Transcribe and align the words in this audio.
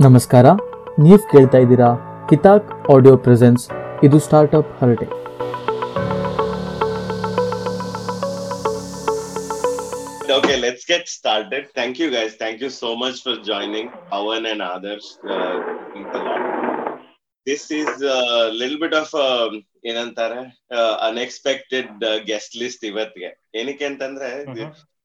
ನಮಸ್ಕಾರ 0.00 0.46
ನೀವು 0.98 1.16
ಕೇಳ್ತಾ 1.30 1.58
ಇದ್ದೀರಾ 1.64 1.88
ಕಿತಾಕ್ 2.28 2.68
ಆಡಿಯೋ 2.92 3.14
ಪ್ರೆಸೆನ್ಸ್ 3.24 3.64
ಇದು 4.06 4.20
ಸ್ಟಾರ್ಟಪ್ 4.26 4.70
ಹರಟೆ 4.80 5.08
Okay, 10.32 10.56
let's 10.58 10.84
get 10.84 11.04
started. 11.10 11.62
Thank 11.78 11.94
you 12.02 12.08
guys. 12.10 12.32
Thank 12.36 12.58
you 12.64 12.70
so 12.72 12.90
much 12.94 13.16
for 13.24 13.34
joining 13.48 13.86
Pawan 14.10 14.44
and 14.52 14.62
others. 14.68 15.06
Uh, 15.28 15.56
a. 15.96 16.42
This 17.46 17.62
is 17.72 17.90
a 18.12 18.20
little 18.52 18.80
bit 18.84 18.94
of 18.94 19.10
um, 19.24 19.52
ಏನಂತಾರೆ 19.86 20.40
unexpected 21.06 21.92
guest 22.24 22.56
list 22.56 22.84
ಇವತ್ತಿಗೆ 22.84 23.30
ಏನಕ್ಕೆ 23.54 23.86
ಅಂತಂದ್ರೆ 23.90 24.28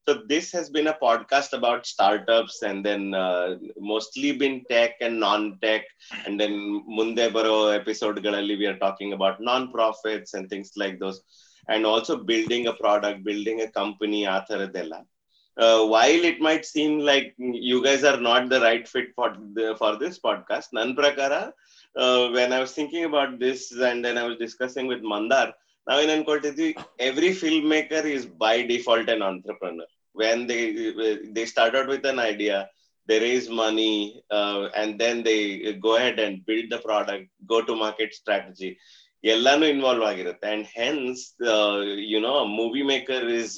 so 0.07 0.13
this 0.29 0.49
has 0.53 0.69
been 0.71 0.87
a 0.87 0.95
podcast 1.01 1.53
about 1.53 1.85
startups 1.85 2.59
and 2.69 2.81
then 2.87 3.05
mostly 3.91 4.31
bin 4.43 4.59
tech 4.65 4.97
and 5.07 5.19
non 5.19 5.45
tech 5.59 5.87
and 6.25 6.37
then 6.41 6.57
ಮುಂದೆ 6.97 7.27
ಬರೋ 7.27 7.55
episode 7.73 8.19
ಗಳಲ್ಲಿ 8.19 8.55
we 8.55 8.67
are 8.71 8.79
talking 8.79 9.15
about 9.19 9.39
non 9.51 9.67
profits 9.77 10.35
and 10.35 10.49
things 10.49 10.73
like 10.83 10.97
those 10.99 11.19
and 11.69 11.87
also 11.87 12.15
building 12.31 12.69
a 12.73 12.75
product 12.83 13.23
building 13.29 13.63
a 13.67 13.71
company 13.79 14.21
ಆ 14.35 14.39
ತರದ್ದೆಲ್ಲ 14.49 14.93
uh, 15.57 15.85
while 15.85 16.23
it 16.23 16.39
might 16.39 16.65
seem 16.65 16.99
like 16.99 17.33
you 17.37 17.83
guys 17.83 18.03
are 18.03 18.19
not 18.19 18.49
the 18.49 18.59
right 18.59 18.87
fit 18.87 19.09
for 19.15 19.35
the, 19.53 19.75
for 19.77 19.97
this 19.97 20.19
podcast, 20.19 20.67
Nan 20.73 20.95
Prakara, 20.95 21.51
uh, 21.95 22.29
when 22.29 22.53
I 22.53 22.59
was 22.59 22.71
thinking 22.71 23.05
about 23.05 23.39
this 23.39 23.71
and 23.71 24.03
then 24.03 24.17
I 24.17 24.23
was 24.23 24.37
discussing 24.37 24.87
with 24.87 25.01
Mandar, 25.01 25.53
now 25.87 25.99
in 25.99 26.09
Ankoltiti, 26.09 26.81
every 26.99 27.29
filmmaker 27.29 28.03
is 28.05 28.25
by 28.25 28.63
default 28.63 29.09
an 29.09 29.21
entrepreneur. 29.21 29.85
When 30.21 30.47
they 30.47 30.63
they 31.35 31.45
start 31.45 31.75
out 31.75 31.87
with 31.87 32.05
an 32.05 32.19
idea, 32.19 32.57
they 33.07 33.19
raise 33.19 33.47
money, 33.49 34.23
uh, 34.29 34.63
and 34.75 34.99
then 34.99 35.23
they 35.23 35.73
go 35.85 35.95
ahead 35.97 36.19
and 36.19 36.45
build 36.45 36.67
the 36.69 36.79
product, 36.79 37.27
go 37.53 37.59
to 37.69 37.75
market 37.85 38.13
strategy. 38.21 38.73
ಎಲ್ಲಾನು 39.33 39.65
involve 39.73 40.03
ಆಗಿರುತ್ತೆ 40.11 40.47
and 40.53 40.67
hence 40.77 41.23
you 42.11 42.19
know 42.27 42.31
movie 42.59 42.83
maker 42.91 43.25
is 43.41 43.57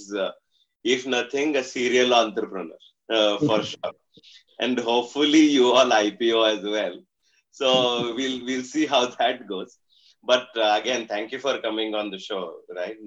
if 0.83 1.05
nothing, 1.07 1.55
a 1.55 1.63
serial 1.63 2.13
entrepreneur 2.13 2.81
uh, 3.09 3.37
for 3.37 3.63
sure. 3.63 3.93
And 4.59 4.79
hopefully 4.79 5.39
you 5.39 5.71
all 5.71 5.89
IPO 5.89 6.39
as 6.57 6.63
well. 6.63 6.95
So 7.51 8.13
we'll 8.15 8.39
we'll 8.45 8.63
see 8.63 8.85
how 8.85 9.05
that 9.07 9.47
goes. 9.47 9.77
But 10.23 10.47
uh, 10.55 10.77
again, 10.81 11.07
thank 11.07 11.31
you 11.31 11.39
for 11.39 11.59
coming 11.59 11.93
on 11.95 12.09
the 12.11 12.19
show, 12.19 12.43
right? 12.75 12.97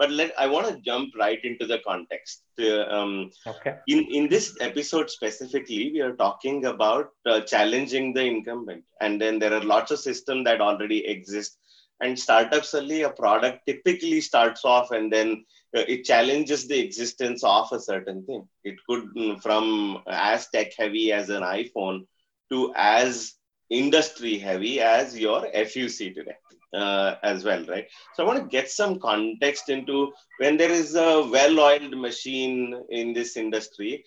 Uh, 0.00 0.08
but 0.08 0.10
let 0.10 0.32
I 0.38 0.46
want 0.46 0.68
to 0.68 0.80
jump 0.80 1.14
right 1.18 1.44
into 1.44 1.66
the 1.66 1.78
context. 1.86 2.42
Um, 2.88 3.30
Okay. 3.46 3.76
in 3.86 4.04
in 4.10 4.28
this 4.28 4.56
episode 4.60 5.10
specifically, 5.10 5.90
we 5.92 6.00
are 6.00 6.14
talking 6.16 6.64
about 6.66 7.10
uh, 7.26 7.40
challenging 7.42 8.12
the 8.14 8.24
incumbent, 8.24 8.84
and 9.00 9.20
then 9.20 9.38
there 9.38 9.54
are 9.54 9.64
lots 9.64 9.90
of 9.92 9.98
systems 9.98 10.44
that 10.44 10.60
already 10.60 11.06
exist. 11.06 11.58
And 12.00 12.18
startups 12.18 12.74
only 12.74 13.02
a 13.02 13.10
product 13.10 13.66
typically 13.66 14.20
starts 14.20 14.64
off 14.64 14.90
and 14.90 15.12
then 15.12 15.44
uh, 15.76 15.84
it 15.88 16.04
challenges 16.04 16.66
the 16.68 16.78
existence 16.78 17.42
of 17.44 17.72
a 17.72 17.80
certain 17.80 18.24
thing. 18.26 18.48
It 18.64 18.76
could 18.88 19.04
mm, 19.16 19.40
from 19.42 20.02
as 20.08 20.48
tech 20.50 20.72
heavy 20.76 21.12
as 21.12 21.30
an 21.30 21.42
iPhone 21.42 22.06
to 22.50 22.72
as 22.76 23.34
industry 23.70 24.38
heavy 24.38 24.80
as 24.80 25.18
your 25.18 25.46
FUC 25.54 26.12
today 26.14 26.36
uh, 26.74 27.16
as 27.22 27.44
well, 27.44 27.64
right? 27.66 27.86
So 28.14 28.24
I 28.24 28.26
want 28.26 28.40
to 28.40 28.48
get 28.48 28.70
some 28.70 28.98
context 28.98 29.68
into 29.68 30.12
when 30.38 30.56
there 30.56 30.70
is 30.70 30.94
a 30.94 31.26
well-oiled 31.30 31.96
machine 31.96 32.82
in 32.90 33.12
this 33.12 33.36
industry. 33.36 34.04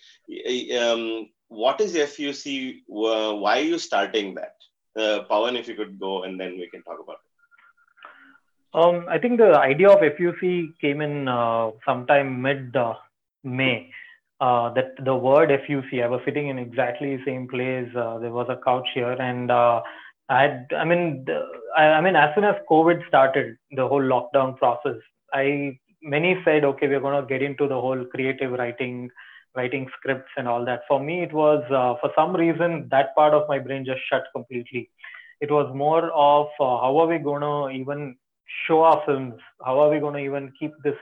Um, 0.78 1.28
what 1.48 1.80
is 1.80 1.94
FUC? 1.94 2.82
Uh, 2.88 3.36
why 3.36 3.58
are 3.58 3.62
you 3.62 3.78
starting 3.78 4.34
that? 4.34 4.56
Uh, 4.96 5.24
Pawan, 5.30 5.58
if 5.58 5.68
you 5.68 5.74
could 5.74 5.98
go 5.98 6.24
and 6.24 6.38
then 6.38 6.58
we 6.58 6.68
can 6.68 6.82
talk 6.82 6.98
about 7.02 7.16
it. 7.16 7.28
Um, 8.74 9.06
I 9.08 9.18
think 9.18 9.38
the 9.38 9.56
idea 9.58 9.88
of 9.88 10.00
FUC 10.00 10.78
came 10.80 11.00
in 11.00 11.26
uh, 11.26 11.70
sometime 11.86 12.42
mid 12.42 12.76
uh, 12.76 12.94
May. 13.42 13.90
Uh, 14.40 14.72
that 14.74 14.94
the 15.04 15.14
word 15.14 15.48
FUC, 15.48 16.00
I 16.04 16.06
was 16.06 16.20
sitting 16.24 16.46
in 16.46 16.58
exactly 16.60 17.16
the 17.16 17.24
same 17.24 17.48
place. 17.48 17.88
There 17.92 18.30
was 18.30 18.46
a 18.48 18.60
couch 18.64 18.86
here, 18.94 19.10
and 19.10 19.50
I 20.28 20.64
I 20.76 20.84
mean, 20.84 21.24
the, 21.26 21.42
I, 21.76 21.84
I 21.84 22.00
mean, 22.00 22.16
as 22.16 22.34
soon 22.34 22.44
as 22.44 22.56
COVID 22.70 23.06
started, 23.08 23.56
the 23.70 23.86
whole 23.86 24.02
lockdown 24.02 24.56
process, 24.56 24.96
I 25.32 25.78
many 26.02 26.40
said, 26.44 26.64
okay, 26.64 26.88
we're 26.88 27.00
going 27.00 27.20
to 27.20 27.26
get 27.26 27.42
into 27.42 27.66
the 27.66 27.80
whole 27.80 28.04
creative 28.04 28.52
writing, 28.52 29.10
writing 29.56 29.88
scripts 29.98 30.30
and 30.36 30.46
all 30.46 30.64
that. 30.64 30.82
For 30.86 31.00
me, 31.00 31.22
it 31.22 31.32
was 31.32 31.64
uh, 31.70 31.94
for 32.00 32.12
some 32.14 32.36
reason 32.36 32.88
that 32.90 33.14
part 33.14 33.34
of 33.34 33.48
my 33.48 33.58
brain 33.58 33.84
just 33.84 34.00
shut 34.10 34.24
completely. 34.34 34.90
It 35.40 35.50
was 35.50 35.72
more 35.74 36.10
of 36.10 36.46
uh, 36.60 36.82
how 36.82 36.98
are 36.98 37.06
we 37.06 37.18
going 37.18 37.42
to 37.42 37.80
even 37.80 38.16
show 38.66 38.82
our 38.82 39.02
films? 39.06 39.34
How 39.64 39.78
are 39.80 39.90
we 39.90 39.98
going 39.98 40.14
to 40.14 40.20
even 40.20 40.52
keep 40.58 40.72
this 40.82 40.96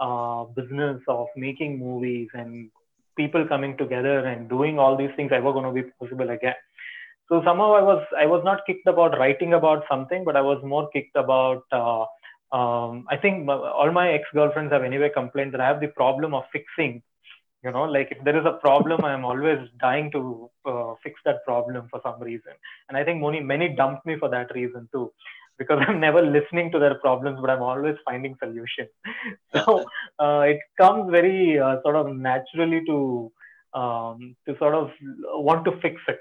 uh, 0.00 0.44
business 0.44 1.00
of 1.08 1.26
making 1.36 1.78
movies 1.78 2.28
and 2.34 2.70
people 3.16 3.46
coming 3.46 3.76
together 3.76 4.20
and 4.20 4.48
doing 4.48 4.78
all 4.78 4.96
these 4.96 5.10
things 5.16 5.30
ever 5.32 5.52
going 5.52 5.64
to 5.64 5.82
be 5.82 5.88
possible 5.98 6.30
again? 6.30 6.54
So 7.28 7.42
somehow 7.44 7.74
I 7.74 7.82
was 7.82 8.04
I 8.16 8.26
was 8.26 8.42
not 8.44 8.66
kicked 8.66 8.86
about 8.86 9.18
writing 9.18 9.54
about 9.54 9.84
something, 9.90 10.24
but 10.24 10.36
I 10.36 10.40
was 10.40 10.62
more 10.64 10.88
kicked 10.90 11.16
about. 11.16 11.64
Uh, 11.70 12.04
um, 12.54 13.06
I 13.08 13.16
think 13.16 13.48
all 13.48 13.90
my 13.92 14.12
ex 14.12 14.24
girlfriends 14.34 14.72
have 14.72 14.82
anyway 14.82 15.10
complained 15.14 15.54
that 15.54 15.60
I 15.60 15.68
have 15.68 15.80
the 15.80 15.88
problem 15.88 16.34
of 16.34 16.44
fixing. 16.52 17.02
You 17.64 17.70
know, 17.70 17.84
like 17.84 18.08
if 18.10 18.22
there 18.24 18.36
is 18.38 18.44
a 18.44 18.58
problem, 18.60 19.04
I 19.04 19.14
am 19.14 19.24
always 19.24 19.60
dying 19.80 20.10
to 20.10 20.50
uh, 20.66 20.94
fix 21.02 21.20
that 21.24 21.44
problem 21.46 21.86
for 21.90 22.00
some 22.02 22.20
reason. 22.20 22.52
And 22.88 22.98
I 22.98 23.04
think 23.04 23.22
many 23.22 23.40
many 23.40 23.74
dumped 23.74 24.04
me 24.04 24.16
for 24.18 24.28
that 24.28 24.54
reason 24.54 24.88
too 24.92 25.12
because 25.58 25.82
I'm 25.88 26.00
never 26.00 26.22
listening 26.22 26.70
to 26.72 26.78
their 26.78 26.96
problems, 26.96 27.38
but 27.40 27.50
I'm 27.50 27.62
always 27.62 27.96
finding 28.04 28.36
solutions. 28.42 28.90
so 29.54 29.84
uh, 30.18 30.40
it 30.40 30.60
comes 30.80 31.10
very 31.10 31.58
uh, 31.58 31.76
sort 31.82 31.96
of 31.96 32.14
naturally 32.14 32.82
to 32.86 33.32
um, 33.74 34.36
to 34.46 34.56
sort 34.58 34.74
of 34.74 34.90
want 35.48 35.64
to 35.64 35.72
fix 35.80 35.96
it, 36.06 36.20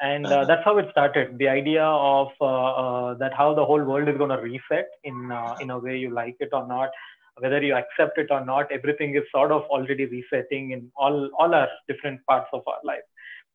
and 0.00 0.26
uh, 0.26 0.44
that's 0.44 0.64
how 0.64 0.78
it 0.78 0.88
started. 0.90 1.38
The 1.38 1.48
idea 1.48 1.84
of 1.84 2.28
that 2.40 3.32
how 3.36 3.54
the 3.54 3.64
whole 3.64 3.82
world 3.82 4.08
is 4.08 4.16
going 4.16 4.30
to 4.30 4.38
reset 4.38 4.88
in 5.04 5.32
in 5.60 5.70
a 5.70 5.78
way 5.78 5.96
you 5.96 6.10
like 6.10 6.36
it 6.40 6.50
or 6.52 6.66
not. 6.66 6.90
Whether 7.38 7.62
you 7.62 7.74
accept 7.74 8.18
it 8.18 8.28
or 8.30 8.44
not, 8.44 8.70
everything 8.70 9.16
is 9.16 9.22
sort 9.32 9.50
of 9.50 9.62
already 9.62 10.06
resetting 10.06 10.70
in 10.70 10.90
all 10.96 11.30
all 11.38 11.54
our 11.54 11.68
different 11.88 12.24
parts 12.26 12.48
of 12.52 12.62
our 12.66 12.80
life. 12.84 13.02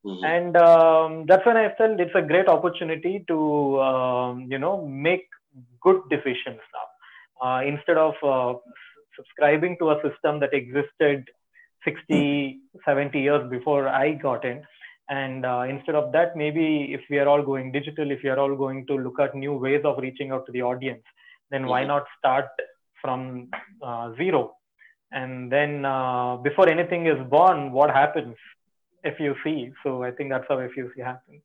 Mm-hmm. 0.05 0.23
and 0.23 0.55
um, 0.55 1.25
that's 1.27 1.45
when 1.45 1.57
i 1.57 1.75
felt 1.77 1.99
it's 1.99 2.15
a 2.15 2.21
great 2.21 2.47
opportunity 2.47 3.25
to 3.27 3.81
um, 3.81 4.47
you 4.49 4.57
know 4.57 4.87
make 4.87 5.27
good 5.81 5.99
decisions 6.09 6.61
now 6.77 6.87
uh, 7.45 7.61
instead 7.65 7.97
of 7.97 8.13
uh, 8.23 8.57
subscribing 9.13 9.75
to 9.79 9.89
a 9.91 10.01
system 10.01 10.39
that 10.39 10.53
existed 10.53 11.27
60 11.83 12.59
70 12.85 13.19
years 13.19 13.49
before 13.49 13.89
i 13.89 14.13
got 14.13 14.45
in 14.45 14.63
and 15.09 15.45
uh, 15.45 15.65
instead 15.67 15.95
of 15.95 16.11
that 16.11 16.35
maybe 16.35 16.93
if 16.93 17.01
we 17.09 17.17
are 17.17 17.27
all 17.27 17.43
going 17.43 17.71
digital 17.71 18.11
if 18.11 18.19
we 18.23 18.29
are 18.29 18.39
all 18.39 18.55
going 18.55 18.85
to 18.85 18.95
look 18.95 19.19
at 19.19 19.35
new 19.35 19.53
ways 19.53 19.81
of 19.83 19.97
reaching 19.97 20.31
out 20.31 20.45
to 20.45 20.51
the 20.51 20.61
audience 20.61 21.03
then 21.51 21.65
why 21.65 21.83
not 21.83 22.05
start 22.17 22.47
from 23.01 23.49
zero? 24.17 24.55
And 25.11 25.51
then 25.51 25.81
before 26.43 26.69
anything 26.69 27.07
is 27.07 27.19
born 27.29 27.71
what 27.71 27.89
happens 27.89 28.35
if 29.03 29.19
you 29.19 29.35
see? 29.43 29.71
So 29.83 30.03
I 30.03 30.11
think 30.11 30.29
that's 30.29 30.45
how 30.47 30.57
FUC 30.57 31.03
happens. 31.03 31.41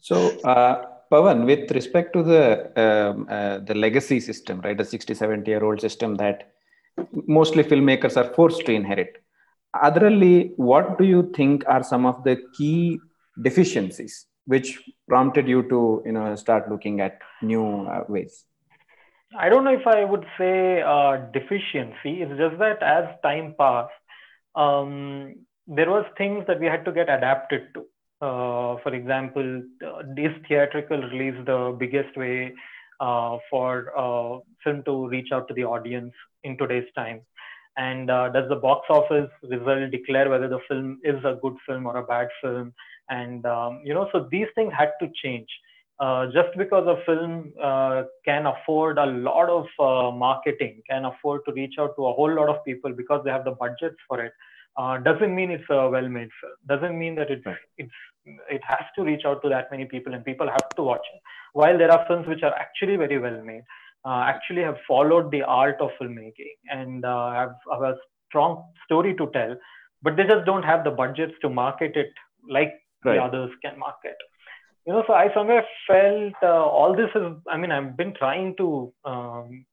So, 0.00 0.38
uh, 0.40 0.84
Pawan, 1.10 1.46
with 1.46 1.70
respect 1.70 2.12
to 2.12 2.22
the 2.22 2.44
um, 2.80 3.26
uh, 3.30 3.58
the 3.58 3.74
legacy 3.74 4.20
system, 4.20 4.60
right, 4.60 4.76
the 4.76 4.84
60, 4.84 5.14
70 5.14 5.50
year 5.50 5.64
old 5.64 5.80
system 5.80 6.16
that 6.16 6.52
mostly 7.26 7.62
filmmakers 7.64 8.16
are 8.16 8.32
forced 8.34 8.66
to 8.66 8.72
inherit, 8.72 9.24
what 10.56 10.98
do 10.98 11.04
you 11.04 11.32
think 11.34 11.64
are 11.66 11.82
some 11.82 12.06
of 12.06 12.24
the 12.24 12.36
key 12.56 12.98
deficiencies 13.42 14.26
which 14.46 14.80
prompted 15.08 15.48
you 15.48 15.62
to, 15.68 16.02
you 16.06 16.12
know, 16.12 16.34
start 16.36 16.70
looking 16.70 17.00
at 17.00 17.18
new 17.42 17.86
uh, 17.86 18.04
ways? 18.08 18.44
I 19.36 19.48
don't 19.48 19.64
know 19.64 19.72
if 19.72 19.86
I 19.86 20.04
would 20.04 20.24
say 20.38 20.82
uh, 20.82 21.16
deficiency. 21.32 22.22
It's 22.22 22.38
just 22.38 22.58
that 22.58 22.82
as 22.82 23.04
time 23.22 23.54
passed, 23.58 23.92
um, 24.54 25.34
there 25.66 25.90
was 25.90 26.04
things 26.16 26.44
that 26.46 26.60
we 26.60 26.66
had 26.66 26.84
to 26.84 26.92
get 26.92 27.08
adapted 27.08 27.74
to. 27.74 27.80
Uh, 28.20 28.76
for 28.82 28.94
example, 28.94 29.62
uh, 29.84 29.98
is 30.16 30.32
theatrical 30.48 31.02
release 31.02 31.34
the 31.44 31.76
biggest 31.78 32.16
way 32.16 32.54
uh, 33.00 33.36
for 33.50 33.92
film 34.64 34.82
to 34.84 35.08
reach 35.08 35.32
out 35.32 35.48
to 35.48 35.54
the 35.54 35.64
audience 35.64 36.14
in 36.44 36.56
today's 36.56 36.88
time? 36.94 37.20
And 37.76 38.08
does 38.08 38.48
the 38.48 38.56
box 38.56 38.86
office 38.88 39.30
result 39.42 39.90
declare 39.90 40.30
whether 40.30 40.48
the 40.48 40.60
film 40.68 40.98
is 41.04 41.22
a 41.24 41.38
good 41.42 41.56
film 41.66 41.86
or 41.86 41.96
a 41.98 42.02
bad 42.02 42.28
film? 42.42 42.72
And 43.10 43.44
um, 43.46 43.82
you 43.84 43.94
know, 43.94 44.08
so 44.12 44.28
these 44.30 44.46
things 44.54 44.72
had 44.76 44.92
to 45.00 45.10
change. 45.22 45.48
just 46.32 46.56
because 46.56 46.86
a 46.86 47.04
film 47.04 47.52
can 48.24 48.46
afford 48.46 48.98
a 48.98 49.06
lot 49.06 49.48
of 49.50 50.16
marketing, 50.16 50.82
can 50.88 51.04
afford 51.04 51.42
to 51.46 51.52
reach 51.52 51.74
out 51.78 51.94
to 51.96 52.06
a 52.06 52.12
whole 52.12 52.34
lot 52.34 52.48
of 52.48 52.64
people 52.64 52.92
because 52.92 53.22
they 53.24 53.30
have 53.30 53.44
the 53.44 53.52
budgets 53.52 53.96
for 54.08 54.24
it, 54.24 54.32
uh, 54.76 54.98
doesn't 54.98 55.34
mean 55.34 55.50
it's 55.50 55.64
a 55.70 55.88
well-made 55.88 56.28
film. 56.40 56.52
Doesn't 56.66 56.98
mean 56.98 57.14
that 57.14 57.30
it's 57.30 57.46
it's 57.78 57.92
it 58.50 58.60
has 58.66 58.84
to 58.96 59.04
reach 59.04 59.24
out 59.24 59.42
to 59.42 59.48
that 59.48 59.70
many 59.70 59.84
people 59.84 60.12
and 60.12 60.24
people 60.24 60.48
have 60.48 60.68
to 60.70 60.82
watch 60.82 61.06
it 61.14 61.20
while 61.52 61.78
there 61.78 61.90
are 61.90 62.04
films 62.08 62.26
which 62.26 62.42
are 62.42 62.54
actually 62.54 62.96
very 62.96 63.18
well 63.18 63.40
made 63.42 63.62
uh, 64.06 64.22
actually 64.32 64.62
have 64.62 64.78
followed 64.88 65.30
the 65.32 65.42
art 65.42 65.76
of 65.80 65.90
filmmaking 66.00 66.54
and 66.70 67.04
uh, 67.04 67.32
have, 67.32 67.54
have 67.72 67.82
a 67.82 67.96
strong 68.28 68.64
story 68.86 69.14
to 69.16 69.28
tell 69.32 69.56
but 70.02 70.16
they 70.16 70.24
just 70.24 70.46
don't 70.46 70.62
have 70.64 70.84
the 70.84 70.90
budgets 70.90 71.34
to 71.42 71.50
market 71.50 71.96
it 71.96 72.12
like 72.50 72.74
Right. 73.04 73.16
the 73.16 73.18
others 73.22 73.50
can 73.64 73.78
market 73.78 74.16
you 74.86 74.92
know 74.92 75.04
so 75.06 75.14
i 75.14 75.32
somewhere 75.34 75.64
felt 75.86 76.34
uh, 76.42 76.64
all 76.78 76.94
this 76.96 77.10
is 77.14 77.26
i 77.50 77.56
mean 77.56 77.72
i've 77.72 77.96
been 77.96 78.14
trying 78.14 78.54
to 78.56 78.92
um, 79.04 79.64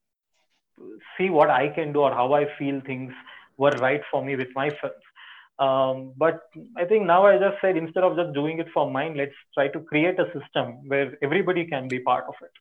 see 1.18 1.30
what 1.30 1.50
i 1.50 1.68
can 1.76 1.94
do 1.94 2.02
or 2.02 2.12
how 2.12 2.34
i 2.34 2.44
feel 2.58 2.82
things 2.86 3.14
were 3.58 3.76
right 3.86 4.02
for 4.12 4.24
me 4.26 4.36
with 4.36 4.50
my 4.56 4.70
films 4.82 5.06
um, 5.60 6.14
but 6.18 6.42
i 6.78 6.86
think 6.86 7.06
now 7.06 7.26
i 7.26 7.38
just 7.38 7.58
said 7.62 7.78
instead 7.78 8.04
of 8.04 8.16
just 8.18 8.34
doing 8.34 8.60
it 8.60 8.68
for 8.74 8.90
mine 8.90 9.16
let's 9.18 9.40
try 9.54 9.68
to 9.68 9.80
create 9.92 10.20
a 10.20 10.28
system 10.38 10.74
where 10.88 11.18
everybody 11.24 11.66
can 11.66 11.90
be 11.90 12.00
part 12.00 12.26
of 12.28 12.36
it 12.42 12.52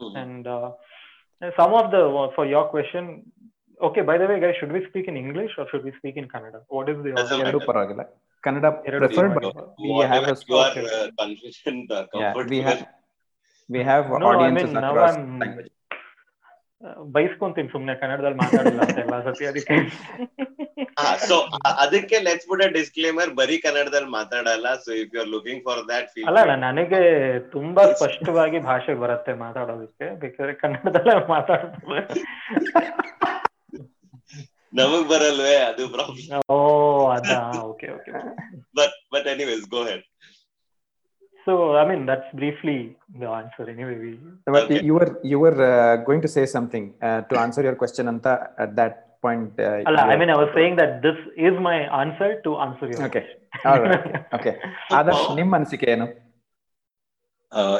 Mhm. 0.00 0.12
and 0.20 0.46
uh, 0.46 0.70
and 0.70 0.89
some 1.58 1.72
of 1.80 1.90
the 1.90 2.02
uh, 2.22 2.28
for 2.36 2.44
your 2.46 2.64
question 2.74 3.04
okay 3.88 4.02
by 4.02 4.16
the 4.18 4.26
way 4.26 4.38
guys 4.40 4.54
should 4.60 4.72
we 4.76 4.80
speak 4.88 5.06
in 5.08 5.16
english 5.16 5.52
or 5.58 5.66
should 5.70 5.84
we 5.88 5.92
speak 5.98 6.16
in 6.16 6.26
kannada 6.32 6.60
what 6.68 6.88
is 6.92 6.98
the 7.04 7.10
kannada 8.46 8.70
preferred 8.84 9.34
but 9.34 9.44
we 9.78 10.00
have 10.12 10.24
a 10.28 10.36
we 12.52 12.60
have 12.68 12.80
we 13.68 13.80
have 13.90 14.04
no, 14.10 14.26
audiences 14.30 14.70
I 14.70 14.74
mean, 14.74 14.84
across 14.84 15.16
now 15.16 15.22
I'm, 15.22 15.38
languages. 15.44 15.76
Uh, 16.80 16.94
ಬೈಸ್ಕೊಂತೀನಿ 17.14 17.68
ಸುಮ್ಮನೆ 17.72 17.94
ಕನ್ನಡದಲ್ಲಿ 18.00 18.38
ಮಾತಾಡಲ್ಲ 18.42 18.80
ಅಂತ 18.84 18.98
ಎಲ್ಲ 19.02 19.16
ಸತಿ 19.26 19.44
so 21.26 21.36
ಅದಕ್ಕೆ 21.82 22.16
let's 22.26 22.48
boot 22.50 22.62
a 22.62 22.70
disclaimer 22.76 23.30
ಬರೀ 23.40 23.56
ಕನ್ನಡದಲ್ಲಿ 23.64 24.10
ಮಾತಾಡಲ್ಲ 24.16 24.68
so 24.84 24.90
if 25.00 25.10
you 25.14 25.20
are 25.20 25.30
looking 25.30 25.62
for 25.64 25.80
that 25.90 26.08
feel 26.14 26.26
ಅಲ್ಲ 26.30 26.40
ಅಲ್ಲ 26.44 26.54
ನನಗೆ 26.66 27.00
ತುಂಬಾ 27.52 27.84
ಸ್ಪಷ್ಟವಾಗಿ 27.94 28.60
ಭಾಷೆ 28.68 28.94
ಬರುತ್ತೆ 29.02 29.34
ಮಾತಾಡೋದಕ್ಕೆ 29.44 30.08
ಬೇಕಾದ್ರೆ 30.22 30.54
ಕನ್ನಡದಲ್ಲೇ 30.62 31.16
ಮಾತಾಡ್ತಾರೆ 31.34 32.02
ನಮಗ್ 34.72 35.06
ಬರಲ್ವೇ 35.10 35.56
ಅದು 35.68 35.84
ಪ್ರಾಬ್ಲಮ್ 35.94 36.42
ಓ 36.52 36.58
ಅದಾ 37.14 37.38
okay 37.70 37.88
okay. 37.94 38.10
But 38.78 38.94
but 39.14 39.26
anyways 39.32 39.64
go 39.72 39.80
ahead 39.88 40.04
so 41.46 41.52
I 41.78 41.84
mean 41.88 42.04
that's 42.10 42.32
briefly 42.36 42.76
the 43.20 43.26
answer 43.36 43.68
anyway 43.74 43.96
we 44.02 44.12
but 44.46 44.62
Okay. 44.62 44.78
you 44.88 44.94
were 44.98 45.10
you 45.30 45.38
were 45.38 45.56
uh, 45.68 45.74
going 46.06 46.22
to 46.26 46.30
say 46.36 46.44
something 46.48 46.84
uh, 47.00 47.20
to 47.22 47.34
answer 47.44 47.62
your 47.62 47.76
question 47.76 48.06
anta 48.12 48.32
at 48.58 48.72
that 48.78 48.94
point 49.24 49.52
uh, 49.60 49.70
ಅಲ್ಲ 49.88 49.96
you 49.98 50.04
I 50.04 50.08
were- 50.08 50.20
mean 50.20 50.32
I 50.34 50.38
was 50.40 50.52
saying 50.58 50.76
that 50.82 50.94
this 51.06 51.20
is 51.48 51.58
my 51.68 51.76
answer 52.00 52.34
to 52.46 52.52
answer 52.64 52.90
your 52.92 53.06
Okay. 53.08 53.24
All 53.70 53.80
right. 53.86 54.06
okay 54.36 54.54
Adarsh 54.98 55.26
ನಿಮ್ಮ 55.40 55.52
ಅನಿಸಿಕೆ 55.58 55.88
ಏನು 55.94 56.06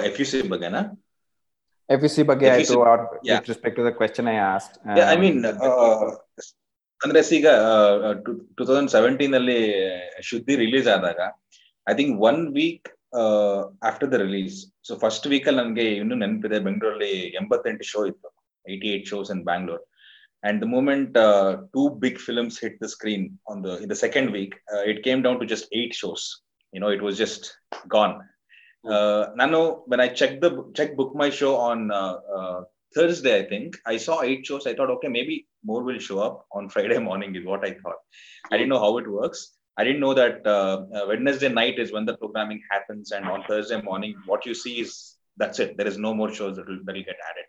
F 0.08 0.18
U 0.20 0.26
C 0.30 0.38
ಬಗ್ಗೆನಾ 0.52 0.80
F 1.88 2.02
U 2.06 2.10
C 2.14 2.22
ಬಗ್ಗೆ 2.30 2.46
ಆಯ್ತು 2.54 2.76
or 2.84 2.96
yeah. 3.22 3.34
with 3.34 3.50
respect 3.52 3.76
to 3.80 3.84
the 3.88 3.94
question 4.00 4.26
I 5.12 5.16
mean 5.22 5.38
ಅಂದ್ರೆ 7.00 7.20
ಈಗ 7.36 7.48
two 8.56 8.62
thousand 8.64 8.90
seventeen 8.96 9.34
ಅಲ್ಲಿ 9.38 9.58
Shuddhi 10.30 10.54
release 10.64 10.88
ಆದಾಗ 10.96 11.20
I 11.86 11.94
think 12.00 12.14
one 12.28 12.40
week 12.58 12.88
after 13.88 14.10
the 14.12 14.18
release 14.24 14.56
so 14.88 14.94
first 15.04 15.26
week 15.32 15.46
ಅಲ್ಲಿ 15.50 15.60
ನನಗೆ 15.62 15.86
ಇನ್ನೂ 16.00 16.16
ನೆನಪಿದೆ 16.16 16.58
ಬೆಂಗಳೂರಲ್ಲಿ 16.66 17.14
ಎಂಬತ್ತೆಂಟು 17.40 17.86
ಶೋ 17.92 18.02
ಇತ್ತು 18.10 18.28
eighty 18.64 18.90
eight 18.96 19.06
shows 19.12 19.30
in 19.36 19.42
Bangalore 19.44 19.82
And 20.42 20.60
the 20.60 20.66
moment 20.66 21.16
uh, 21.16 21.62
two 21.74 21.90
big 21.90 22.18
films 22.18 22.58
hit 22.58 22.80
the 22.80 22.88
screen 22.88 23.38
on 23.46 23.60
the 23.60 23.82
in 23.82 23.88
the 23.88 23.94
second 23.94 24.32
week, 24.32 24.54
uh, 24.72 24.80
it 24.80 25.02
came 25.02 25.22
down 25.22 25.38
to 25.40 25.46
just 25.46 25.68
eight 25.72 25.94
shows. 25.94 26.40
You 26.72 26.80
know, 26.80 26.88
it 26.88 27.02
was 27.02 27.18
just 27.18 27.56
gone. 27.88 28.22
Hmm. 28.84 28.92
Uh, 28.92 29.26
Nano, 29.36 29.82
when 29.86 30.00
I 30.00 30.08
checked 30.08 30.40
the 30.40 30.70
check 30.74 30.96
BookMyShow 30.96 31.56
on 31.58 31.90
uh, 31.90 32.16
uh, 32.36 32.64
Thursday, 32.94 33.44
I 33.44 33.48
think 33.48 33.76
I 33.86 33.98
saw 33.98 34.22
eight 34.22 34.46
shows. 34.46 34.66
I 34.66 34.74
thought, 34.74 34.90
okay, 34.90 35.08
maybe 35.08 35.46
more 35.62 35.82
will 35.82 35.98
show 35.98 36.20
up 36.20 36.46
on 36.52 36.68
Friday 36.74 36.98
morning 36.98 37.34
is 37.36 37.44
what 37.44 37.64
I 37.64 37.74
thought. 37.74 37.96
I 38.50 38.56
didn't 38.56 38.70
know 38.70 38.80
how 38.80 38.96
it 38.98 39.10
works. 39.10 39.56
I 39.76 39.84
didn't 39.84 40.00
know 40.00 40.14
that 40.14 40.46
uh, 40.46 40.84
Wednesday 41.06 41.48
night 41.48 41.78
is 41.78 41.92
when 41.92 42.04
the 42.04 42.16
programming 42.16 42.60
happens, 42.70 43.12
and 43.12 43.24
on 43.26 43.44
Thursday 43.44 43.80
morning, 43.80 44.14
what 44.26 44.44
you 44.44 44.54
see 44.54 44.80
is 44.80 45.16
that's 45.36 45.58
it. 45.58 45.76
There 45.76 45.86
is 45.86 45.96
no 45.96 46.12
more 46.12 46.32
shows 46.32 46.56
that 46.56 46.68
will 46.68 46.84
get 46.84 47.16
added 47.30 47.46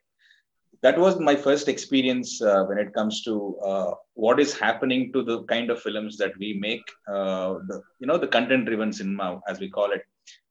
That 0.82 0.99
was 0.99 1.19
my 1.19 1.34
first 1.37 1.69
experience 1.69 2.31
uh, 2.43 2.64
when 2.64 2.78
it 2.78 2.93
comes 2.93 3.23
to 3.23 3.34
uh, 3.64 3.90
what 4.14 4.38
is 4.38 4.52
happening 4.56 5.12
to 5.14 5.23
the 5.23 5.37
kind 5.44 5.70
of 5.70 5.81
films 5.81 6.17
that 6.19 6.34
we 6.38 6.49
make. 6.67 6.84
Uh, 7.08 7.49
the 7.69 7.76
you 8.00 8.06
know 8.06 8.19
the 8.19 8.28
content-driven 8.28 8.93
cinema, 8.93 9.40
as 9.49 9.58
we 9.58 9.69
call 9.70 9.90
it. 9.93 10.05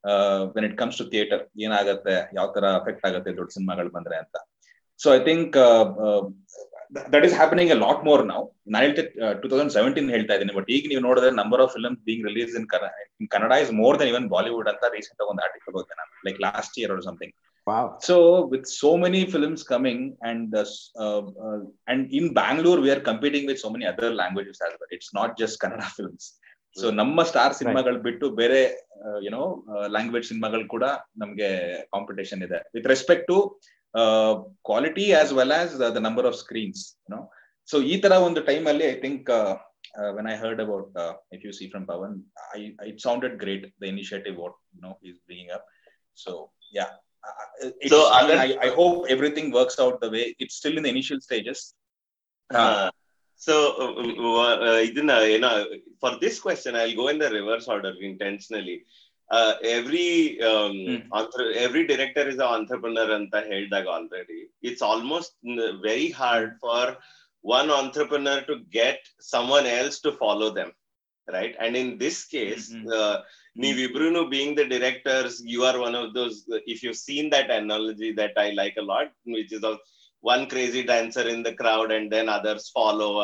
Uh, 0.04 0.48
when 0.56 0.64
it 0.64 0.76
comes 0.82 0.96
to 1.00 1.06
theater, 1.14 1.40
ಏನಾಗತ್ತೆ 1.66 2.16
ಯಾವ 2.38 2.48
ತರ 2.56 2.66
affect 2.80 3.06
ಆಗುತ್ತೆ 3.10 3.32
ದೊಡ್ಡ 3.40 3.50
ಸಿನಿಮಾಗಳು 3.58 3.90
ಬಂದ್ರೆ 3.96 4.18
ಅಂತ 4.24 4.36
so 5.00 5.08
I 5.16 5.20
think 5.30 5.56
that 7.14 7.26
is 7.28 7.36
happening 7.40 7.72
a 7.76 7.78
lot 7.86 8.02
more 8.10 8.22
ನಾವು 8.32 8.46
ನಾನು 8.74 8.84
ಹೇಳ್ತೆ 8.86 9.04
ಟೂ 9.42 9.48
ತೌಸಂಡ್ 9.52 9.74
ಸೆವೆಂಟೀನ್ 9.78 10.10
ಹೇಳ್ತಾ 10.16 10.36
ಇದ್ದೀನಿ 10.38 10.54
ಬಟ್ 10.58 10.70
ಈಗ 10.76 10.84
ನೀವು 10.92 11.02
ನೋಡಿದ್ರೆ 11.08 11.32
number 11.42 11.62
of 11.66 11.72
film 11.76 11.98
being 12.08 12.24
release 12.30 12.54
in 12.60 12.68
in 13.22 13.30
Kannada 13.36 13.54
is 13.64 13.72
more 13.82 13.98
than 14.02 14.12
even 14.14 14.28
Bollywood 14.36 14.70
ಅಂತ 14.74 14.92
ರೀಸೆಂಟ್ 14.98 15.24
ಒಂದು 15.32 15.44
ಆರ್ಟಿಕಲ್ 15.48 15.76
ಓದಿದೆ 15.82 15.98
ನಾನು 16.02 16.14
like 16.28 16.40
last 16.48 16.78
year 16.82 16.94
R 16.96 17.04
something 17.10 17.36
wow. 17.71 17.85
So 18.01 18.17
with 18.47 18.67
so 18.75 18.91
many 18.97 19.23
films 19.27 19.63
coming 19.65 20.01
and 20.23 20.55
uh, 20.55 20.65
uh, 20.99 21.23
uh, 21.47 21.61
and 21.87 22.13
in 22.13 22.27
bangalore 22.35 22.81
we 22.81 22.91
are 22.91 23.03
competing 23.11 23.47
with 23.47 23.59
so 23.59 23.71
many 23.71 23.87
other 23.87 24.11
languages 24.13 24.59
as 24.67 24.73
well. 24.79 24.91
It's 24.91 25.13
not 25.13 25.33
just 25.39 25.57
kannada 25.65 25.91
films. 25.99 26.27
So 26.77 26.87
ನಮ್ಮ 26.99 27.23
star 27.31 27.55
ಸಿನಿಮಾಗಳು 27.59 27.99
ಬಿಟ್ಟು 28.05 28.27
ಬೇರೆ 28.41 28.61
YONO 29.25 29.45
language 29.95 30.27
ಸಿನಿಮಾಗಳು 30.31 30.65
ಕೂಡ 30.75 30.85
ನಮ್ಗೆ 31.23 31.49
competition 31.95 32.43
ಇದೆ 32.47 32.59
with 32.77 32.87
respect 32.93 33.27
to 33.31 33.39
quality 34.69 35.07
as 35.21 35.33
well 35.39 35.55
as 35.59 35.75
the 35.97 36.01
number 36.07 36.27
of 36.31 36.37
screens 36.43 36.83
you know 37.07 37.21
so 37.69 37.79
ಈ 37.93 37.97
ತರ 38.05 38.13
ಒಂದು 38.29 38.43
ಟೈಮ್ 38.51 38.67
ಅಲ್ಲಿ 38.73 38.87
I 38.93 38.95
think 39.07 39.31
when 40.19 40.29
I 40.35 40.37
heard 40.45 40.63
about 40.67 40.97
if 41.39 41.45
you 41.49 41.53
see 41.59 41.67
from 41.75 41.87
Pavan 41.93 42.15
I 42.57 42.61
it 42.93 43.01
sounded 43.09 43.37
great 43.45 43.67
the 43.83 43.91
initiative 43.95 44.37
what 44.45 44.59
you 44.77 44.83
know 44.89 44.93
is 45.11 45.19
bringing 45.27 45.53
up 45.59 45.67
so 46.25 46.35
yeah 46.79 46.87
So, 47.92 47.98
I, 48.08 48.18
other- 48.18 48.38
I, 48.38 48.50
I 48.68 48.70
hope 48.80 48.96
everything 49.10 49.48
works 49.52 49.78
out 49.80 49.96
the 50.02 50.10
way 50.10 50.24
it's 50.40 50.56
still 50.56 50.76
in 50.78 50.84
the 50.84 50.94
initial 50.96 51.20
stages. 51.28 51.62
So 53.42 53.56
ಇದನ್ನ 54.88 55.14
ಏನೋ 55.36 55.50
for 56.04 56.14
this 56.22 56.38
question 56.44 56.76
I 56.84 56.90
go 57.00 57.06
in 57.14 57.20
the 57.24 57.28
rivers 57.38 57.68
order 57.74 57.98
intentionally 58.10 58.76
every 59.78 60.06
every 61.66 61.84
director 61.92 62.28
is 62.34 62.42
entrepreneur 62.56 63.12
ಅಂತ 63.18 63.36
ಹೇಳಿದಾಗ 63.52 63.90
already 63.98 64.40
it's 64.70 64.86
almost 64.92 65.36
very 65.88 66.10
hard 66.22 66.54
for 66.66 66.92
one 67.46 67.72
entrepreneur 67.80 68.44
to 68.52 68.56
get 68.80 69.06
someone 69.34 69.70
else 69.80 70.00
to 70.06 70.12
follow 70.24 70.50
them 70.60 70.74
right? 71.33 71.55
And 71.61 71.77
in 71.77 71.99
this 71.99 72.25
case 72.25 72.73
mm-hmm. 72.73 72.89
uh, 72.93 73.19
Bruno 73.93 74.29
being 74.29 74.55
the 74.55 74.65
directors 74.65 75.43
you 75.45 75.65
are 75.65 75.79
one 75.79 75.95
of 75.95 76.15
those 76.15 76.45
if 76.67 76.83
you've 76.83 76.97
seen 76.97 77.31
that 77.31 77.51
analogy 77.51 78.13
that 78.13 78.33
i 78.37 78.51
like 78.51 78.75
a 78.79 78.83
lot 78.83 79.09
which 79.25 79.53
is 79.53 79.65
of 79.65 79.79
one 80.21 80.49
crazy 80.49 80.83
dancer 80.83 81.27
in 81.27 81.43
the 81.43 81.55
crowd 81.55 81.91
and 81.91 82.11
then 82.13 82.29
others 82.29 82.71
follow 82.71 83.19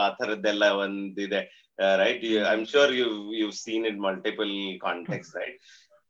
uh, 1.78 1.96
right? 1.98 2.22
You, 2.22 2.38
mm-hmm. 2.38 2.52
i'm 2.52 2.64
sure 2.64 2.90
you've 2.90 3.34
you've 3.34 3.54
seen 3.54 3.84
it 3.84 3.96
multiple 3.96 4.76
contexts 4.82 5.34
right? 5.34 5.58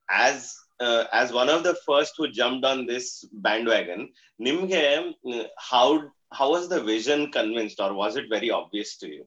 As 0.09 0.55
uh, 0.79 1.05
as 1.13 1.33
one 1.33 1.49
of 1.49 1.65
the 1.65 1.77
first 1.87 2.15
who 2.17 2.29
jumped 2.29 2.65
on 2.65 2.87
this 2.87 3.25
bandwagon 3.33 4.13
nimge 4.41 5.15
uh, 5.33 5.45
how 5.59 6.03
how 6.33 6.51
was 6.51 6.69
the 6.69 6.83
vision 6.83 7.31
convinced 7.31 7.81
or 7.81 7.95
was 7.95 8.17
it 8.17 8.27
very 8.29 8.51
obvious 8.51 8.97
to 8.99 9.09
you? 9.09 9.27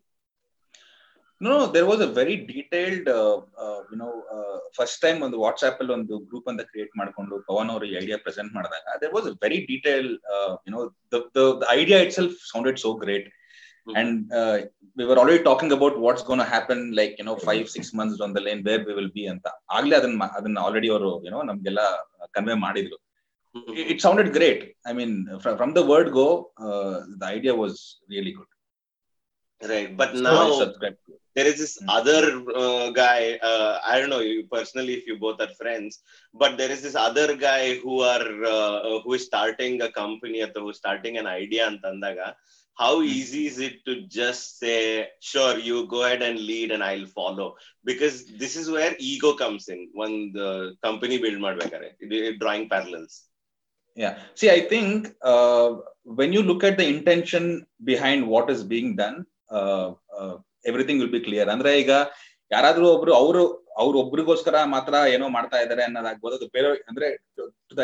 No 1.41 1.51
there 1.73 1.87
was 1.89 2.01
a 2.05 2.09
very 2.19 2.35
detailed 2.49 3.07
you know 3.91 4.07
first 4.77 4.99
time 5.01 5.19
ಒಂದು 5.27 5.37
WhatsApp 5.43 5.77
ಅಲ್ಲಿ 5.81 5.93
ಒಂದು 5.97 6.15
group 6.29 6.47
ಅಂತ 6.51 6.61
create 6.71 6.93
ಮಾಡ್ಕೊಂಡು 6.97 7.35
ಪವನ್ 7.49 7.69
ಅವರು 7.73 7.85
ಈ 7.89 7.93
idea 8.01 8.17
present 8.25 8.51
ಮಾಡಿದಾಗ 8.57 8.95
there 9.03 9.13
was 9.17 9.27
a 9.31 9.33
very 9.45 9.59
detail 9.71 10.09
you know 10.67 10.81
the 11.61 11.67
idea 11.79 11.99
itself 12.19 12.37
sounded 12.51 12.79
so 12.85 12.91
great 13.03 13.27
and 13.95 14.15
we 14.97 15.05
were 15.09 15.19
already 15.21 15.41
talking 15.43 15.73
about 15.77 15.97
what's 16.05 16.25
gonna 16.29 16.43
happen 16.53 16.83
like 16.99 17.13
you know 17.21 17.35
five 17.47 17.65
six 17.75 17.91
months 17.99 18.17
down 18.21 18.33
the 18.37 18.41
line 18.47 18.61
where 18.69 18.83
we 18.89 18.95
will 18.99 19.11
be 19.17 19.25
ಅಂತ. 19.33 19.47
ಆಗ್ಲೇ 19.77 19.95
ಅದನ್ನ 19.99 20.27
ಅದನ್ನ 20.39 20.57
already 20.65 20.89
ಅವರು 20.89 21.11
YONO 21.27 21.41
ನಮ್ಗೆಲ್ಲ 21.51 21.81
convey 22.37 22.57
ಮಾಡಿದ್ರು. 22.65 22.97
It 23.91 24.01
sounded 24.01 24.31
great 24.37 24.63
I 24.89 24.93
mean 24.99 25.15
from 25.59 25.73
the 25.75 25.83
word 25.91 26.11
go 26.19 26.27
the 27.21 27.23
idea 27.35 27.53
was 27.61 27.79
really 28.11 28.33
good 28.37 28.51
Right, 29.61 29.95
but 29.95 30.15
now 30.15 30.71
there 31.35 31.45
is 31.45 31.57
this 31.57 31.77
mm-hmm. 31.77 31.89
other 31.89 32.21
uh, 32.55 32.91
guy. 32.91 33.37
Uh, 33.41 33.79
I 33.85 33.99
don't 33.99 34.09
know 34.09 34.19
you 34.19 34.47
personally 34.51 34.93
if 34.93 35.05
you 35.05 35.17
both 35.17 35.41
are 35.41 35.53
friends, 35.61 35.99
but 36.33 36.57
there 36.57 36.71
is 36.71 36.81
this 36.81 36.95
other 36.95 37.35
guy 37.35 37.75
who 37.75 38.01
are 38.01 38.27
uh, 38.43 38.99
who 39.03 39.13
is 39.13 39.25
starting 39.25 39.81
a 39.81 39.91
company 39.91 40.41
or 40.41 40.49
who 40.55 40.69
is 40.69 40.77
starting 40.77 41.17
an 41.17 41.27
idea 41.27 41.67
and 41.67 41.79
tandaga. 41.83 42.35
How 42.77 42.95
mm-hmm. 42.95 43.09
easy 43.19 43.47
is 43.47 43.59
it 43.59 43.83
to 43.85 44.01
just 44.07 44.59
say, 44.59 45.09
"Sure, 45.19 45.57
you 45.57 45.87
go 45.87 46.03
ahead 46.05 46.21
and 46.21 46.39
lead, 46.39 46.71
and 46.71 46.83
I'll 46.83 47.07
follow"? 47.07 47.55
Because 47.83 48.25
this 48.43 48.55
is 48.55 48.69
where 48.71 48.95
ego 48.97 49.33
comes 49.33 49.67
in 49.67 49.89
when 49.93 50.31
the 50.33 50.77
company 50.83 51.17
build 51.17 51.41
madbekare, 51.47 52.39
drawing 52.39 52.69
parallels. 52.69 53.23
Yeah. 53.95 54.19
See, 54.35 54.49
I 54.49 54.61
think 54.61 55.09
uh, 55.21 55.75
when 56.03 56.31
you 56.31 56.43
look 56.43 56.63
at 56.63 56.77
the 56.77 56.87
intention 56.87 57.65
behind 57.83 58.25
what 58.25 58.49
is 58.49 58.63
being 58.63 58.95
done 58.95 59.25
uh, 59.49 59.87
will 60.99 61.11
be 61.11 61.19
clear. 61.19 61.49
ಅಂದ್ರೆ 61.49 61.79
ಈಗ 61.79 61.91
ಯಾರಾದ್ರೂ 62.51 62.89
ಒಬ್ರು 62.89 63.13
ಅವರು 63.13 63.41
ಅವ್ರ 63.77 63.95
ಒಬ್ರಿಗೋಸ್ಕರ 63.95 64.63
ಮಾತ್ರ 64.65 64.93
ಏನೋ 65.07 65.27
ಮಾಡ್ತಾ 65.27 65.57
ಇದಾರೆ 65.57 65.83
ಅನ್ನೋದಾಗ್ಬೋದು. 65.83 66.35
ಅದು 66.35 66.47
ಬೇರೆ 66.47 66.67
ಅಂದ್ರೆ 66.87 67.07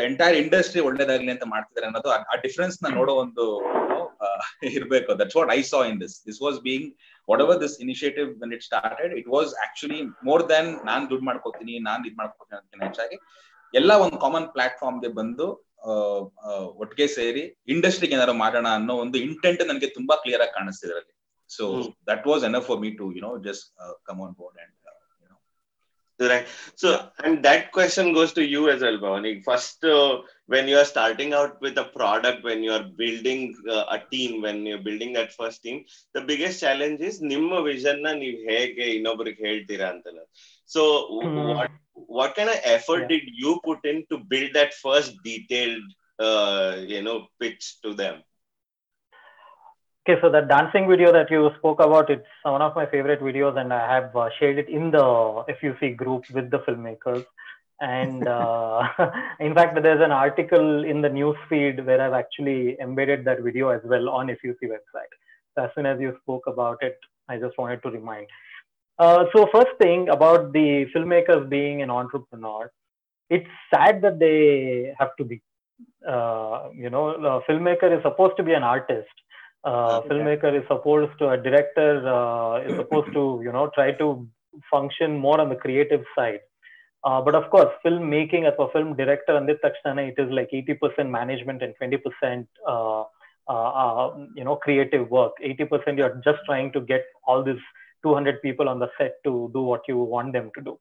ಎಂಟೈರ್ 0.05 0.35
ಇಂಡಸ್ಟ್ರಿ 0.35 0.81
ಒಳ್ಳೇದಾಗ್ಲಿ 0.81 1.31
ಅಂತ 1.31 1.43
ಮಾಡ್ತಿದ್ದಾರೆ 1.45 1.87
ಅನ್ನೋದು 1.87 2.09
ಆ- 2.09 2.39
ಡಿಫರೆನ್ಸ್ನ 2.41 2.95
ನೋಡೋ 2.95 3.13
ಒಂದು 3.15 3.45
ಇರಬೇಕು. 4.71 5.19
That's 5.19 5.35
what 5.35 5.51
I 5.51 5.61
saw 5.61 5.85
in 5.85 6.01
this 6.01 6.25
this 6.25 6.41
was 6.41 6.59
being 6.59 6.87
whatever 7.41 7.61
this 7.61 7.79
initiative 7.79 8.39
when 8.39 8.53
it 8.53 8.63
started 8.63 9.17
it 9.17 9.27
was 9.27 9.53
actually 9.63 10.01
more 10.23 10.49
than 10.49 10.85
ನಾನ್ 10.85 11.09
ದುಡ್ಡು 11.09 11.25
ಮಾಡ್ಕೋತೀನಿ 11.25 11.79
ನಾನ್ 11.79 12.05
ಇದ್ 12.05 12.17
ಮಾಡ್ಕೋತೀನಿ 12.17 12.57
ಅಂತ 12.57 12.83
ಹೆಚ್ಚಾಗಿ 12.83 13.17
ಎಲ್ಲ 13.73 13.91
ಒಂದು 13.95 14.17
ಕಾಮನ್ 14.17 14.47
ಪ್ಲಾಟ್ಫಾರ್ಮ್ಗೆ 14.47 15.07
ಬಂದು 15.13 15.47
ಆ, 15.83 15.93
ಆ, 16.43 16.51
ಒಟ್ಟಿಗೆ 16.75 17.07
ಸೇರಿ 17.07 17.41
ಇಂಡಸ್ಟ್ರಿಗೆ 17.67 18.15
ಏನಾದ್ರು 18.15 18.33
ಮಾಡೋಣ 18.35 18.67
ಅನ್ನೋ 18.73 18.95
ಒಂದು 18.95 19.17
ಇಂಟೆಂಟ್ 19.17 19.67
ನನಗೆ 19.67 19.87
ತುಂಬಾ 19.87 20.15
ಕ್ಲಿಯರ್ 20.15 20.41
ಆಗಿ 20.41 20.53
ಕಾಣಿಸ್ತಿದೆ 20.53 20.93
ಅದರಲ್ಲಿ 21.44 21.50
so 21.50 21.64
hmm. 21.74 21.94
That 22.10 22.26
was 22.26 22.44
enough 22.44 22.66
for 22.66 22.80
me 22.80 22.90
to 22.96 23.12
you 23.12 23.20
no 23.20 23.38
just 23.38 23.66
come 24.04 24.20
on 24.20 24.34
board 24.34 24.58
and 24.58 24.76
Right. 26.20 26.46
So, 26.74 26.88
and 27.18 27.42
that 27.42 27.72
question 27.72 28.12
goes 28.12 28.32
to 28.32 28.44
you 28.44 28.68
as 28.68 28.82
well, 28.82 28.98
Bhavani. 28.98 29.42
First, 29.44 29.84
uh, 29.84 30.18
when 30.46 30.68
you 30.68 30.76
are 30.76 30.84
starting 30.84 31.32
out 31.32 31.60
with 31.60 31.78
a 31.78 31.84
product, 31.84 32.44
when 32.44 32.62
you 32.62 32.72
are 32.72 32.82
building 32.98 33.40
uh, 33.70 33.84
a 33.88 34.00
team, 34.10 34.42
when 34.42 34.66
you're 34.66 34.78
building 34.78 35.12
that 35.12 35.32
first 35.32 35.62
team, 35.62 35.84
the 36.14 36.20
biggest 36.20 36.60
challenge 36.60 37.00
is 37.00 37.20
ನಿಮ್ಮ 37.24 37.60
vision 37.62 37.98
ನ 38.00 38.12
ನೀವು 38.14 38.38
ಹೇಗೆ 38.50 38.86
ಇನ್ನೊಬ್ರಿಗೆ 38.96 39.42
ಹೇಳ್ತೀರಾ 39.46 39.88
ಅಂತಲ್ಲ. 39.88 40.20
So, 40.70 40.82
Hmm. 41.22 41.38
what 41.50 41.70
what 42.12 42.34
kind 42.34 42.48
of 42.48 42.60
effort 42.74 43.00
Yeah. 43.00 43.10
did 43.14 43.24
you 43.42 43.60
put 43.64 43.82
in 43.84 44.06
to 44.12 44.18
build 44.32 44.52
that 44.52 44.74
first 44.84 45.14
detailed, 45.24 45.88
uh, 46.18 46.76
you 46.86 47.02
know, 47.02 47.18
pitch 47.40 47.64
to 47.82 47.92
them? 47.94 48.18
Okay, 50.07 50.21
so 50.21 50.29
that 50.29 50.47
dancing 50.47 50.87
video 50.87 51.11
that 51.11 51.31
you 51.31 51.49
spoke 51.57 51.79
about, 51.79 52.11
it's 52.11 52.27
one 52.43 52.61
of 52.61 52.75
my 52.75 52.85
favorite 52.85 53.21
videos, 53.21 53.57
and 53.59 53.73
I 53.73 53.91
have 53.91 54.15
uh, 54.15 54.29
shared 54.37 54.59
it 54.59 54.69
in 54.69 54.91
the 54.91 55.01
FUC 55.01 55.97
group 55.97 56.25
with 56.31 56.51
the 56.51 56.59
filmmakers. 56.59 57.25
And 57.81 58.27
uh, 58.27 58.87
in 59.39 59.55
fact, 59.55 59.81
there's 59.81 60.03
an 60.03 60.11
article 60.11 60.85
in 60.85 61.01
the 61.01 61.09
news 61.09 61.35
feed 61.49 61.83
where 61.83 61.99
I've 61.99 62.13
actually 62.13 62.79
embedded 62.79 63.25
that 63.25 63.41
video 63.41 63.69
as 63.69 63.81
well 63.83 64.09
on 64.09 64.27
FUC 64.27 64.65
website. 64.65 65.09
So 65.55 65.63
as 65.63 65.71
soon 65.73 65.87
as 65.87 65.99
you 65.99 66.15
spoke 66.21 66.43
about 66.45 66.83
it, 66.83 66.99
I 67.27 67.37
just 67.39 67.57
wanted 67.57 67.81
to 67.81 67.89
remind. 67.89 68.27
Uh, 68.99 69.25
so 69.35 69.47
first 69.51 69.75
thing 69.81 70.09
about 70.09 70.53
the 70.53 70.85
filmmakers 70.95 71.49
being 71.49 71.81
an 71.81 71.89
entrepreneur, 71.89 72.71
it's 73.31 73.49
sad 73.73 74.03
that 74.03 74.19
they 74.19 74.93
have 74.99 75.15
to 75.17 75.23
be. 75.23 75.41
Uh, 76.07 76.69
you 76.75 76.91
know, 76.91 77.09
a 77.09 77.51
filmmaker 77.51 77.91
is 77.91 78.03
supposed 78.03 78.37
to 78.37 78.43
be 78.43 78.53
an 78.53 78.61
artist 78.61 79.09
a 79.65 79.69
okay. 79.69 80.09
filmmaker 80.09 80.55
is 80.59 80.65
supposed 80.67 81.17
to 81.19 81.29
a 81.29 81.37
director 81.37 82.07
uh, 82.07 82.61
is 82.61 82.75
supposed 82.75 83.11
to 83.13 83.41
you 83.43 83.51
know 83.51 83.71
try 83.73 83.91
to 83.93 84.27
function 84.71 85.17
more 85.17 85.41
on 85.41 85.49
the 85.49 85.55
creative 85.55 86.03
side. 86.15 86.41
Uh, 87.03 87.21
but 87.21 87.35
of 87.35 87.49
course 87.49 87.71
filmmaking 87.83 88.45
as 88.47 88.53
a 88.59 88.67
film 88.69 88.95
director 88.95 89.35
and 89.35 89.49
this 89.49 89.57
it 89.63 90.15
is 90.17 90.29
like 90.31 90.49
80% 90.51 91.09
management 91.09 91.61
and 91.61 91.73
20% 91.81 92.47
uh, 92.67 93.03
uh, 93.47 94.11
you 94.35 94.43
know 94.43 94.55
creative 94.55 95.09
work. 95.09 95.33
80% 95.43 95.97
you're 95.97 96.21
just 96.23 96.39
trying 96.45 96.71
to 96.73 96.81
get 96.81 97.03
all 97.27 97.43
these 97.43 97.63
200 98.03 98.41
people 98.43 98.69
on 98.69 98.77
the 98.77 98.89
set 98.99 99.15
to 99.23 99.49
do 99.53 99.61
what 99.61 99.81
you 99.87 99.97
want 99.97 100.33
them 100.33 100.51
to 100.55 100.61
do. 100.61 100.79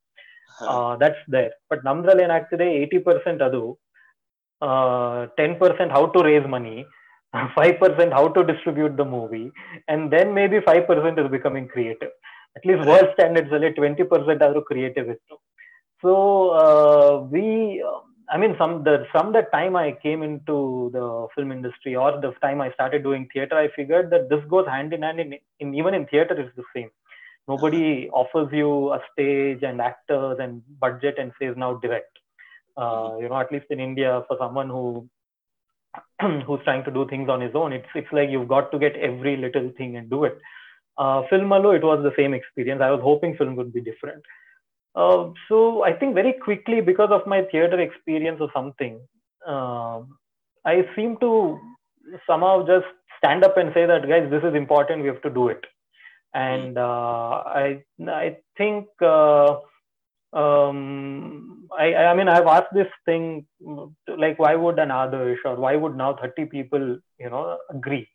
That's 1.00 1.18
there. 1.26 1.52
But 1.70 1.84
namdral 1.84 2.22
and 2.22 2.30
80% 2.30 3.40
adu 3.48 3.76
10% 4.62 5.90
how 5.90 6.06
to 6.06 6.22
raise 6.22 6.46
money 6.46 6.86
5% 7.56 8.12
how 8.12 8.28
to 8.28 8.44
distribute 8.44 8.96
the 8.96 9.04
movie 9.04 9.50
and 9.88 10.12
then 10.12 10.32
maybe 10.32 10.58
5% 10.60 11.24
is 11.24 11.30
becoming 11.30 11.66
creative. 11.68 12.10
At 12.56 12.64
least 12.64 12.86
world 12.86 13.08
standards 13.14 13.48
only 13.52 13.70
20% 13.70 14.40
are 14.40 14.60
creative. 14.62 15.16
So 16.00 16.50
uh, 16.50 17.26
we 17.30 17.82
um, 17.82 18.14
i 18.30 18.38
mean 18.38 18.54
some 18.58 18.82
the 18.84 19.06
from 19.12 19.32
the 19.32 19.42
time 19.52 19.76
i 19.76 19.92
came 20.02 20.22
into 20.22 20.90
the 20.94 21.26
film 21.34 21.52
industry 21.52 21.94
or 21.94 22.10
the 22.22 22.30
time 22.44 22.60
i 22.60 22.70
started 22.72 23.02
doing 23.02 23.28
theater 23.32 23.56
i 23.62 23.68
figured 23.76 24.08
that 24.10 24.30
this 24.30 24.42
goes 24.48 24.66
hand 24.66 24.94
in 24.94 25.02
hand 25.02 25.20
in, 25.20 25.34
in 25.60 25.74
even 25.74 25.92
in 25.92 26.06
theater 26.06 26.34
it's 26.40 26.56
the 26.56 26.64
same. 26.74 26.90
Nobody 27.46 28.08
offers 28.08 28.48
you 28.52 28.92
a 28.94 29.00
stage 29.12 29.62
and 29.62 29.78
actors 29.78 30.38
and 30.40 30.62
budget 30.80 31.16
and 31.18 31.32
says 31.38 31.54
now 31.58 31.74
direct. 31.74 32.18
Uh, 32.76 33.16
you 33.20 33.28
know 33.28 33.38
at 33.38 33.52
least 33.52 33.66
in 33.70 33.80
india 33.80 34.24
for 34.26 34.36
someone 34.40 34.68
who 34.68 35.08
who's 36.46 36.60
trying 36.64 36.84
to 36.84 36.90
do 36.90 37.06
things 37.08 37.28
on 37.28 37.40
his 37.40 37.54
own, 37.54 37.72
it's 37.72 37.88
it's 37.94 38.12
like 38.12 38.30
you've 38.30 38.48
got 38.48 38.70
to 38.72 38.78
get 38.78 38.96
every 38.96 39.36
little 39.36 39.70
thing 39.76 39.96
and 39.96 40.10
do 40.10 40.24
it. 40.24 40.38
Uh, 40.96 41.22
film 41.28 41.52
alone, 41.52 41.76
it 41.76 41.82
was 41.82 42.02
the 42.02 42.12
same 42.16 42.34
experience. 42.34 42.80
I 42.82 42.90
was 42.90 43.00
hoping 43.02 43.36
film 43.36 43.56
would 43.56 43.72
be 43.72 43.80
different. 43.80 44.22
Uh, 44.94 45.30
so 45.48 45.82
I 45.82 45.92
think 45.92 46.14
very 46.14 46.32
quickly 46.32 46.80
because 46.80 47.10
of 47.10 47.26
my 47.26 47.42
theater 47.50 47.80
experience 47.80 48.38
or 48.40 48.48
something, 48.54 49.00
uh, 49.46 50.02
I 50.64 50.88
seem 50.94 51.16
to 51.18 51.58
somehow 52.26 52.64
just 52.66 52.86
stand 53.18 53.44
up 53.44 53.56
and 53.56 53.72
say 53.74 53.86
that 53.86 54.08
guys, 54.08 54.30
this 54.30 54.44
is 54.44 54.54
important. 54.54 55.02
We 55.02 55.08
have 55.08 55.22
to 55.22 55.30
do 55.30 55.48
it. 55.48 55.64
And 56.32 56.78
uh, 56.78 57.42
I 57.46 57.82
I 58.06 58.38
think 58.56 58.86
uh, 59.00 59.56
um, 60.34 61.68
I 61.78 61.94
I 61.94 62.14
mean 62.14 62.28
I've 62.28 62.46
asked 62.46 62.74
this 62.74 62.92
thing 63.04 63.46
like 64.18 64.38
why 64.38 64.54
would 64.54 64.78
an 64.78 64.88
Adarsh 64.88 65.38
or 65.44 65.56
why 65.56 65.76
would 65.76 65.96
now 65.96 66.16
30 66.20 66.46
people 66.46 66.98
you 67.18 67.30
know 67.30 67.58
agree? 67.70 68.08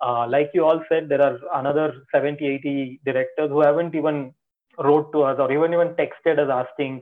Uh, 0.00 0.26
like 0.28 0.50
you 0.54 0.64
all 0.64 0.82
said, 0.88 1.08
there 1.08 1.20
are 1.20 1.38
another 1.54 1.92
70, 2.14 2.46
80 2.46 3.00
directors 3.04 3.48
who 3.50 3.60
haven't 3.60 3.96
even 3.96 4.32
wrote 4.78 5.10
to 5.12 5.22
us 5.22 5.38
or 5.40 5.50
even 5.50 5.72
even 5.72 5.88
texted 5.94 6.38
us 6.38 6.48
asking 6.48 7.00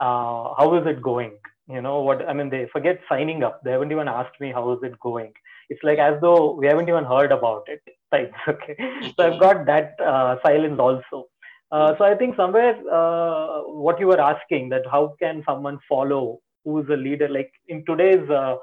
uh, 0.00 0.54
how 0.56 0.74
is 0.80 0.86
it 0.86 1.02
going? 1.02 1.32
You 1.68 1.80
know 1.80 2.00
what 2.00 2.28
i 2.28 2.32
mean 2.32 2.50
they 2.50 2.66
forget 2.72 3.00
signing 3.08 3.44
up. 3.44 3.62
They 3.62 3.70
haven't 3.72 3.92
even 3.92 4.08
asked 4.08 4.40
me 4.40 4.50
how 4.50 4.72
is 4.72 4.82
it 4.82 4.98
going. 4.98 5.32
It's 5.68 5.84
like 5.84 5.98
as 5.98 6.20
though 6.20 6.54
we 6.54 6.66
haven't 6.66 6.88
even 6.88 7.04
heard 7.04 7.30
about 7.30 7.68
it 7.68 7.80
types 8.12 8.34
okay. 8.48 8.76
So 9.16 9.26
i've 9.26 9.40
got 9.40 9.66
that 9.66 9.94
uh, 10.00 10.36
silence 10.42 10.80
also 10.80 11.28
uh, 11.72 11.94
so 11.96 12.04
i 12.04 12.14
think 12.14 12.36
somewhere 12.36 12.74
uh, 13.00 13.60
what 13.86 13.98
you 14.00 14.06
were 14.06 14.20
asking 14.20 14.68
that 14.68 14.82
how 14.90 15.14
can 15.20 15.42
someone 15.48 15.78
follow 15.88 16.40
who's 16.64 16.86
a 16.90 16.96
leader? 16.96 17.28
Like 17.28 17.52
in 17.68 17.84
today's 17.86 18.28
uh, 18.28 18.56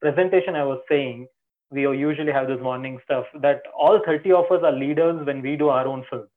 presentation 0.00 0.56
i 0.56 0.64
was 0.64 0.80
saying 0.88 1.26
we 1.70 1.82
usually 1.82 2.32
have 2.32 2.48
this 2.48 2.60
morning 2.60 2.98
stuff 3.04 3.24
that 3.40 3.62
all 3.78 4.00
30 4.04 4.32
of 4.32 4.50
us 4.50 4.62
are 4.62 4.72
leaders 4.72 5.24
when 5.26 5.40
we 5.42 5.56
do 5.56 5.68
our 5.68 5.86
own 5.86 6.04
films. 6.10 6.28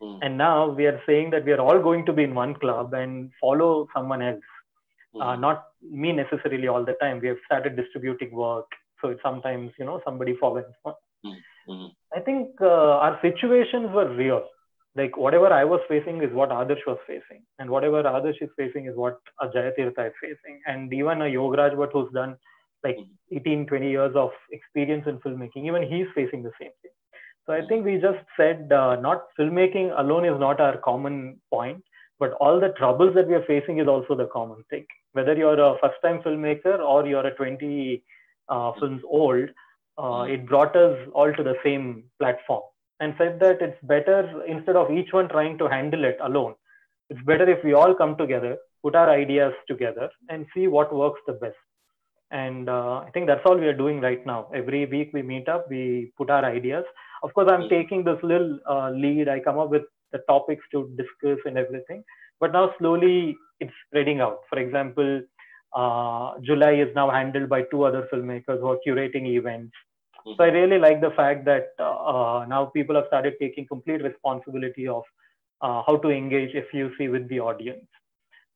Hmm. 0.00 0.18
and 0.22 0.38
now 0.38 0.68
we 0.78 0.86
are 0.86 1.00
saying 1.06 1.30
that 1.30 1.44
we 1.44 1.52
are 1.52 1.60
all 1.60 1.80
going 1.84 2.04
to 2.06 2.12
be 2.12 2.22
in 2.22 2.34
one 2.34 2.54
club 2.54 2.94
and 2.94 3.32
follow 3.40 3.88
someone 3.92 4.22
else. 4.22 4.50
Uh, 5.20 5.34
not 5.34 5.64
me 5.82 6.12
necessarily 6.12 6.68
all 6.68 6.84
the 6.84 6.92
time. 7.00 7.18
We 7.20 7.26
have 7.28 7.38
started 7.46 7.74
distributing 7.74 8.30
work. 8.30 8.66
So 9.00 9.08
it's 9.08 9.22
sometimes 9.22 9.72
you 9.78 9.86
know 9.86 10.00
somebody 10.04 10.36
follows. 10.40 10.64
Mhm. 11.26 11.88
i 12.16 12.20
think 12.26 12.60
uh, 12.60 12.92
our 13.04 13.18
situations 13.22 13.90
were 13.96 14.08
real 14.14 14.44
like 14.98 15.16
whatever 15.16 15.48
i 15.52 15.64
was 15.64 15.80
facing 15.88 16.22
is 16.26 16.32
what 16.32 16.50
adarsh 16.50 16.84
was 16.86 16.98
facing. 17.06 17.42
And 17.58 17.70
whatever 17.70 18.02
adarsh 18.02 18.42
is 18.42 18.50
facing 18.56 18.86
is 18.86 18.96
what 18.96 19.18
a 19.40 19.48
jayatirtha 19.48 20.06
is 20.08 20.16
facing. 20.20 20.60
And 20.66 20.92
even 20.92 21.22
a 21.22 21.30
yograj 21.38 21.76
Bhatt 21.80 21.92
who's 21.92 22.12
done 22.12 22.36
like 22.84 22.98
18 23.32 23.66
20 23.66 23.90
years 23.90 24.14
of 24.14 24.30
experience 24.52 25.04
in 25.06 25.18
filmmaking 25.18 25.66
even 25.66 25.82
he's 25.82 26.06
facing 26.14 26.42
the 26.42 26.52
same 26.60 26.70
thing. 26.82 26.92
So 27.46 27.54
I 27.54 27.66
think 27.66 27.84
we 27.84 27.96
just 27.96 28.24
said 28.36 28.72
uh, 28.72 28.96
not 28.96 29.26
filmmaking 29.38 29.92
alone 29.98 30.24
is 30.24 30.38
not 30.38 30.60
our 30.60 30.76
common 30.78 31.40
point, 31.52 31.82
but 32.18 32.32
all 32.32 32.60
the 32.60 32.74
troubles 32.80 33.14
that 33.14 33.26
we 33.26 33.34
are 33.34 33.46
facing 33.46 33.78
is 33.78 33.88
also 33.88 34.14
the 34.14 34.26
common 34.26 34.64
thing. 34.70 34.86
Whether 35.12 35.34
you're 35.34 35.60
a 35.68 35.76
first 35.82 36.02
time 36.02 36.20
filmmaker 36.22 36.78
or 36.78 37.06
you're 37.06 37.26
a 37.26 37.34
20 37.34 38.02
uh, 38.48 38.72
films 38.78 39.02
old, 39.10 39.48
uh, 39.96 40.26
it 40.28 40.46
brought 40.46 40.76
us 40.76 40.96
all 41.14 41.32
to 41.32 41.42
the 41.42 41.56
same 41.64 42.04
platform 42.20 42.62
and 43.00 43.14
said 43.18 43.38
that 43.40 43.62
it's 43.62 43.78
better 43.82 44.42
instead 44.46 44.76
of 44.76 44.90
each 44.90 45.12
one 45.12 45.28
trying 45.28 45.58
to 45.58 45.68
handle 45.68 46.04
it 46.04 46.18
alone. 46.22 46.54
It's 47.10 47.22
better 47.22 47.48
if 47.48 47.64
we 47.64 47.74
all 47.74 47.94
come 47.94 48.16
together, 48.16 48.56
put 48.82 48.94
our 48.94 49.10
ideas 49.10 49.52
together, 49.66 50.10
and 50.28 50.46
see 50.54 50.66
what 50.68 50.94
works 50.94 51.20
the 51.26 51.32
best. 51.34 51.56
And 52.30 52.68
uh, 52.68 52.98
I 53.06 53.10
think 53.14 53.26
that's 53.26 53.40
all 53.46 53.56
we 53.56 53.66
are 53.66 53.76
doing 53.76 54.00
right 54.00 54.24
now. 54.26 54.48
Every 54.54 54.84
week 54.86 55.10
we 55.14 55.22
meet 55.22 55.48
up, 55.48 55.66
we 55.70 56.12
put 56.18 56.30
our 56.30 56.44
ideas. 56.44 56.84
of 57.22 57.32
course 57.34 57.48
i'm 57.52 57.68
taking 57.68 58.04
this 58.04 58.20
little 58.22 58.58
uh, 58.74 58.90
lead 58.90 59.28
i 59.28 59.38
come 59.40 59.58
up 59.58 59.70
with 59.70 59.82
the 60.12 60.20
topics 60.28 60.64
to 60.72 60.80
discuss 61.00 61.38
and 61.44 61.58
everything 61.58 62.02
but 62.40 62.52
now 62.52 62.64
slowly 62.78 63.36
it's 63.60 63.72
spreading 63.86 64.20
out 64.20 64.40
for 64.50 64.58
example 64.58 65.10
uh, 65.80 66.32
july 66.48 66.72
is 66.84 66.94
now 66.94 67.10
handled 67.10 67.48
by 67.48 67.62
two 67.70 67.82
other 67.84 68.02
filmmakers 68.12 68.60
who 68.60 68.68
are 68.74 68.80
curating 68.86 69.26
events 69.40 69.72
so 70.36 70.44
i 70.44 70.48
really 70.48 70.78
like 70.78 71.00
the 71.00 71.10
fact 71.10 71.44
that 71.44 71.68
uh, 71.78 72.44
now 72.48 72.66
people 72.66 72.94
have 72.94 73.06
started 73.08 73.34
taking 73.40 73.66
complete 73.66 74.02
responsibility 74.02 74.86
of 74.88 75.02
uh, 75.60 75.82
how 75.86 75.96
to 75.96 76.10
engage 76.10 76.54
fuc 76.72 77.10
with 77.10 77.28
the 77.28 77.40
audience. 77.40 77.86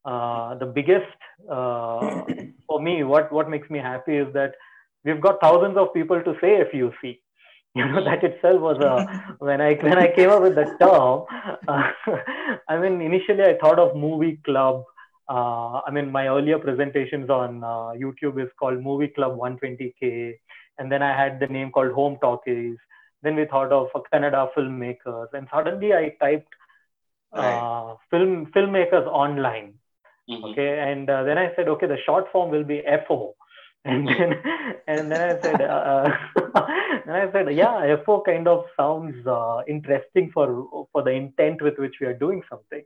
Uh, 0.04 0.54
the 0.56 0.66
biggest 0.66 1.16
uh, 1.50 2.24
for 2.66 2.80
me 2.82 3.02
what 3.04 3.32
what 3.32 3.48
makes 3.48 3.70
me 3.70 3.78
happy 3.78 4.16
is 4.16 4.32
that 4.34 4.54
we've 5.04 5.20
got 5.20 5.40
thousands 5.40 5.76
of 5.76 5.92
people 5.94 6.22
to 6.22 6.34
say 6.40 6.52
fuc 6.72 7.18
you 7.74 7.86
know 7.88 8.04
that 8.04 8.22
itself 8.22 8.60
was 8.60 8.78
a 8.78 8.94
when 9.38 9.60
i 9.60 9.74
when 9.74 9.98
i 9.98 10.08
came 10.14 10.28
up 10.28 10.42
with 10.42 10.54
the 10.54 10.64
term 10.80 11.24
uh, 11.68 11.90
i 12.68 12.76
mean 12.78 13.00
initially 13.00 13.42
i 13.42 13.56
thought 13.58 13.78
of 13.78 13.96
movie 13.96 14.38
club. 14.44 14.84
Uh, 15.28 15.80
i 15.86 15.90
mean 15.90 16.10
my 16.10 16.26
earlier 16.28 16.58
presentations 16.58 17.30
on 17.30 17.62
uh, 17.64 17.92
youtube 18.02 18.42
is 18.44 18.50
called 18.58 18.82
movie 18.82 19.08
club 19.08 19.38
120k 19.38 20.34
and 20.82 20.92
then 20.92 21.02
i 21.10 21.12
had 21.22 21.40
the 21.40 21.48
name 21.58 21.72
called 21.78 21.92
home 22.02 22.18
talkies. 22.26 22.78
Then 23.22 23.36
we 23.36 23.44
thought 23.46 23.72
of 23.72 23.90
Kannada 24.12 24.48
filmmakers. 24.56 25.28
And 25.32 25.48
suddenly 25.54 25.92
i 25.94 26.16
typed 26.22 26.54
uh, 27.32 27.94
film 28.10 28.46
filmmakers 28.56 29.06
online. 29.06 29.74
Mhm. 30.30 30.44
okay. 30.50 30.68
And 30.90 31.10
uh, 31.10 31.22
then 31.24 31.38
i 31.38 31.48
said 31.56 31.68
okay 31.68 31.86
the 31.86 31.98
short 32.06 32.30
form 32.32 32.50
will 32.50 32.64
be 32.64 32.82
fo 33.08 33.34
and 33.84 34.08
then 34.08 34.34
and 34.88 35.10
then 35.12 35.20
i 35.20 35.32
said 35.42 35.62
uh, 35.62 36.08
and 37.06 37.16
i 37.20 37.30
said 37.32 37.52
yeah 37.54 37.96
fo 38.06 38.22
kind 38.28 38.48
of 38.48 38.64
sounds 38.76 39.26
uh, 39.26 39.62
interesting 39.76 40.30
for 40.34 40.46
for 40.92 41.02
the 41.02 41.10
intent 41.22 41.62
with 41.62 41.78
which 41.78 41.96
we 42.00 42.06
are 42.06 42.18
doing 42.26 42.42
something. 42.50 42.84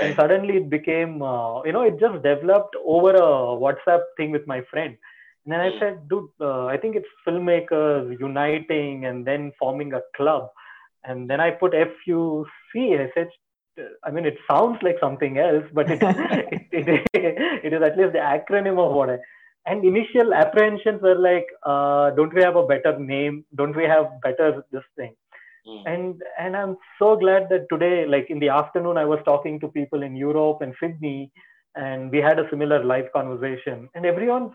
And 0.00 0.14
suddenly 0.16 0.56
it 0.58 0.70
became 0.70 1.22
uh, 1.22 1.62
you 1.64 1.72
know 1.72 1.82
it 1.82 1.98
just 2.00 2.22
developed 2.22 2.76
over 2.84 3.12
a 3.16 3.30
whatsapp 3.64 4.02
thing 4.16 4.30
with 4.32 4.46
my 4.46 4.62
friend 4.70 4.96
and 5.44 5.52
then 5.52 5.60
i 5.60 5.70
said 5.78 6.08
dude 6.08 6.28
uh, 6.40 6.66
i 6.66 6.76
think 6.76 6.96
it's 6.96 7.08
filmmakers 7.26 8.18
uniting 8.20 9.04
and 9.06 9.26
then 9.26 9.52
forming 9.58 9.92
a 9.94 10.02
club 10.16 10.48
and 11.04 11.28
then 11.30 11.40
i 11.40 11.50
put 11.50 11.72
fuc 11.72 12.74
i 12.76 13.10
said 13.14 13.28
I 14.04 14.10
mean, 14.10 14.26
it 14.26 14.38
sounds 14.50 14.78
like 14.82 14.96
something 15.00 15.38
else, 15.38 15.64
but 15.72 15.90
it, 15.90 15.98
it, 16.72 17.06
it, 17.12 17.64
it 17.64 17.72
is 17.72 17.82
at 17.82 17.96
least 17.96 18.12
the 18.12 18.18
acronym 18.18 18.78
of 18.84 18.92
what 18.92 19.10
I. 19.10 19.18
And 19.66 19.84
initial 19.84 20.32
apprehensions 20.32 21.02
were 21.02 21.14
like, 21.14 21.46
uh, 21.64 22.10
don't 22.10 22.32
we 22.34 22.42
have 22.42 22.56
a 22.56 22.66
better 22.66 22.98
name? 22.98 23.44
Don't 23.54 23.76
we 23.76 23.84
have 23.84 24.06
better 24.22 24.64
this 24.72 24.82
thing? 24.96 25.14
Mm. 25.66 25.82
And 25.86 26.22
and 26.38 26.56
I'm 26.56 26.76
so 26.98 27.16
glad 27.16 27.48
that 27.50 27.66
today, 27.70 28.06
like 28.06 28.30
in 28.30 28.38
the 28.38 28.48
afternoon, 28.48 28.96
I 28.96 29.04
was 29.04 29.18
talking 29.24 29.60
to 29.60 29.68
people 29.68 30.02
in 30.02 30.16
Europe 30.16 30.62
and 30.62 30.74
Sydney, 30.80 31.30
and 31.74 32.10
we 32.10 32.18
had 32.18 32.38
a 32.38 32.48
similar 32.48 32.82
live 32.82 33.12
conversation, 33.12 33.90
and 33.94 34.06
everyone 34.06 34.52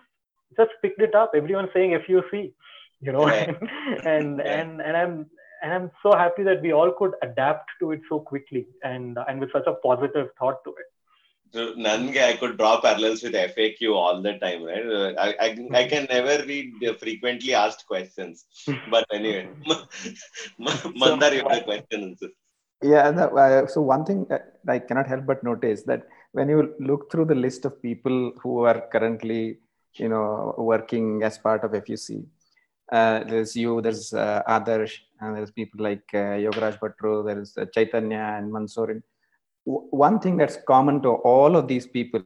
just 0.57 0.71
picked 0.81 1.01
it 1.01 1.15
up. 1.15 1.31
Everyone 1.35 1.69
saying 1.73 1.91
FUC, 2.07 2.53
you 3.01 3.11
know, 3.11 3.25
Right. 3.25 3.49
and 4.05 4.37
Right. 4.37 4.47
and 4.47 4.81
and 4.81 4.97
I'm 4.97 5.29
and 5.61 5.73
I'm 5.73 5.91
so 6.01 6.15
happy 6.15 6.43
that 6.43 6.61
we 6.61 6.73
all 6.73 6.91
could 6.91 7.13
adapt 7.21 7.69
to 7.79 7.91
it 7.91 8.01
so 8.09 8.19
quickly 8.19 8.67
and 8.83 9.17
and 9.27 9.39
with 9.39 9.51
such 9.51 9.67
a 9.67 9.75
positive 9.85 10.27
thought 10.39 10.63
to 10.65 10.71
it. 10.71 10.89
So, 11.53 11.73
Nange, 11.75 12.17
I 12.17 12.35
could 12.35 12.57
draw 12.57 12.81
parallels 12.81 13.21
with 13.21 13.33
FAQ 13.33 13.93
all 13.93 14.23
the 14.23 14.39
time, 14.39 14.63
right? 14.63 14.85
Uh, 14.87 15.13
I, 15.19 15.35
I, 15.39 15.67
I 15.81 15.87
can 15.87 16.07
never 16.09 16.43
read 16.47 16.73
the 16.81 16.95
frequently 16.95 17.53
asked 17.53 17.85
questions. 17.85 18.45
But 18.89 19.05
anyway, 19.13 19.49
Mandar, 20.57 21.31
you 21.31 21.43
have 21.47 21.59
a 21.59 21.63
question. 21.63 22.17
Yeah, 22.81 23.11
no, 23.11 23.27
uh, 23.37 23.67
so 23.67 23.81
one 23.81 24.03
thing 24.03 24.25
uh, 24.31 24.39
I 24.67 24.79
cannot 24.79 25.07
help 25.07 25.27
but 25.27 25.43
notice 25.43 25.83
that 25.83 26.07
when 26.31 26.49
you 26.49 26.73
look 26.79 27.11
through 27.11 27.25
the 27.25 27.35
list 27.35 27.65
of 27.65 27.81
people 27.81 28.33
who 28.41 28.63
are 28.63 28.87
currently, 28.91 29.59
you 29.95 30.09
know, 30.09 30.55
working 30.57 31.23
as 31.23 31.37
part 31.37 31.63
of 31.63 31.71
FUC, 31.71 32.25
uh, 32.91 33.23
there's 33.23 33.55
you, 33.55 33.81
there's 33.81 34.13
uh, 34.13 34.41
Adarsh, 34.47 34.93
and 35.19 35.37
there's 35.37 35.51
people 35.51 35.83
like 35.83 36.03
uh, 36.13 36.37
Yogaraj 36.45 36.79
Bhatru, 36.79 37.25
there's 37.25 37.57
uh, 37.57 37.65
Chaitanya 37.73 38.35
and 38.37 38.51
Mansoor. 38.51 39.01
W- 39.65 39.87
one 39.91 40.19
thing 40.19 40.37
that's 40.37 40.57
common 40.67 41.01
to 41.01 41.09
all 41.09 41.55
of 41.55 41.67
these 41.67 41.87
people 41.87 42.23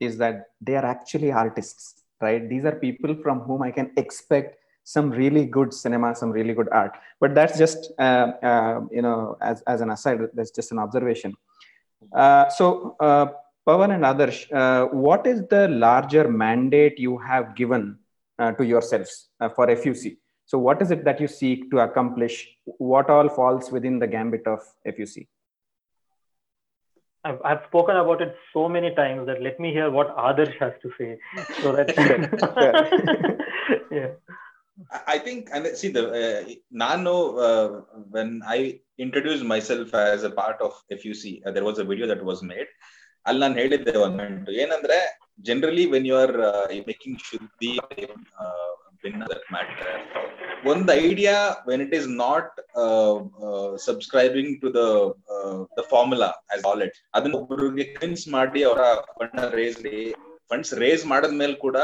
is 0.00 0.16
that 0.18 0.46
they 0.60 0.76
are 0.76 0.84
actually 0.84 1.32
artists, 1.32 2.02
right? 2.20 2.48
These 2.48 2.64
are 2.64 2.72
people 2.72 3.16
from 3.22 3.40
whom 3.40 3.62
I 3.62 3.70
can 3.70 3.92
expect 3.96 4.58
some 4.84 5.10
really 5.10 5.44
good 5.46 5.74
cinema, 5.74 6.14
some 6.14 6.30
really 6.30 6.54
good 6.54 6.68
art. 6.70 6.96
But 7.20 7.34
that's 7.34 7.58
just, 7.58 7.92
uh, 7.98 8.32
uh, 8.42 8.80
you 8.90 9.02
know, 9.02 9.36
as, 9.40 9.62
as 9.62 9.80
an 9.80 9.90
aside, 9.90 10.20
that's 10.32 10.52
just 10.52 10.70
an 10.70 10.78
observation. 10.78 11.34
Uh, 12.14 12.48
so, 12.48 12.94
Pavan 13.66 13.94
and 13.94 14.04
Adarsh, 14.04 14.52
uh, 14.52 14.86
what 14.94 15.26
is 15.26 15.42
the 15.48 15.68
larger 15.68 16.28
mandate 16.28 16.98
you 16.98 17.18
have 17.18 17.54
given 17.56 17.98
uh, 18.38 18.52
to 18.52 18.64
yourselves 18.64 19.28
uh, 19.40 19.48
for 19.48 19.66
FUC? 19.66 20.18
So, 20.44 20.58
what 20.58 20.80
is 20.80 20.92
it 20.92 21.04
that 21.04 21.20
you 21.20 21.26
seek 21.26 21.70
to 21.72 21.80
accomplish? 21.80 22.48
What 22.64 23.10
all 23.10 23.28
falls 23.28 23.72
within 23.72 23.98
the 23.98 24.06
gambit 24.06 24.46
of 24.46 24.60
FUC? 24.86 25.26
I've, 27.24 27.40
I've 27.44 27.64
spoken 27.66 27.96
about 27.96 28.22
it 28.22 28.36
so 28.52 28.68
many 28.68 28.94
times 28.94 29.26
that 29.26 29.42
let 29.42 29.58
me 29.58 29.72
hear 29.72 29.90
what 29.90 30.16
Adarsh 30.16 30.56
has 30.60 30.74
to 30.82 30.92
say. 30.96 31.18
So 31.60 31.72
that 31.72 31.88
yeah. 33.90 34.10
I 35.06 35.18
think, 35.18 35.48
and 35.52 35.66
see 35.76 35.88
the 35.88 36.04
uh, 36.10 36.52
Nano 36.70 37.36
uh, 37.36 37.80
when 38.10 38.42
I 38.46 38.80
introduced 38.98 39.42
myself 39.42 39.92
as 39.94 40.22
a 40.22 40.30
part 40.30 40.60
of 40.60 40.80
FUC, 40.92 41.44
uh, 41.44 41.50
there 41.50 41.64
was 41.64 41.78
a 41.78 41.84
video 41.84 42.06
that 42.06 42.22
was 42.22 42.42
made. 42.42 42.66
ಅಲ್ಲಿ 43.26 43.40
ನಾನು 43.40 43.54
ಹೇಳಿದ್ದೆ 43.54 43.92
ಒಂದು 43.98 44.16
minute 44.22 44.50
ಏನಂದ್ರೆ 44.62 44.98
generally 45.40 45.84
when 45.90 46.06
you 46.06 46.16
are 46.16 46.36
making 46.86 47.20
Shuddhi 47.20 47.72
matter 49.52 49.92
ಒಂದು 50.66 50.92
idea 50.92 51.34
when 51.68 51.82
it 51.82 51.94
is 51.94 52.08
not 52.18 52.54
subscribing 53.78 54.52
to 54.60 54.68
the 54.74 54.82
the 55.78 55.84
formula 55.90 56.30
as 56.50 56.64
ಅದನ್ನ 57.14 57.34
ಒಬ್ಬರಿಗೆ 57.34 57.84
ಕನ್ಸ್ 57.94 58.26
ಮಾಡಿ 58.28 58.62
ಅವರ 58.62 58.82
ಫಂಡ್ 59.18 59.54
ರೇಸ್ 59.54 59.80
ಫಂಡ್ಸ್ 60.50 60.72
ರೇಸ್ 60.74 61.04
ಮಾಡದ್ಮೇಲೆ 61.06 61.56
ಕೂಡ 61.56 61.78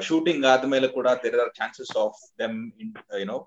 ಶೂಟಿಂಗ್ 0.00 0.44
ಆದ್ಮೇಲೆ 0.46 0.88
ಕೂಡ 0.88 1.08
there 1.24 1.40
are 1.40 1.52
chances 1.54 1.96
of 1.96 2.20
them 2.38 2.56
you know 3.20 3.38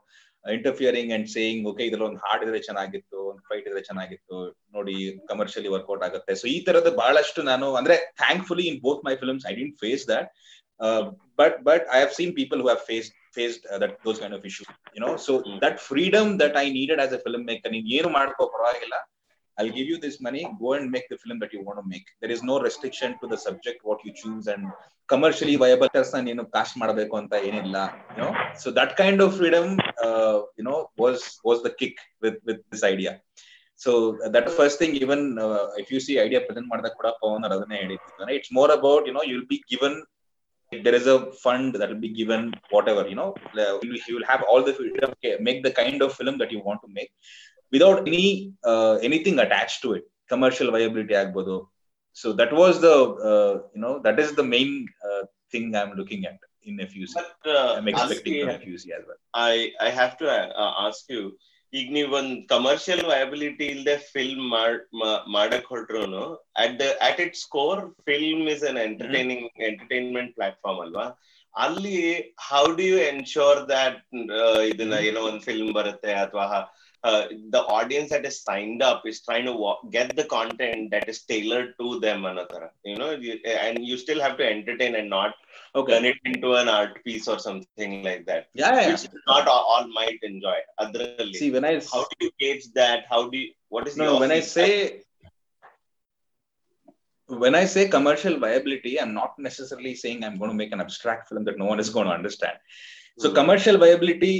interfering 0.45 1.11
and 1.13 1.27
saying 1.35 1.67
okay 1.69 1.83
ಇದ್ರಲ್ಲಿ 1.87 2.07
ಒಂದು 2.07 2.21
ಹಾಡ್ 2.25 2.43
ಇದ್ರೆ 2.45 2.59
ಚೆನ್ನಾಗಿತ್ತು 2.67 3.17
ಒಂದು 3.29 3.41
ಫೈಟ್ 3.49 3.67
ಇದ್ರೆ 3.69 3.81
ಚೆನ್ನಾಗಿತ್ತು 3.81 4.37
ನೋಡಿ 4.75 4.95
ಕಮರ್ಷಿಯಲಿ 5.29 5.71
ವರ್ಕೌಟ್ 5.75 6.03
ಆಗುತ್ತೆ. 6.07 6.35
ಸೊ 6.41 6.45
ಈ 6.47 6.57
ತರದ 6.67 6.89
ಬಹಳಷ್ಟು 7.01 7.43
ನಾನು 7.51 7.67
ಅಂದ್ರೆ 7.79 7.95
thankfully 8.23 8.65
in 8.71 8.79
both 8.87 9.01
my 9.07 9.15
films 9.23 9.45
I 9.51 9.53
didn't 9.61 9.75
face 9.83 10.05
that 10.13 10.29
but 11.39 11.57
but 11.69 11.85
I 11.97 11.99
have 12.03 12.13
seen 12.19 12.33
people 12.39 12.61
who 12.61 12.67
have 12.67 12.83
face 12.91 13.09
faced 13.37 13.65
that 13.83 13.95
those 14.05 14.19
kind 14.21 14.35
of 14.37 14.45
issue 14.51 14.65
you 14.95 15.01
know 15.07 15.11
so 15.27 15.33
that 15.65 15.79
freedom 15.89 16.31
that 16.43 16.57
I 16.63 16.65
needed 16.79 17.01
as 17.05 17.13
a 17.13 17.21
film 17.25 17.45
maker 17.51 17.71
ನೀನ್ 17.71 17.87
ಏನು 17.99 18.11
ಮಾಡ್ಕೋ 18.19 18.45
ಪರವಾಗಿಲ್ಲ. 18.55 18.95
I'll 19.58 19.74
give 19.78 19.88
you 19.92 19.98
this 20.04 20.20
money. 20.26 20.42
Go 20.58 20.72
and 20.74 20.90
make 20.90 21.08
the 21.08 21.18
film 21.18 21.38
that 21.40 21.52
you 21.52 21.62
want 21.62 21.78
to 21.80 21.86
make. 21.94 22.06
There 22.20 22.30
is 22.30 22.42
no 22.42 22.60
restriction 22.60 23.16
to 23.20 23.26
the 23.32 23.36
subject 23.36 23.80
what 23.82 23.98
you 24.04 24.12
choose 24.22 24.46
and 24.46 24.64
commercially 25.12 25.56
viable 25.62 25.90
person 25.96 26.28
ಏನು 26.32 26.42
cost 26.54 26.76
ಮಾಡಬೇಕು 26.82 27.14
ಅಂತ 27.20 27.34
ಏನಿಲ್ಲ 27.48 27.78
you 28.16 28.20
know 28.22 28.32
so 28.62 28.68
that 28.78 28.92
kind 29.02 29.18
of 29.24 29.30
freedom 29.40 29.66
uh, 30.06 30.36
you 30.58 30.64
know 30.68 30.78
was 31.02 31.18
was 31.48 31.58
the 31.66 31.72
kick 31.80 31.96
with 32.24 32.36
with 32.48 32.60
this 32.72 32.84
idea 32.92 33.12
so 33.84 33.90
uh, 34.24 34.30
that 34.36 34.46
first 34.58 34.76
thing 34.80 34.94
even 35.04 35.20
uh, 35.46 35.66
if 35.82 35.88
you 35.94 36.00
see 36.06 36.16
idea 36.26 36.40
present 36.46 36.68
ಮಾಡಿದಾಗ 36.72 36.94
ಕೂಡ 37.00 37.10
ಪವನ್ 37.22 37.44
ಅವ್ರು 37.46 37.58
ಅದನ್ನೇ 37.58 37.80
ಹೇಳಿದ್ರು 37.82 38.38
it's 38.38 38.52
more 38.60 38.70
about 38.78 39.02
you 39.10 39.14
know 39.16 39.26
you'll 39.28 39.50
be 39.56 39.60
given 39.74 39.94
if 40.74 40.80
there 40.86 40.96
is 41.00 41.06
a 41.14 41.18
fund 41.44 41.70
that 41.80 41.88
will 41.92 42.04
be 42.08 42.12
given 42.22 42.42
whatever 42.74 43.02
you 43.12 43.16
know 43.20 43.30
you 44.08 44.14
will 44.16 44.28
have 44.32 44.42
all 44.50 44.62
the 44.68 44.74
freedom 44.78 45.10
okay, 45.16 45.32
make 45.48 45.60
the 45.68 45.74
kind 45.82 46.00
of 46.06 46.10
film 46.18 46.36
that 46.42 46.52
you 46.54 46.60
want 46.68 46.80
to 46.84 46.90
make 46.98 47.10
without 47.73 48.01
any 48.09 48.25
anything 49.07 49.39
attach 49.45 49.75
to 49.83 49.89
it 49.97 50.07
commercial 50.33 50.71
viability 50.75 51.15
ಆಗ್ಬೋದು. 51.21 51.55
So 52.17 52.27
that 52.41 52.53
was 52.53 52.77
the 52.83 52.89
you know 53.75 53.91
that 54.05 54.19
is 54.23 54.31
the 54.37 54.43
main 54.55 54.73
thing 55.53 55.69
I 55.77 55.81
am 55.81 55.95
looking 56.01 56.25
at 56.31 56.43
in 56.67 56.79
I 56.81 56.85
I 59.87 59.89
have 59.97 60.13
to 60.21 60.27
ask 60.85 61.11
you 61.15 61.23
ಈಗ 61.73 61.87
ನೀವು 61.91 62.09
ಒಂದ್ 62.19 62.33
commercial 62.47 63.01
viability 63.11 63.65
ಇಲ್ದೆ 63.65 63.95
film 64.13 64.43
ಮಾಡಕ್ 65.35 65.65
ಹೊರಟ್ರು 65.71 66.25
at 66.63 66.75
the 66.81 66.85
at 67.07 67.19
its 67.25 67.45
core 67.57 67.81
film 68.09 68.43
is 68.53 68.63
an 68.69 68.79
entertaining 68.85 69.45
entertainment 69.69 70.31
platform 70.35 70.81
ಅಲ್ವಾ? 70.85 71.05
ಅಲ್ಲಿ 71.55 71.97
how 72.49 72.63
do 72.77 72.83
you 72.83 72.97
ensure 73.11 73.59
that 73.69 73.99
ಇದನ್ನ 74.71 74.95
ಏನೋ 75.09 75.21
ಒಂದ್ 75.29 75.43
ಫಿಲ್ಮ್ 75.43 75.71
ಬರುತ್ತೆ 75.73 76.13
ಅಥವಾ 76.23 76.45
uh, 77.09 77.23
the 77.55 77.61
audience 77.77 78.09
that 78.13 78.25
is 78.29 78.37
signed 78.47 78.81
up 78.89 79.01
is 79.11 79.17
trying 79.27 79.45
to 79.49 79.53
wa- 79.63 79.81
get 79.95 80.09
the 80.19 80.25
content 80.35 80.91
that 80.93 81.05
is 81.13 81.19
tailored 81.31 81.69
to 81.81 81.87
them 82.05 82.19
another 82.31 82.61
you 82.89 82.95
know 83.01 83.11
you, 83.25 83.33
and 83.65 83.85
you 83.89 83.95
still 84.05 84.21
have 84.25 84.35
to 84.41 84.45
entertain 84.55 84.95
and 85.01 85.09
not 85.17 85.33
Okay. 85.79 85.93
turn 85.93 86.05
it 86.11 86.19
into 86.31 86.49
an 86.61 86.69
art 86.77 86.93
piece 87.05 87.27
or 87.33 87.37
something 87.47 87.93
like 88.09 88.23
that 88.29 88.43
Yeah, 88.61 88.75
yeah. 88.81 88.91
which 88.91 89.05
not 89.31 89.47
all, 89.53 89.63
all 89.73 89.87
might 89.99 90.19
enjoy 90.31 90.57
otherly 90.83 91.33
See, 91.41 91.51
when 91.55 91.65
I 91.71 91.73
how 91.93 92.03
do 92.11 92.15
you 92.25 92.31
gauge 92.43 92.67
that 92.81 93.03
how 93.13 93.21
do 93.33 93.37
you 93.43 93.49
what 93.75 93.87
is 93.89 93.97
no, 94.03 94.11
when 94.23 94.31
I 94.39 94.41
say 94.57 94.69
when 97.27 97.55
I 97.55 97.65
say 97.65 97.87
commercial 97.87 98.37
viability, 98.39 99.01
I'm 99.01 99.13
not 99.13 99.37
necessarily 99.39 99.95
saying 99.95 100.23
I'm 100.23 100.37
going 100.37 100.51
to 100.51 100.55
make 100.55 100.71
an 100.71 100.81
abstract 100.81 101.29
film 101.29 101.43
that 101.45 101.57
no 101.57 101.65
one 101.65 101.79
is 101.79 101.89
going 101.89 102.07
to 102.07 102.13
understand. 102.13 102.57
So 103.19 103.27
commercial 103.39 103.77
viability 103.83 104.31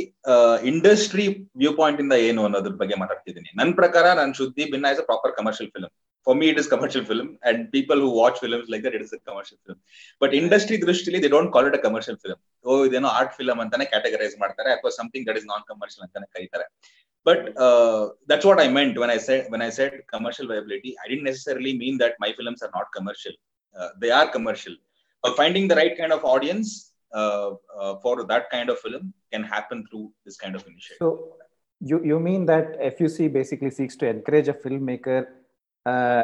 industry 0.72 1.28
viewpoint 1.74 2.02
ಇಂದ 2.02 2.16
ಏನು 2.30 2.42
ಅನ್ನೋದ್ರ 2.44 2.74
ಬಗ್ಗೆ 2.82 2.96
ಮಾತಾಡ್ತಿದ್ದೀನಿ 2.96 3.50
ನನ್ನ 3.60 3.72
ಪ್ರಕಾರ 3.74 4.06
ನಾನು 4.14 4.34
Shuddhi 4.34 4.66
Bhinna 4.74 4.86
is 4.96 5.00
a 5.04 5.04
proper 5.04 5.34
commercial 5.38 5.70
film 5.76 5.92
for 6.28 6.38
me 6.40 6.48
it 6.52 6.60
is 6.60 6.70
commercial 6.70 7.06
film 7.06 7.30
and 7.50 7.72
people 7.72 8.00
who 8.02 8.10
watch 8.22 8.38
films 8.44 8.70
like 8.74 8.84
that 8.86 8.96
it 8.96 9.04
is 9.04 9.14
commercial 9.32 9.60
film 9.66 9.80
but 10.22 10.34
industry 10.34 10.78
ದೃಷ್ಟಿಲಿ 10.82 11.22
they 11.24 11.28
don't 11.28 11.52
call 11.54 11.68
it 11.68 11.78
a 11.80 11.82
commercial 11.88 12.18
film 12.18 12.42
ಓ 12.66 12.86
ಇದೇನೋ 12.86 13.08
art 13.08 13.34
film 13.34 13.62
ಅಂತಾನೆ 13.62 13.86
categorise 13.86 14.40
ಮಾಡ್ತಾರೆ 14.40 14.72
ಅಥವಾ 14.72 14.90
something 14.90 15.28
that 15.30 15.38
is 15.38 15.46
non 15.46 15.66
commercial 15.68 16.06
ಅಂತಾನೆ 16.08 16.26
ಕರೀತಾರೆ 16.26 16.68
but 17.26 17.58
uh, 17.58 18.10
that's 18.28 18.46
what 18.46 18.60
I 18.60 18.68
meant 18.68 19.00
when 19.00 19.10
I 19.10 19.18
said 19.18 19.48
when 19.50 19.62
I 19.62 19.72
said 19.72 19.94
commercial 20.08 20.48
viability. 20.48 20.96
I 21.04 21.08
didn't 21.10 21.24
necessarily 21.24 21.76
mean 21.76 21.98
that 21.98 22.14
my 22.20 22.34
films 22.34 22.62
are 22.62 22.70
not 22.74 22.92
commercial. 22.94 23.34
Uh, 23.76 23.90
they 24.00 24.12
are 24.12 24.28
commercial. 24.28 24.76
But 25.24 25.36
finding 25.36 25.68
the 25.68 25.76
for 27.14 28.24
that 28.26 28.50
kind 28.52 28.70
of 28.70 28.80
film 28.80 29.14
can 29.32 29.44
happen 29.44 29.86
through 29.90 30.12
this 30.26 30.38
kind 30.38 30.56
of 30.56 30.66
initiative. 30.68 30.98
So 31.00 31.36
you, 31.80 32.04
you 32.04 32.20
mean 32.20 32.46
that 32.46 32.80
FUC 32.98 33.32
basically 33.32 33.72
seeks 33.72 33.96
to 33.98 34.08
encourage 34.08 34.48
a 34.48 34.54
filmmaker 34.54 35.28
uh, 35.86 36.24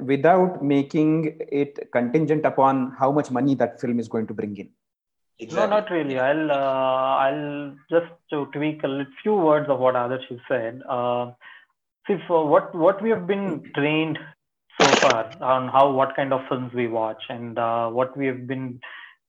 without 0.00 0.62
making 0.62 1.36
it 1.50 1.90
contingent 1.92 2.44
upon 2.44 2.94
how 2.98 3.10
much 3.10 3.30
money 3.30 3.54
that 3.56 3.80
film 3.80 3.98
is 3.98 4.08
going 4.08 4.26
to 4.26 4.34
bring 4.34 4.56
in? 4.56 4.68
No, 5.50 5.66
not 5.66 5.90
really. 5.90 6.18
I'll 6.18 6.52
uh, 6.52 7.16
I'll 7.24 7.74
just 7.90 8.12
to 8.30 8.46
tweak 8.52 8.84
a 8.84 9.04
few 9.22 9.34
words 9.34 9.68
of 9.68 9.80
what 9.80 9.96
Adarsh 9.96 10.28
has 10.28 10.38
said. 10.48 10.82
Uh, 10.88 11.32
see, 12.06 12.16
for 12.28 12.46
what 12.46 12.72
what 12.74 13.02
we 13.02 13.10
have 13.10 13.26
been 13.26 13.68
trained 13.74 14.18
so 14.80 14.86
far 14.86 15.32
on 15.40 15.68
how 15.68 15.90
what 15.90 16.14
kind 16.14 16.32
of 16.32 16.42
films 16.48 16.72
we 16.72 16.86
watch 16.86 17.22
and 17.28 17.58
uh, 17.58 17.88
what 17.88 18.16
we 18.16 18.26
have 18.26 18.46
been, 18.46 18.80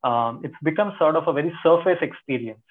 um, 0.03 0.41
it's 0.43 0.55
become 0.63 0.93
sort 0.99 1.15
of 1.15 1.27
a 1.27 1.33
very 1.33 1.53
surface 1.63 1.99
experience. 2.01 2.63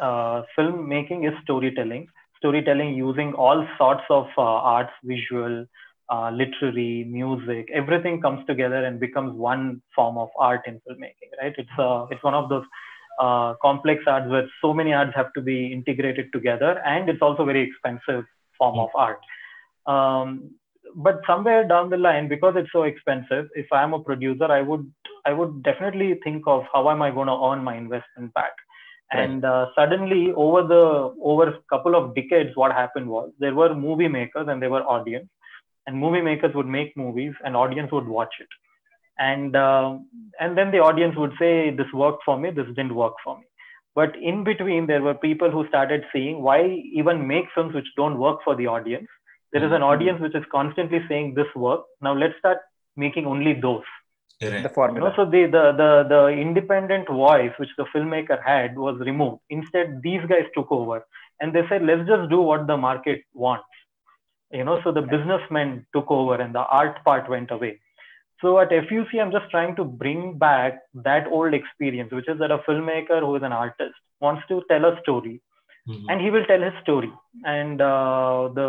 Uh, 0.00 0.42
filmmaking 0.58 1.26
is 1.28 1.34
storytelling. 1.42 2.08
Storytelling 2.38 2.94
using 2.94 3.34
all 3.34 3.66
sorts 3.78 4.02
of 4.10 4.26
uh, 4.36 4.42
arts, 4.42 4.92
visual, 5.04 5.66
uh, 6.12 6.30
literary, 6.30 7.04
music, 7.04 7.68
everything 7.72 8.20
comes 8.20 8.44
together 8.46 8.84
and 8.84 9.00
becomes 9.00 9.34
one 9.34 9.80
form 9.94 10.18
of 10.18 10.28
art 10.38 10.60
in 10.66 10.74
filmmaking, 10.86 11.30
right? 11.40 11.54
It's 11.56 11.78
uh, 11.78 12.06
it's 12.10 12.22
one 12.22 12.34
of 12.34 12.48
those 12.48 12.64
uh, 13.18 13.54
complex 13.62 14.02
arts 14.06 14.28
where 14.28 14.48
so 14.60 14.74
many 14.74 14.92
arts 14.92 15.12
have 15.14 15.32
to 15.34 15.40
be 15.40 15.72
integrated 15.72 16.32
together, 16.32 16.82
and 16.84 17.08
it's 17.08 17.22
also 17.22 17.44
very 17.44 17.62
expensive 17.62 18.24
form 18.58 18.78
of 18.78 18.90
art. 18.94 19.20
Um, 19.86 20.50
but 20.96 21.20
somewhere 21.26 21.66
down 21.66 21.90
the 21.90 21.96
line, 21.96 22.28
because 22.28 22.54
it's 22.56 22.72
so 22.72 22.82
expensive, 22.84 23.48
if 23.54 23.66
I'm 23.72 23.94
a 23.94 24.02
producer, 24.02 24.44
I 24.44 24.62
would 24.62 24.90
I 25.24 25.32
would 25.32 25.62
definitely 25.62 26.18
think 26.24 26.44
of 26.46 26.64
how 26.72 26.90
am 26.90 27.02
I 27.02 27.10
going 27.10 27.28
to 27.28 27.40
earn 27.44 27.62
my 27.62 27.76
investment 27.76 28.34
back. 28.34 28.52
And 29.12 29.44
uh, 29.44 29.66
suddenly, 29.76 30.32
over 30.34 30.62
the 30.62 31.14
over 31.22 31.48
a 31.48 31.58
couple 31.68 31.94
of 31.94 32.14
decades, 32.14 32.50
what 32.54 32.72
happened 32.72 33.08
was 33.08 33.30
there 33.38 33.54
were 33.54 33.74
movie 33.74 34.08
makers 34.08 34.46
and 34.48 34.60
there 34.60 34.70
were 34.70 34.82
audience 34.82 35.28
and 35.86 35.98
movie 35.98 36.22
makers 36.22 36.54
would 36.54 36.66
make 36.66 36.96
movies 36.96 37.34
and 37.44 37.56
audience 37.56 37.90
would 37.92 38.06
watch 38.06 38.34
it. 38.40 38.48
And 39.18 39.54
uh, 39.54 39.98
and 40.40 40.56
then 40.56 40.70
the 40.70 40.78
audience 40.78 41.14
would 41.16 41.32
say 41.38 41.70
this 41.70 41.92
worked 41.92 42.22
for 42.24 42.38
me 42.38 42.50
this 42.50 42.66
didn't 42.68 42.94
work 42.94 43.14
for 43.22 43.38
me. 43.38 43.44
But 43.94 44.16
in 44.16 44.44
between 44.44 44.86
there 44.86 45.02
were 45.02 45.14
people 45.14 45.50
who 45.50 45.68
started 45.68 46.04
seeing 46.12 46.42
why 46.42 46.64
even 46.94 47.26
make 47.26 47.44
films 47.54 47.74
which 47.74 47.88
don't 47.96 48.18
work 48.18 48.38
for 48.42 48.56
the 48.56 48.66
audience 48.66 49.08
there 49.52 49.64
is 49.64 49.72
an 49.72 49.80
mm-hmm. 49.80 49.84
audience 49.84 50.20
which 50.20 50.34
is 50.34 50.44
constantly 50.50 51.00
saying 51.08 51.34
this 51.34 51.52
work 51.54 51.84
now 52.00 52.14
let's 52.14 52.38
start 52.38 52.58
making 52.96 53.26
only 53.26 53.54
those 53.54 53.84
The 54.64 54.68
you 54.68 54.68
formula. 54.74 55.10
know, 55.10 55.14
so 55.16 55.24
the, 55.30 55.46
the 55.46 55.72
the 55.80 55.90
the 56.08 56.28
independent 56.28 57.08
voice 57.08 57.52
which 57.58 57.70
the 57.76 57.84
filmmaker 57.94 58.42
had 58.44 58.76
was 58.76 58.98
removed. 59.00 59.40
Instead, 59.50 60.00
these 60.02 60.20
guys 60.28 60.46
took 60.54 60.72
over 60.72 61.06
and 61.40 61.54
they 61.54 61.62
said, 61.68 61.84
let's 61.84 62.08
just 62.08 62.28
do 62.28 62.40
what 62.40 62.66
the 62.66 62.76
market 62.76 63.22
wants. 63.32 63.66
You 64.50 64.64
know, 64.64 64.80
so 64.82 64.92
the 64.92 65.02
businessmen 65.02 65.86
took 65.94 66.10
over 66.10 66.34
and 66.34 66.54
the 66.54 66.60
art 66.60 67.04
part 67.04 67.30
went 67.30 67.50
away. 67.50 67.80
So 68.40 68.58
at 68.58 68.70
FUC, 68.70 69.20
I'm 69.20 69.30
just 69.30 69.48
trying 69.50 69.76
to 69.76 69.84
bring 69.84 70.38
back 70.38 70.80
that 70.94 71.28
old 71.28 71.54
experience, 71.54 72.12
which 72.12 72.28
is 72.28 72.38
that 72.40 72.50
a 72.50 72.58
filmmaker 72.58 73.20
who 73.20 73.36
is 73.36 73.42
an 73.42 73.52
artist 73.52 73.94
wants 74.20 74.42
to 74.48 74.62
tell 74.68 74.84
a 74.84 75.00
story 75.02 75.40
Mhm. 75.88 76.04
and 76.10 76.20
he 76.20 76.30
will 76.30 76.44
tell 76.48 76.60
his 76.62 76.74
story 76.82 77.12
and 77.44 77.80
uh, 77.80 78.48
the 78.58 78.66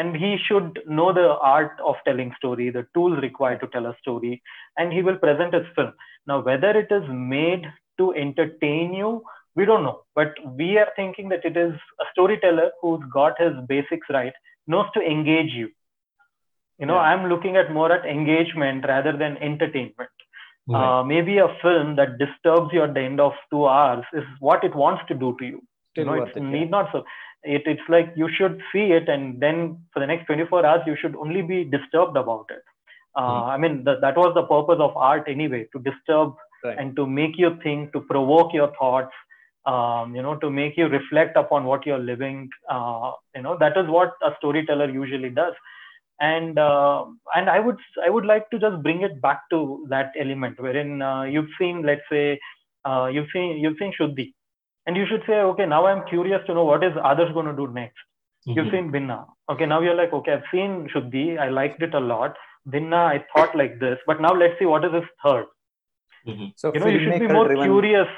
and 0.00 0.16
he 0.22 0.30
should 0.46 0.80
know 0.86 1.12
the 1.18 1.28
art 1.52 1.78
of 1.90 1.96
telling 2.08 2.32
story 2.40 2.68
the 2.70 2.84
tools 2.94 3.18
required 3.22 3.60
to 3.60 3.68
tell 3.68 3.86
a 3.86 3.96
story 4.02 4.42
and 4.76 4.92
he 4.92 5.02
will 5.02 5.16
present 5.24 5.54
his 5.58 5.66
film 5.76 5.92
now 6.26 6.38
whether 6.48 6.72
it 6.82 6.90
is 6.98 7.06
made 7.36 7.64
to 8.00 8.12
entertain 8.24 8.92
you 8.92 9.12
we 9.56 9.64
don't 9.70 9.82
know 9.88 9.98
but 10.14 10.34
we 10.60 10.68
are 10.82 10.90
thinking 10.96 11.28
that 11.30 11.44
it 11.52 11.56
is 11.56 11.72
a 12.04 12.06
storyteller 12.12 12.70
who's 12.82 13.02
got 13.18 13.40
his 13.44 13.54
basics 13.72 14.08
right 14.18 14.34
knows 14.66 14.90
to 14.96 15.00
engage 15.14 15.52
you 15.62 15.70
you 16.78 16.86
know 16.86 16.98
Yeah. 16.98 17.08
i'm 17.10 17.28
looking 17.32 17.56
at 17.62 17.72
more 17.78 17.90
at 17.96 18.06
engagement 18.16 18.84
rather 18.94 19.12
than 19.24 19.36
entertainment 19.50 20.10
Right. 20.70 20.98
uh, 20.98 21.02
maybe 21.10 21.38
a 21.38 21.48
film 21.62 21.96
that 21.96 22.18
disturbs 22.18 22.72
you 22.74 22.82
at 22.82 22.92
the 22.94 23.00
end 23.00 23.20
of 23.26 23.32
two 23.50 23.66
hours 23.66 24.04
is 24.12 24.24
what 24.38 24.64
it 24.64 24.74
wants 24.74 25.02
to 25.08 25.14
do 25.14 25.34
to 25.38 25.46
you 25.52 25.60
Still 25.98 26.06
know 26.06 26.18
worth 26.18 26.36
it 26.36 26.36
it, 26.36 26.44
yeah. 26.50 26.50
need 26.50 26.70
not 26.70 26.90
so 26.92 27.04
it, 27.44 27.62
it's 27.66 27.88
like 27.88 28.12
you 28.16 28.28
should 28.36 28.60
see 28.72 28.92
it 28.92 29.08
and 29.08 29.40
then 29.40 29.78
for 29.92 30.00
the 30.00 30.06
next 30.06 30.26
24 30.26 30.64
hours 30.66 30.82
you 30.86 30.96
should 31.00 31.16
only 31.16 31.42
be 31.42 31.64
disturbed 31.64 32.16
about 32.16 32.46
it. 32.50 32.62
Uh, 33.16 33.44
i 33.54 33.56
mean 33.56 33.84
th- 33.84 33.98
that 34.00 34.16
was 34.16 34.32
the 34.34 34.42
purpose 34.44 34.78
of 34.80 34.96
art 34.96 35.24
anyway 35.28 35.66
to 35.72 35.78
disturb 35.80 36.34
Right. 36.64 36.76
and 36.78 36.96
to 36.96 37.06
make 37.06 37.38
you 37.38 37.56
think 37.62 37.92
to 37.92 38.00
provoke 38.00 38.52
your 38.52 38.72
thoughts 38.78 39.12
um, 39.66 40.14
you 40.16 40.22
know 40.22 40.36
to 40.36 40.50
make 40.50 40.76
you 40.76 40.86
reflect 40.86 41.36
upon 41.36 41.64
what 41.64 41.86
you're 41.86 41.98
living 41.98 42.48
uh, 42.68 43.12
you 43.36 43.42
know 43.42 43.56
that 43.58 43.76
is 43.76 43.86
what 43.88 44.14
a 44.22 44.30
storyteller 44.38 44.88
usually 44.90 45.30
does. 45.30 45.54
And 46.20 46.58
uh, 46.58 47.04
and 47.36 47.48
i 47.48 47.60
would 47.60 47.76
i 48.04 48.10
would 48.10 48.26
like 48.26 48.50
to 48.50 48.58
just 48.58 48.82
bring 48.82 49.02
it 49.02 49.20
back 49.22 49.42
to 49.50 49.86
that 49.88 50.12
element 50.18 50.58
wherein 50.60 51.00
uh, 51.00 51.22
you've 51.22 51.52
seen 51.58 51.82
let's 51.84 52.02
say 52.10 52.40
uh, 52.84 53.06
you've 53.12 53.28
seen 53.32 53.58
you've 53.58 53.76
seen 53.78 53.92
shuddhi 53.98 54.32
and 54.88 54.96
you 55.00 55.06
should 55.08 55.24
say 55.28 55.38
okay 55.52 55.66
now 55.72 55.80
i'm 55.88 56.02
curious 56.10 56.44
to 56.46 56.54
know 56.58 56.64
what 56.68 56.84
is 56.88 56.94
others 57.12 57.32
going 57.38 57.50
to 57.50 57.56
do 57.60 57.66
next? 57.80 58.04
You've 58.56 58.66
Mhm. 58.68 58.74
seen 58.74 58.86
binna. 58.92 59.16
Okay 59.52 59.66
now 59.72 59.78
you're 59.86 59.96
like 60.00 60.12
okay 60.18 60.34
i've 60.36 60.46
seen 60.52 60.76
shuddhi. 60.92 61.24
I 61.46 61.48
liked 61.60 61.82
it 61.86 61.94
a 62.00 62.02
lot. 62.12 62.38
Binna 62.74 63.00
i 63.14 63.18
thought 63.32 63.56
like 63.62 63.74
this. 63.84 63.98
But 64.10 64.22
now 64.26 64.32
let's 64.42 64.58
see 64.60 64.68
what 64.72 64.86
is 64.88 64.94
his 64.98 65.08
third. 65.24 65.46
Mhm. 66.26 66.46
So 66.62 66.72
you 66.74 66.80
know 66.84 66.90
you 66.94 67.02
should 67.04 67.20
be 67.24 67.28
more 67.38 67.48
curious. 67.66 68.08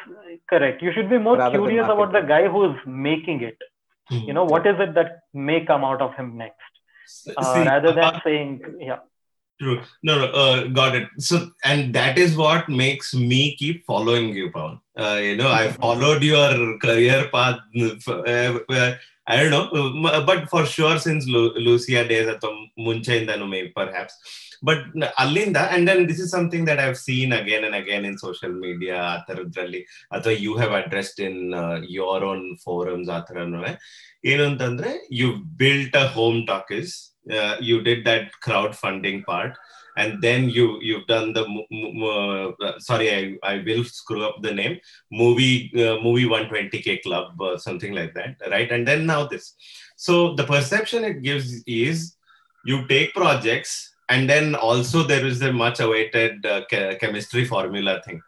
Correct. 0.54 0.86
You 0.88 0.92
should 0.98 1.10
be 1.14 1.20
more 1.28 1.36
curious 1.56 1.90
about 1.96 2.12
the 2.18 2.22
guy 2.32 2.42
who's 2.56 2.78
making 3.08 3.42
it. 3.50 3.58
Mhm. 4.12 4.22
you 4.28 4.34
know 4.36 4.44
what 4.52 4.64
is 4.70 4.78
it 4.84 4.94
that 4.94 5.10
may 5.48 5.58
come 5.66 5.84
out 5.88 6.00
of 6.04 6.14
him 6.20 6.30
next? 6.38 6.78
Uh, 7.40 7.42
See, 7.50 7.66
rather 7.68 7.92
than 7.98 8.08
uh, 8.16 8.20
saying 8.24 8.48
yeah 8.88 9.02
true. 9.60 9.82
No, 10.02 10.18
no, 10.18 10.26
uh, 10.26 10.66
got 10.68 10.96
it. 10.96 11.08
So, 11.18 11.50
and 11.64 11.94
that 11.94 12.18
is 12.18 12.36
what 12.36 12.68
makes 12.68 13.14
me 13.14 13.56
keep 13.56 13.84
following 13.84 14.34
you, 14.34 14.50
Paul. 14.50 14.80
Uh, 14.98 15.18
you 15.22 15.36
know, 15.36 15.50
I 15.50 15.72
followed 15.72 16.22
your 16.22 16.78
career 16.78 17.28
path. 17.32 17.58
Uh, 18.06 18.94
I 19.26 19.36
don't 19.36 19.50
know, 19.50 20.22
but 20.26 20.48
for 20.50 20.66
sure, 20.66 20.98
since 20.98 21.26
Lu 21.26 21.52
Lucia 21.54 22.06
days 22.08 22.26
at 22.26 22.40
Muncha 22.78 23.20
in 23.20 23.26
the 23.26 23.36
perhaps. 23.74 24.14
But 24.62 24.78
Alinda, 25.18 25.72
and 25.72 25.88
then 25.88 26.06
this 26.06 26.20
is 26.20 26.30
something 26.30 26.64
that 26.66 26.78
I've 26.78 26.98
seen 26.98 27.32
again 27.32 27.64
and 27.64 27.74
again 27.74 28.04
in 28.04 28.18
social 28.18 28.52
media, 28.52 29.24
you 30.30 30.56
have 30.56 30.72
addressed 30.72 31.18
in 31.18 31.54
uh, 31.54 31.80
your 31.86 32.22
own 32.24 32.56
forums, 32.58 33.08
you've 35.08 35.56
built 35.56 35.94
a 35.94 36.08
home 36.08 36.44
talkies, 36.44 37.09
uh, 37.09 37.09
uh, 37.32 37.56
you 37.60 37.82
did 37.82 38.04
that 38.04 38.30
crowdfunding 38.42 39.24
part 39.24 39.56
and 39.96 40.22
then 40.22 40.48
you 40.48 40.78
you've 40.80 41.06
done 41.06 41.32
the 41.32 41.44
uh, 42.62 42.78
sorry 42.78 43.38
I, 43.42 43.52
I 43.52 43.62
will 43.66 43.84
screw 43.84 44.24
up 44.24 44.42
the 44.42 44.52
name 44.52 44.78
movie 45.10 45.70
uh, 45.74 45.98
movie 46.00 46.26
120k 46.26 47.02
club 47.02 47.40
or 47.40 47.58
something 47.58 47.92
like 47.92 48.14
that 48.14 48.36
right? 48.50 48.70
And 48.70 48.86
then 48.86 49.06
now 49.06 49.26
this. 49.26 49.54
So 49.96 50.34
the 50.34 50.44
perception 50.44 51.04
it 51.04 51.22
gives 51.22 51.62
is 51.66 52.16
you 52.64 52.86
take 52.86 53.14
projects 53.14 53.94
and 54.08 54.28
then 54.28 54.54
also 54.54 55.02
there 55.02 55.24
is 55.26 55.40
a 55.42 55.52
much 55.52 55.80
awaited 55.80 56.44
uh, 56.46 56.62
che- 56.70 56.96
chemistry 57.00 57.44
formula 57.44 58.00
thing 58.04 58.20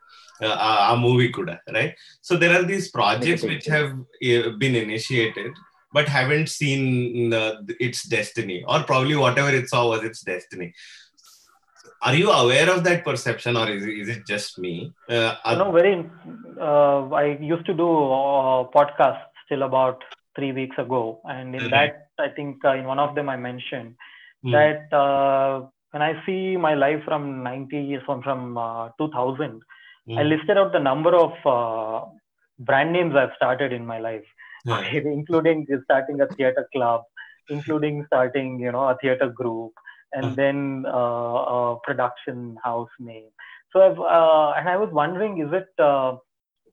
uh, 0.42 0.88
a 0.92 0.96
movie 0.96 1.32
kuda 1.32 1.58
right? 1.72 1.94
So 2.20 2.36
there 2.36 2.58
are 2.58 2.64
these 2.64 2.90
projects 2.90 3.42
which 3.42 3.66
have 3.66 3.92
uh, 3.92 4.50
been 4.58 4.74
initiated 4.74 5.52
but 5.92 6.08
haven't 6.08 6.48
seen 6.48 7.32
uh, 7.32 7.62
its 7.80 8.04
destiny, 8.04 8.64
or 8.66 8.82
probably 8.82 9.16
whatever 9.16 9.50
it 9.50 9.68
saw 9.68 9.88
was 9.88 10.02
its 10.04 10.22
destiny. 10.22 10.72
Are 12.02 12.14
you 12.14 12.30
aware 12.30 12.68
of 12.70 12.84
that 12.84 13.04
perception, 13.04 13.56
or 13.56 13.70
is 13.70 13.84
it, 13.84 13.98
is 13.98 14.08
it 14.08 14.26
just 14.26 14.58
me? 14.58 14.92
Uh, 15.08 15.34
know, 15.56 15.70
very. 15.72 16.10
Uh, 16.60 17.08
I 17.10 17.38
used 17.40 17.66
to 17.66 17.74
do 17.74 17.88
uh, 17.88 18.64
podcasts 18.74 19.26
till 19.48 19.62
about 19.62 20.02
three 20.36 20.52
weeks 20.52 20.76
ago, 20.78 21.20
and 21.24 21.54
in 21.54 21.70
that, 21.70 22.08
I 22.18 22.28
think 22.28 22.64
uh, 22.64 22.74
in 22.74 22.84
one 22.84 22.98
of 22.98 23.14
them 23.14 23.28
I 23.28 23.36
mentioned 23.36 23.94
Hmm. 24.42 24.50
that 24.52 24.92
uh, 24.92 25.66
when 25.92 26.02
I 26.02 26.24
see 26.26 26.56
my 26.56 26.74
life 26.74 27.02
from 27.04 27.42
90 27.44 27.98
from 28.04 28.22
from 28.22 28.58
uh, 28.58 28.88
2000, 28.98 29.62
Hmm. 30.06 30.18
I 30.18 30.22
listed 30.24 30.58
out 30.58 30.72
the 30.72 30.80
number 30.80 31.14
of 31.14 31.32
uh, 31.46 32.06
brand 32.58 32.92
names 32.92 33.14
I've 33.14 33.36
started 33.36 33.72
in 33.72 33.86
my 33.86 33.98
life, 34.00 34.24
Yeah. 34.64 34.80
including 34.92 35.66
starting 35.84 36.20
a 36.20 36.26
theater 36.26 36.68
club, 36.72 37.02
including 37.48 38.04
starting 38.06 38.60
you 38.60 38.72
know 38.72 38.88
a 38.88 38.96
theater 39.00 39.28
group, 39.28 39.72
and 40.12 40.32
Uh. 40.32 40.34
then 40.34 40.84
uh, 40.86 41.38
a 41.56 41.78
production 41.84 42.56
house 42.64 42.90
name. 42.98 43.30
So 43.72 43.82
I've 43.82 43.98
uh, 43.98 44.52
and 44.58 44.68
I 44.68 44.76
was 44.76 44.90
wondering, 44.92 45.38
is 45.38 45.52
it 45.52 45.68
uh, 45.78 46.16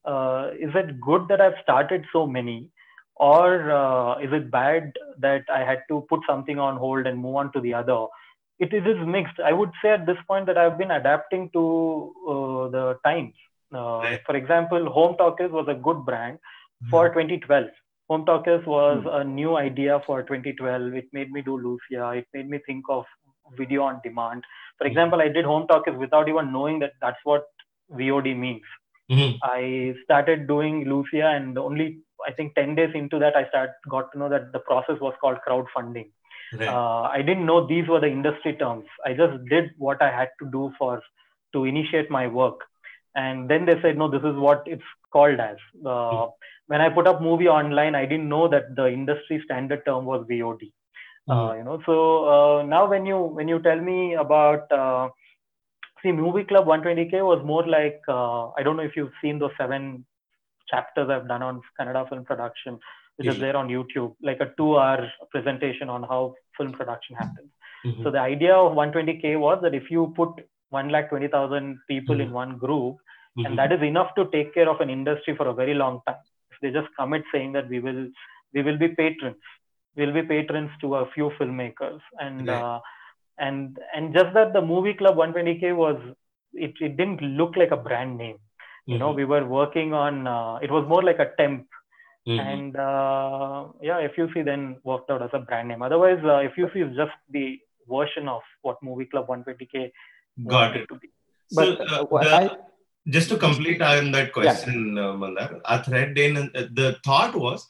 uh, 0.05 0.51
is 0.59 0.71
it 0.75 0.99
good 1.01 1.27
that 1.29 1.41
I've 1.41 1.61
started 1.63 2.05
so 2.13 2.27
many? 2.27 2.69
or 3.15 3.69
uh, 3.71 4.17
is 4.19 4.31
it 4.31 4.49
bad 4.49 4.93
that 5.19 5.43
I 5.53 5.59
had 5.69 5.79
to 5.89 6.05
put 6.09 6.21
something 6.27 6.57
on 6.57 6.77
hold 6.77 7.05
and 7.05 7.19
move 7.19 7.35
on 7.35 7.51
to 7.51 7.59
the 7.59 7.73
other? 7.73 8.05
It 8.59 8.73
is 8.73 8.83
mixed. 9.05 9.39
I 9.39 9.51
would 9.53 9.71
say 9.81 9.89
at 9.89 10.05
this 10.05 10.17
point 10.27 10.45
that 10.45 10.57
I've 10.57 10.77
been 10.77 10.91
adapting 10.91 11.49
to 11.53 12.13
uh, 12.27 12.67
the 12.69 12.97
times. 13.05 13.33
Uh, 13.73 14.17
For 14.25 14.35
example, 14.35 14.89
Home 14.91 15.15
Talkies 15.17 15.51
was 15.51 15.67
a 15.67 15.73
good 15.73 16.05
brand 16.05 16.39
for 16.89 17.09
2012. 17.09 17.67
Home 18.09 18.25
Talkies 18.25 18.65
was 18.65 19.05
a 19.11 19.23
new 19.23 19.55
idea 19.55 20.01
for 20.05 20.23
2012. 20.23 20.93
It 20.93 21.05
made 21.13 21.31
me 21.31 21.41
do 21.41 21.57
Lucia. 21.57 22.11
It 22.11 22.25
made 22.33 22.49
me 22.49 22.59
think 22.65 22.85
of 22.89 23.05
video 23.57 23.83
on 23.83 23.99
demand. 24.03 24.43
For 24.77 24.87
example, 24.87 25.21
I 25.21 25.27
did 25.27 25.45
Home 25.45 25.67
Talkies 25.67 25.95
without 25.95 26.29
even 26.29 26.51
knowing 26.51 26.79
that 26.79 26.93
that's 27.01 27.19
what 27.23 27.43
VOD 27.91 28.35
means. 28.35 28.63
Mhm. 29.11 29.37
I 29.43 29.95
started 30.03 30.47
doing 30.47 30.85
Lucia, 30.85 31.27
and 31.27 31.57
only 31.57 31.99
I 32.27 32.31
think 32.31 32.55
10 32.55 32.75
days 32.75 32.93
into 32.93 33.19
that, 33.19 33.35
I 33.35 33.47
start 33.49 33.71
got 33.89 34.11
to 34.11 34.19
know 34.19 34.29
that 34.29 34.51
the 34.51 34.59
process 34.59 34.99
was 34.99 35.13
called 35.21 35.37
crowdfunding. 35.47 36.09
Right. 36.53 36.67
Uh, 36.67 37.01
I 37.03 37.21
didn't 37.21 37.45
know 37.45 37.65
these 37.65 37.87
were 37.87 37.99
the 37.99 38.07
industry 38.07 38.53
terms. 38.53 38.85
I 39.05 39.13
just 39.13 39.45
did 39.45 39.71
what 39.77 40.01
I 40.01 40.11
had 40.11 40.29
to 40.41 40.49
do 40.51 40.73
for 40.77 41.01
to 41.53 41.65
initiate 41.65 42.09
my 42.09 42.27
work, 42.27 42.59
and 43.15 43.49
then 43.49 43.65
they 43.65 43.81
said, 43.81 43.97
no, 43.97 44.07
this 44.07 44.23
is 44.23 44.35
what 44.35 44.63
it's 44.65 44.83
called 45.11 45.39
as. 45.39 45.57
Uh, 45.85 46.27
when 46.71 46.81
I 46.85 46.89
put 46.97 47.07
up 47.11 47.21
movie 47.27 47.47
online, 47.59 47.95
I 47.99 48.05
didn't 48.11 48.29
know 48.33 48.47
that 48.53 48.75
the 48.79 48.87
industry 48.97 49.41
standard 49.45 49.81
term 49.85 50.05
was 50.05 50.25
VOD. 50.31 50.71
Uh, 51.35 51.53
you 51.57 51.63
know, 51.63 51.77
so 51.85 51.95
uh, 52.33 52.63
now 52.63 52.83
when 52.91 53.05
you 53.11 53.17
when 53.39 53.47
you 53.53 53.59
tell 53.69 53.79
me 53.89 53.97
about 54.25 54.71
uh, 54.81 55.09
see 56.03 56.11
movie 56.19 56.43
club 56.51 56.65
120k 56.67 57.21
was 57.29 57.41
more 57.51 57.63
like 57.67 58.01
uh, 58.17 58.43
i 58.59 58.63
don't 58.65 58.77
know 58.79 58.87
if 58.89 58.95
you've 58.99 59.17
seen 59.21 59.39
those 59.41 59.55
seven 59.61 59.87
chapters 60.71 61.09
i've 61.15 61.27
done 61.31 61.43
on 61.47 61.61
Kannada 61.79 62.03
film 62.09 62.23
production 62.29 62.79
which 63.17 63.27
is 63.31 63.35
Mhm. 63.35 63.41
there 63.43 63.57
on 63.61 63.67
youtube 63.75 64.13
like 64.29 64.39
a 64.45 64.49
two 64.59 64.69
hour 64.83 65.01
presentation 65.33 65.91
on 65.95 66.07
how 66.11 66.21
film 66.57 66.71
production 66.79 67.19
happens 67.21 67.51
Mhm. 67.85 68.03
so 68.03 68.13
the 68.17 68.23
idea 68.35 68.55
of 68.61 68.79
120k 68.81 69.35
was 69.45 69.59
that 69.65 69.77
if 69.81 69.91
you 69.95 70.05
put 70.21 70.31
1 70.79 70.89
lakh 70.95 71.09
20000 71.11 71.77
people 71.91 72.25
in 72.25 72.31
one 72.41 72.53
group 72.65 72.95
Mhm. 73.37 73.45
and 73.45 73.61
that 73.61 73.75
is 73.77 73.83
enough 73.91 74.11
to 74.19 74.25
take 74.37 74.49
care 74.57 74.69
of 74.75 74.79
an 74.87 74.91
industry 74.97 75.35
for 75.41 75.47
a 75.53 75.57
very 75.61 75.77
long 75.83 75.97
time 76.07 76.23
they 76.61 76.71
just 76.71 76.89
commit 76.99 77.23
saying 77.33 77.51
that 77.53 77.67
we 77.73 77.79
will 77.79 78.01
we 78.53 78.61
will 78.67 78.77
be 78.83 78.89
patrons 79.01 79.41
we'll 79.97 80.13
be 80.13 80.23
patrons 80.33 80.71
to 80.81 80.95
a 81.01 81.05
few 81.15 81.27
filmmakers 81.39 82.01
and 82.25 82.47
Right. 82.49 82.61
uh, 82.61 82.79
and 83.47 83.77
and 83.95 84.13
just 84.17 84.33
that 84.37 84.53
the 84.57 84.61
movie 84.73 84.93
club 85.01 85.15
120k 85.17 85.75
was 85.83 85.97
it, 86.53 86.73
it 86.87 86.97
didn't 86.99 87.21
look 87.39 87.55
like 87.61 87.71
a 87.71 87.83
brand 87.87 88.17
name 88.23 88.37
you 88.91 88.97
know 89.01 89.11
Mhm. 89.11 89.19
we 89.21 89.25
were 89.33 89.45
working 89.59 89.93
on 89.93 90.13
uh, 90.35 90.55
it 90.65 90.71
was 90.77 90.85
more 90.93 91.03
like 91.09 91.19
a 91.25 91.29
temp 91.39 91.65
Mhm. 92.27 92.39
and 92.45 92.75
uh, 92.89 93.59
yeah 93.89 93.99
fuc 94.15 94.35
then 94.49 94.63
worked 94.91 95.09
out 95.13 95.21
as 95.27 95.33
a 95.39 95.43
brand 95.49 95.67
name 95.69 95.81
otherwise 95.87 96.21
uh, 96.33 96.39
fuc 96.55 96.75
is 96.85 96.91
just 97.01 97.17
the 97.37 97.45
version 97.95 98.27
of 98.35 98.41
what 98.65 98.81
movie 98.89 99.09
club 99.11 99.27
120k 99.35 99.91
Got 100.53 100.75
it. 100.79 100.87
to 100.91 100.95
be 101.03 101.07
So, 101.53 101.55
But 101.57 101.69
uh, 101.81 102.01
uh, 102.03 102.23
the- 102.23 102.35
I, 102.39 102.43
just 103.07 103.29
to 103.29 103.37
complete 103.37 103.81
on 103.81 104.11
that 104.11 104.33
question, 104.33 104.97
uh, 104.97 105.13
Mandar, 105.13 105.61
a 105.65 105.83
thread 105.83 106.17
in 106.17 106.37
uh, 106.37 106.67
the 106.73 106.97
thought 107.03 107.35
was, 107.35 107.67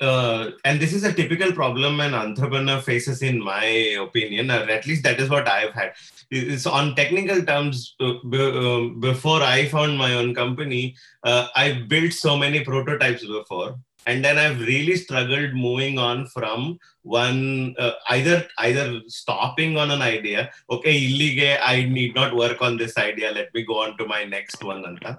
uh, 0.00 0.50
and 0.64 0.80
this 0.80 0.92
is 0.92 1.04
a 1.04 1.12
typical 1.12 1.52
problem 1.52 2.00
an 2.00 2.14
entrepreneur 2.14 2.80
faces, 2.80 3.22
in 3.22 3.42
my 3.42 3.64
opinion, 4.00 4.50
or 4.50 4.68
at 4.70 4.86
least 4.86 5.02
that 5.04 5.20
is 5.20 5.28
what 5.28 5.46
I've 5.48 5.72
had. 5.74 5.92
It's 6.30 6.66
on 6.66 6.94
technical 6.94 7.42
terms. 7.42 7.94
Uh, 8.00 8.14
b- 8.28 8.38
um, 8.38 9.00
before 9.00 9.42
I 9.42 9.66
found 9.68 9.98
my 9.98 10.14
own 10.14 10.34
company, 10.34 10.96
uh, 11.24 11.48
I 11.54 11.84
built 11.88 12.12
so 12.12 12.36
many 12.36 12.64
prototypes 12.64 13.26
before, 13.26 13.78
and 14.06 14.24
then 14.24 14.38
I've 14.38 14.60
really 14.60 14.96
struggled 14.96 15.52
moving 15.54 15.98
on 15.98 16.26
from 16.26 16.78
one 17.02 17.74
uh, 17.78 17.92
either 18.10 18.46
either 18.58 19.00
stopping 19.06 19.76
on 19.76 19.90
an 19.90 20.02
idea 20.02 20.50
okay 20.70 20.94
illige 21.08 21.58
i 21.72 21.82
need 21.96 22.14
not 22.14 22.34
work 22.34 22.60
on 22.60 22.76
this 22.76 22.96
idea 22.98 23.30
let 23.32 23.52
me 23.54 23.62
go 23.70 23.78
on 23.84 23.96
to 23.98 24.06
my 24.14 24.24
next 24.24 24.62
one 24.70 24.82
anta 24.90 25.12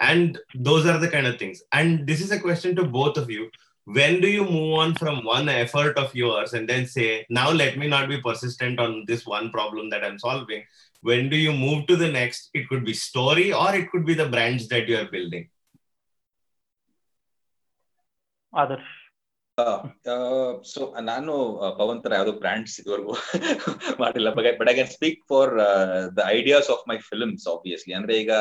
and 0.00 0.38
those 0.54 0.86
are 0.86 0.98
the 0.98 1.08
kind 1.08 1.26
of 1.26 1.38
things. 1.38 1.62
And 1.72 2.06
this 2.06 2.20
is 2.20 2.30
a 2.30 2.40
question 2.40 2.76
to 2.76 2.84
both 2.84 3.16
of 3.16 3.30
you. 3.30 3.50
When 3.84 4.20
do 4.20 4.28
you 4.28 4.44
move 4.44 4.78
on 4.78 4.94
from 4.94 5.24
one 5.24 5.48
effort 5.48 5.96
of 5.96 6.14
yours 6.14 6.54
and 6.54 6.68
then 6.68 6.86
say 6.86 7.24
now 7.30 7.50
let 7.50 7.78
me 7.78 7.86
not 7.86 8.08
be 8.08 8.20
persistent 8.20 8.80
on 8.80 9.04
this 9.06 9.24
one 9.24 9.50
problem 9.50 9.90
that 9.90 10.04
i'm 10.04 10.18
solving 10.18 10.64
when 11.02 11.28
do 11.28 11.36
you 11.36 11.52
move 11.52 11.86
to 11.86 11.94
the 11.94 12.10
next? 12.10 12.50
It 12.52 12.68
could 12.68 12.84
be 12.84 12.92
story 12.92 13.52
or 13.52 13.72
it 13.76 13.90
could 13.92 14.04
be 14.04 14.14
the 14.14 14.28
brands 14.28 14.66
that 14.68 14.88
you 14.88 14.96
are 14.96 15.04
building 15.04 15.48
others 18.62 18.86
so 20.72 20.80
ನಾನು 21.10 21.34
ಪವನ್ 21.78 22.00
ತರ 22.04 22.14
ಯಾವ್ದು 22.14 22.32
brands 22.40 22.74
ಇದುವರೆಗೂ 22.80 23.12
ಮಾಡಿಲ್ಲ. 24.02 24.28
But 24.36 24.68
I 24.70 24.74
can 24.74 24.90
speak 24.96 25.20
for 25.30 25.52
the 26.18 26.22
ideas 26.36 26.68
of 26.74 26.82
my 26.90 26.96
films 27.08 27.46
obviously 27.54 27.94
ಅಂದ್ರೆ 27.98 28.14
ಈಗ 28.22 28.32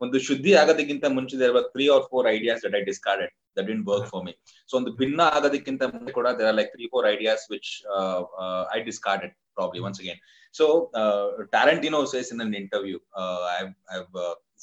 ಒಂದು 0.00 0.18
ಶುದ್ಧಿ 0.28 0.52
ಆಗೋದಕ್ಕಿಂತ 0.60 1.04
ಮುಂಚೆ 1.16 1.34
there 1.42 1.58
three 1.74 1.84
or 1.96 2.04
four 2.12 2.26
ideas 2.32 2.62
that 2.64 2.76
I 2.78 2.82
discarded 2.90 3.32
that 3.56 3.66
didn't 3.70 3.84
work 3.90 4.08
for 4.12 4.24
me 4.28 4.34
so 4.70 4.74
ಒಂದು 4.80 4.92
ಭಿನ್ನ 5.00 5.20
ಆಗೋದಕ್ಕಿಂತ 5.36 5.82
ಮುಂಚೆ 5.92 6.14
ಕೂಡ 6.18 6.28
there 6.38 6.48
are 6.52 6.58
like 6.60 6.72
three 6.76 6.86
four 6.94 7.08
ideas 7.14 7.44
which 7.54 7.70
I 8.76 8.80
discarded 8.90 9.34
probably 9.58 9.82
once 9.88 10.00
again 10.02 10.20
so 10.54 10.64
Tarantino 11.54 12.00
says 12.14 12.30
in 12.34 12.42
an 12.46 12.54
interview 12.62 12.98
I 13.54 13.60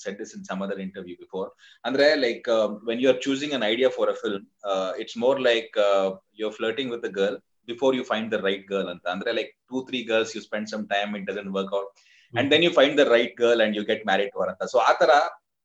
said 0.03 0.17
this 0.17 0.33
in 0.35 0.43
some 0.49 0.61
other 0.65 0.77
interview 0.85 1.15
before. 1.23 1.47
Andre 1.85 2.09
like 2.25 2.47
uh, 2.47 2.69
when 2.89 2.99
you're 3.03 3.19
choosing 3.25 3.53
an 3.57 3.63
idea 3.71 3.89
for 3.97 4.05
a 4.09 4.15
film 4.23 4.43
uh, 4.63 4.91
it's 5.01 5.15
more 5.25 5.37
like 5.49 5.71
uh, 5.87 6.11
you're 6.33 6.55
flirting 6.59 6.89
with 6.93 7.03
a 7.11 7.13
girl 7.19 7.35
before 7.71 7.93
you 7.97 8.03
find 8.03 8.31
the 8.33 8.41
right 8.47 8.63
girl 8.73 8.87
and 8.91 8.99
andre 9.13 9.33
like 9.39 9.51
two 9.69 9.81
three 9.87 10.03
girls 10.11 10.33
you 10.35 10.41
spend 10.49 10.67
some 10.73 10.85
time 10.93 11.15
it 11.15 11.25
doesn't 11.25 11.51
work 11.59 11.71
out. 11.79 11.89
And 12.39 12.49
then 12.51 12.63
you 12.63 12.71
find 12.71 12.97
the 12.97 13.09
right 13.09 13.33
girl 13.35 13.59
and 13.63 13.75
you 13.75 13.83
get 13.85 14.05
married 14.05 14.31
to 14.33 14.39
her 14.43 14.67
so 14.73 14.79
atara 14.91 15.21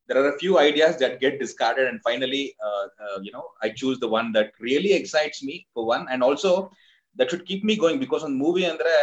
there 0.07 0.17
are 0.21 0.29
a 0.33 0.39
few 0.39 0.57
ideas 0.57 0.97
that 0.97 1.19
get 1.19 1.39
discarded 1.39 1.87
and 1.87 2.01
finally 2.01 2.43
uh, 2.67 2.85
uh, 3.05 3.19
you 3.21 3.31
know 3.35 3.45
i 3.61 3.69
choose 3.69 3.99
the 3.99 4.11
one 4.17 4.31
that 4.37 4.51
really 4.59 4.93
excites 4.93 5.43
me 5.43 5.67
for 5.73 5.85
one. 5.85 6.05
And 6.11 6.23
also 6.23 6.71
that 7.17 7.29
should 7.29 7.45
keep 7.45 7.63
me 7.63 7.75
going 7.75 7.99
because 7.99 8.23
on 8.23 8.37
movie 8.37 8.65
andre 8.71 8.95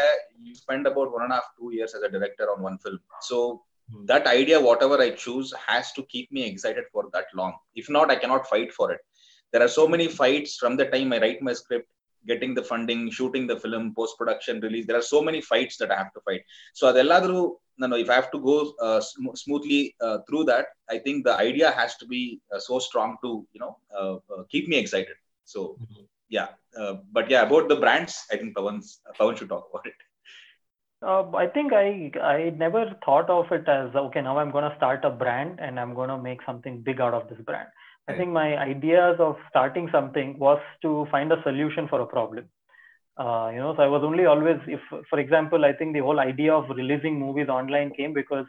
you 0.42 0.54
spend 0.54 0.86
about 0.86 1.12
one 1.12 1.22
and 1.24 1.32
a 1.32 1.36
half 1.36 1.48
two 1.58 1.70
years 1.76 1.94
as 1.94 2.02
a 2.02 2.08
director 2.08 2.50
on 2.50 2.62
one 2.62 2.78
film. 2.78 2.98
So 3.20 3.62
that 4.06 4.26
idea 4.26 4.60
whatever 4.60 5.00
i 5.00 5.10
choose 5.10 5.52
has 5.66 5.92
to 5.92 6.02
keep 6.04 6.30
me 6.32 6.44
excited 6.44 6.84
for 6.92 7.04
that 7.12 7.26
long. 7.34 7.54
If 7.74 7.88
not 7.90 8.10
i 8.10 8.16
cannot 8.16 8.46
fight 8.48 8.72
for 8.72 8.92
it. 8.92 9.00
There 9.52 9.62
are 9.62 9.68
so 9.68 9.86
many 9.86 10.08
fights 10.08 10.56
from 10.56 10.76
the 10.76 10.86
time 10.86 11.12
i 11.12 11.20
write 11.20 11.42
my 11.42 11.52
script 11.52 11.88
getting 12.26 12.54
the 12.54 12.62
funding 12.62 13.10
shooting 13.10 13.46
the 13.46 13.58
film 13.60 13.94
post 13.94 14.16
production 14.18 14.60
release. 14.60 14.86
There 14.86 14.96
are 14.96 15.02
so 15.02 15.22
many 15.22 15.40
fights 15.40 15.76
that 15.78 15.90
i 15.90 15.96
have 15.96 16.12
to 16.14 16.20
fight. 16.20 16.42
So 16.72 16.90
no 16.92 17.86
no 17.88 17.96
if 17.96 18.08
i 18.08 18.14
have 18.14 18.30
to 18.30 18.38
go 18.38 18.72
uh, 18.80 19.00
sm- 19.00 19.34
smoothly 19.34 19.94
uh, 20.00 20.18
through 20.28 20.44
that 20.44 20.66
i 20.88 20.98
think 20.98 21.24
the 21.24 21.36
idea 21.36 21.70
has 21.72 21.96
to 21.96 22.06
be 22.06 22.40
uh, 22.54 22.58
so 22.58 22.78
strong 22.78 23.16
to 23.22 23.46
you 23.52 23.60
know 23.60 23.76
uh, 23.98 24.14
uh, 24.34 24.42
keep 24.50 24.68
me 24.68 24.76
excited. 24.76 25.16
So 25.44 25.78
yeah 26.28 26.48
uh, 26.80 26.94
but 27.12 27.30
yeah 27.30 27.42
about 27.42 27.68
the 27.68 27.76
brands 27.76 28.14
i 28.32 28.36
think 28.36 28.56
pawan's 28.56 29.00
pawan 29.18 29.36
should 29.38 29.50
talk 29.54 29.66
about 29.70 29.86
it 29.90 29.98
Uh, 31.04 31.24
I 31.36 31.46
think 31.46 31.72
I 31.72 32.10
I 32.22 32.50
never 32.56 32.96
thought 33.04 33.28
of 33.28 33.52
it 33.52 33.68
as 33.68 33.94
okay 33.94 34.22
now 34.22 34.38
I'm 34.38 34.50
going 34.50 34.68
to 34.68 34.76
start 34.76 35.04
a 35.04 35.10
brand 35.10 35.58
and 35.60 35.78
I'm 35.78 35.94
going 35.94 36.08
to 36.08 36.16
make 36.16 36.40
something 36.46 36.80
big 36.82 37.00
out 37.00 37.12
of 37.12 37.28
this 37.28 37.38
brand. 37.44 37.68
I 38.08 38.14
think 38.16 38.30
my 38.32 38.56
ideas 38.58 39.16
of 39.18 39.36
starting 39.50 39.88
something 39.92 40.38
was 40.38 40.60
to 40.82 41.06
find 41.10 41.32
a 41.32 41.42
solution 41.42 41.88
for 41.88 42.00
a 42.00 42.06
problem. 42.06 42.48
Uh, 43.18 43.50
you 43.52 43.58
know, 43.58 43.74
so 43.76 43.82
I 43.82 43.86
was 43.86 44.02
only 44.02 44.24
always 44.26 44.58
if 44.66 44.80
for 45.10 45.18
example 45.18 45.64
I 45.64 45.72
think 45.74 45.92
the 45.92 46.00
whole 46.00 46.20
idea 46.20 46.54
of 46.54 46.70
releasing 46.70 47.18
movies 47.18 47.48
online 47.48 47.92
came 47.94 48.14
because 48.14 48.46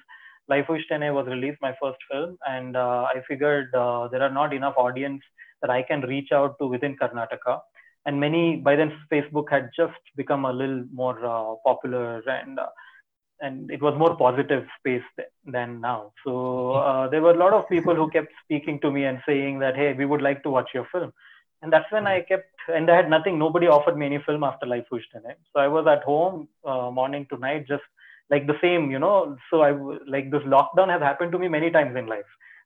Life 0.48 0.68
Ishtene 0.70 1.14
was 1.14 1.28
released 1.28 1.62
my 1.62 1.74
first 1.82 2.00
film 2.10 2.38
and 2.48 2.78
uh, 2.78 3.08
I 3.14 3.22
figured 3.28 3.74
uh, 3.76 4.08
there 4.08 4.22
are 4.22 4.36
not 4.40 4.54
enough 4.54 4.76
audience 4.78 5.22
that 5.62 5.70
I 5.70 5.82
can 5.84 6.02
reach 6.02 6.32
out 6.32 6.58
to 6.60 6.68
within 6.68 6.96
Karnataka 6.96 7.60
and 8.06 8.20
many 8.20 8.58
by 8.58 8.76
then 8.76 8.92
Facebook 9.12 9.50
had 9.50 9.70
just 9.76 10.00
become 10.16 10.46
a 10.46 10.54
little 10.54 10.86
more 10.94 11.18
uh, 11.26 11.56
popular 11.66 12.22
and 12.28 12.60
uh, 12.60 12.68
and 13.42 13.70
it 13.70 13.82
was 13.82 13.98
more 13.98 14.16
positive 14.16 14.66
space 14.80 15.04
than 15.46 15.82
now. 15.82 16.14
So 16.24 16.72
uh, 16.72 17.10
there 17.10 17.22
were 17.22 17.32
a 17.32 17.38
lot 17.38 17.54
of 17.54 17.68
people 17.68 17.94
who 17.94 18.10
kept 18.10 18.32
speaking 18.44 18.80
to 18.80 18.92
me 18.92 19.04
and 19.06 19.22
saying 19.28 19.60
that 19.60 19.76
hey, 19.76 19.94
we 19.94 20.06
would 20.06 20.22
like 20.22 20.44
to 20.44 20.50
watch 20.50 20.70
your 20.74 20.88
film, 20.92 21.12
and 21.62 21.72
that's 21.72 21.92
when 21.92 22.08
I 22.08 22.22
kept 22.22 22.50
and 22.74 22.90
I 22.90 22.96
had 22.96 23.10
nothing. 23.10 23.38
Nobody 23.38 23.68
offered 23.68 23.98
me 23.98 24.06
any 24.06 24.20
film 24.26 24.44
after 24.44 24.66
Life 24.66 24.86
Ishtene. 24.92 25.36
So 25.54 25.60
I 25.60 25.68
was 25.68 25.86
at 25.88 26.04
home 26.04 26.48
uh, 26.64 26.90
morning 26.92 27.28
to 27.32 27.38
night, 27.38 27.68
just 27.68 27.84
like 28.30 28.48
the 28.48 28.58
same, 28.62 28.90
you 28.92 29.00
know. 29.00 29.38
So 29.50 29.62
I 29.62 29.72
like 30.08 30.32
this 30.32 30.44
lockdown 30.44 30.90
has 30.90 31.02
happened 31.02 31.32
to 31.34 31.40
me 31.40 31.48
many 31.48 31.72
times 31.72 31.96
in 31.96 32.08
life 32.08 32.26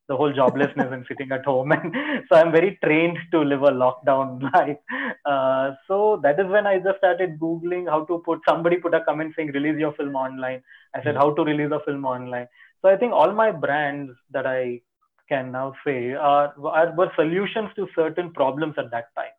the 0.09 0.17
whole 0.17 0.33
joblessness 0.33 0.91
and 0.91 1.05
sitting 1.07 1.31
at 1.31 1.45
home. 1.45 1.71
And 1.77 1.93
so 2.27 2.35
i'm 2.37 2.51
very 2.51 2.77
trained 2.83 3.17
to 3.31 3.39
live 3.51 3.63
a 3.63 3.71
lockdown 3.83 4.41
life. 4.53 4.77
Uh, 5.25 5.71
so 5.87 6.19
that 6.23 6.39
is 6.39 6.47
when 6.55 6.67
i 6.67 6.77
just 6.79 6.97
started 6.97 7.39
googling 7.39 7.87
how 7.93 8.03
to 8.11 8.21
put 8.25 8.39
somebody 8.49 8.77
put 8.77 8.99
a 8.99 9.03
comment 9.09 9.33
saying 9.35 9.51
release 9.59 9.79
your 9.85 9.93
film 9.93 10.15
online. 10.15 10.61
I 10.95 11.03
said 11.03 11.15
how 11.15 11.33
to 11.35 11.43
release 11.43 11.71
a 11.71 11.81
film 11.85 12.05
online? 12.05 12.47
So 12.81 12.89
i 12.89 12.97
think 12.97 13.13
all 13.13 13.31
my 13.31 13.51
brands 13.51 14.11
that 14.31 14.47
i 14.47 14.81
can 15.29 15.51
now 15.51 15.73
say 15.85 16.13
are, 16.13 16.53
are 16.65 16.91
were 16.97 17.11
solutions 17.15 17.69
to 17.75 17.87
certain 17.95 18.33
problems 18.33 18.73
at 18.79 18.89
that 18.91 19.13
time. 19.15 19.35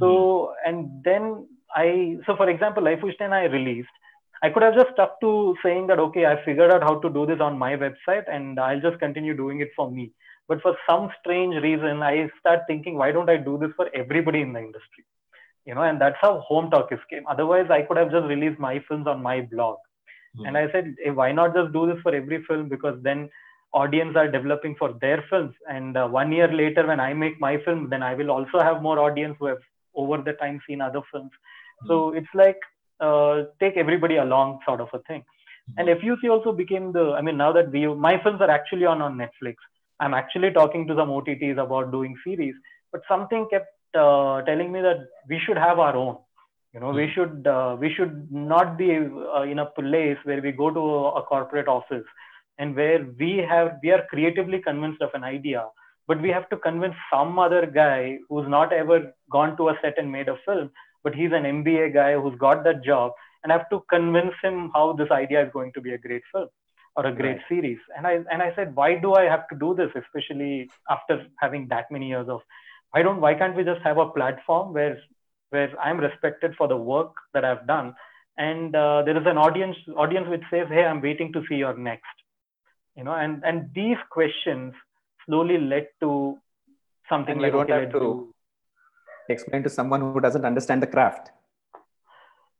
So 0.00 0.54
and 0.66 1.04
then 1.04 1.46
i 1.76 2.16
so 2.26 2.36
for 2.36 2.50
example 2.50 2.82
life 2.82 3.02
Ishtene 3.10 3.32
i 3.40 3.44
released 3.44 3.96
I 4.42 4.48
could 4.50 4.62
have 4.62 4.74
just 4.74 4.92
stuck 4.92 5.20
to 5.20 5.54
saying 5.62 5.86
that, 5.88 5.98
okay, 5.98 6.26
I 6.26 6.42
figured 6.44 6.70
out 6.70 6.82
how 6.82 6.98
to 7.00 7.10
do 7.10 7.26
this 7.26 7.40
on 7.40 7.58
my 7.58 7.76
website 7.76 8.24
and 8.32 8.58
I'll 8.58 8.80
just 8.80 8.98
continue 8.98 9.36
doing 9.36 9.60
it 9.60 9.70
for 9.76 9.90
me. 9.90 10.12
But 10.48 10.62
for 10.62 10.76
some 10.88 11.10
strange 11.20 11.54
reason, 11.62 12.02
I 12.02 12.28
start 12.40 12.60
thinking, 12.66 12.96
why 12.96 13.12
don't 13.12 13.30
I 13.30 13.36
do 13.36 13.58
this 13.58 13.70
for 13.76 13.88
everybody 13.94 14.40
in 14.40 14.52
the 14.52 14.60
industry? 14.60 15.04
You 15.66 15.74
know, 15.74 15.82
and 15.82 16.00
that's 16.00 16.16
how 16.20 16.40
Home 16.40 16.70
Talkies 16.70 16.98
came. 17.10 17.24
Otherwise, 17.28 17.66
I 17.70 17.82
could 17.82 17.98
have 17.98 18.10
just 18.10 18.26
released 18.26 18.58
my 18.58 18.82
films 18.88 19.06
on 19.06 19.22
my 19.22 19.42
blog. 19.42 19.76
Mm-hmm. 20.36 20.46
And 20.46 20.56
I 20.56 20.72
said, 20.72 20.94
hey, 21.04 21.10
why 21.10 21.32
not 21.32 21.54
just 21.54 21.72
do 21.72 21.86
this 21.86 22.00
for 22.02 22.14
every 22.14 22.42
film? 22.44 22.68
Because 22.68 22.98
then 23.02 23.28
audience 23.72 24.16
are 24.16 24.30
developing 24.30 24.74
for 24.76 24.94
their 25.00 25.22
films. 25.28 25.54
And 25.68 25.96
uh, 25.96 26.08
one 26.08 26.32
year 26.32 26.50
later, 26.52 26.86
when 26.86 26.98
I 26.98 27.12
make 27.12 27.38
my 27.40 27.58
film, 27.64 27.88
then 27.90 28.02
I 28.02 28.14
will 28.14 28.30
also 28.30 28.58
have 28.58 28.82
more 28.82 28.98
audience 28.98 29.36
who 29.38 29.46
have 29.46 29.58
over 29.94 30.18
the 30.18 30.32
time 30.32 30.60
seen 30.66 30.80
other 30.80 31.02
films. 31.12 31.30
Mm-hmm. 31.30 31.88
So 31.88 32.12
it's 32.14 32.34
like 32.34 32.58
uh, 33.00 33.44
take 33.60 33.76
everybody 33.76 34.16
along 34.16 34.60
sort 34.66 34.80
of 34.80 34.88
a 34.92 34.98
thing. 35.00 35.24
And 35.76 35.88
FUC 35.88 36.28
also 36.30 36.52
became 36.52 36.92
the, 36.92 37.12
I 37.12 37.20
mean, 37.20 37.36
now 37.36 37.52
that 37.52 37.70
we, 37.70 37.86
my 37.86 38.20
films 38.22 38.40
are 38.40 38.50
actually 38.50 38.86
on 38.86 39.00
on 39.02 39.16
Netflix. 39.16 39.56
I'm 40.00 40.14
actually 40.14 40.50
talking 40.50 40.86
to 40.88 40.96
some 40.96 41.08
OTTs 41.08 41.62
about 41.62 41.92
doing 41.92 42.16
series, 42.24 42.54
but 42.90 43.02
something 43.06 43.46
kept 43.50 43.68
uh, 43.94 44.42
telling 44.42 44.72
me 44.72 44.80
that 44.80 45.06
we 45.28 45.38
should 45.38 45.58
have 45.58 45.78
our 45.78 45.94
own. 45.94 46.16
You 46.72 46.80
know, 46.80 46.90
we 46.90 47.06
hmm. 47.06 47.12
should 47.14 47.46
uh, 47.46 47.76
we 47.78 47.92
should 47.92 48.30
not 48.30 48.78
be 48.78 48.96
uh, 48.96 49.42
in 49.42 49.58
a 49.58 49.66
place 49.66 50.18
where 50.24 50.40
we 50.40 50.52
go 50.52 50.70
to 50.70 50.80
a, 50.80 51.14
a 51.14 51.22
corporate 51.22 51.68
office 51.68 52.04
and 52.58 52.76
where 52.76 53.04
we 53.18 53.38
have 53.38 53.78
we 53.82 53.90
are 53.90 54.06
creatively 54.08 54.60
convinced 54.60 55.02
of 55.02 55.10
an 55.14 55.24
idea, 55.24 55.66
but 56.06 56.22
we 56.22 56.30
have 56.30 56.48
to 56.50 56.56
convince 56.56 56.94
some 57.12 57.38
other 57.38 57.66
guy 57.66 58.18
who's 58.28 58.48
not 58.48 58.72
ever 58.72 59.12
gone 59.30 59.56
to 59.56 59.70
a 59.70 59.78
set 59.82 59.98
and 59.98 60.10
made 60.10 60.28
a 60.28 60.36
film 60.46 60.70
but 61.02 61.14
he's 61.14 61.32
an 61.32 61.44
MBA 61.44 61.94
guy 61.94 62.14
who's 62.14 62.38
got 62.38 62.64
that 62.64 62.84
job, 62.84 63.12
and 63.42 63.52
I 63.52 63.58
have 63.58 63.70
to 63.70 63.82
convince 63.88 64.34
him 64.42 64.70
how 64.74 64.92
this 64.92 65.10
idea 65.10 65.44
is 65.44 65.52
going 65.52 65.72
to 65.72 65.80
be 65.80 65.94
a 65.94 65.98
great 65.98 66.22
film 66.32 66.48
or 66.96 67.06
a 67.06 67.14
great 67.14 67.36
right. 67.36 67.48
series. 67.48 67.78
And 67.96 68.06
I 68.06 68.20
and 68.30 68.42
I 68.42 68.54
said, 68.54 68.74
why 68.74 68.96
do 68.96 69.14
I 69.14 69.24
have 69.24 69.48
to 69.48 69.56
do 69.56 69.74
this, 69.74 69.90
especially 69.94 70.70
after 70.88 71.26
having 71.38 71.68
that 71.68 71.90
many 71.90 72.08
years 72.08 72.28
of 72.28 72.40
why 72.92 73.02
don't 73.02 73.20
why 73.20 73.34
can't 73.34 73.56
we 73.56 73.64
just 73.64 73.82
have 73.82 73.98
a 73.98 74.10
platform 74.10 74.72
where 74.72 74.98
where 75.50 75.78
I'm 75.80 75.98
respected 75.98 76.54
for 76.56 76.68
the 76.68 76.76
work 76.76 77.12
that 77.34 77.44
I've 77.44 77.66
done, 77.66 77.94
and 78.36 78.74
uh, 78.74 79.02
there 79.04 79.16
is 79.16 79.26
an 79.26 79.38
audience 79.38 79.76
audience 79.96 80.28
which 80.28 80.42
says, 80.50 80.66
hey, 80.68 80.84
I'm 80.84 81.00
waiting 81.00 81.32
to 81.32 81.42
see 81.48 81.56
your 81.56 81.76
next, 81.76 82.16
you 82.96 83.04
know, 83.04 83.14
and 83.14 83.42
and 83.44 83.70
these 83.74 83.98
questions 84.10 84.74
slowly 85.26 85.58
led 85.58 85.88
to 86.00 86.38
something 87.08 87.32
and 87.32 87.42
like 87.42 87.52
you 87.52 87.58
don't 87.58 87.70
okay, 87.70 87.80
have 87.84 87.92
to 87.92 87.98
do 87.98 88.34
explain 89.32 89.62
to 89.62 89.70
someone 89.70 90.00
who 90.00 90.20
doesn't 90.20 90.44
understand 90.44 90.82
the 90.82 90.86
craft? 90.86 91.30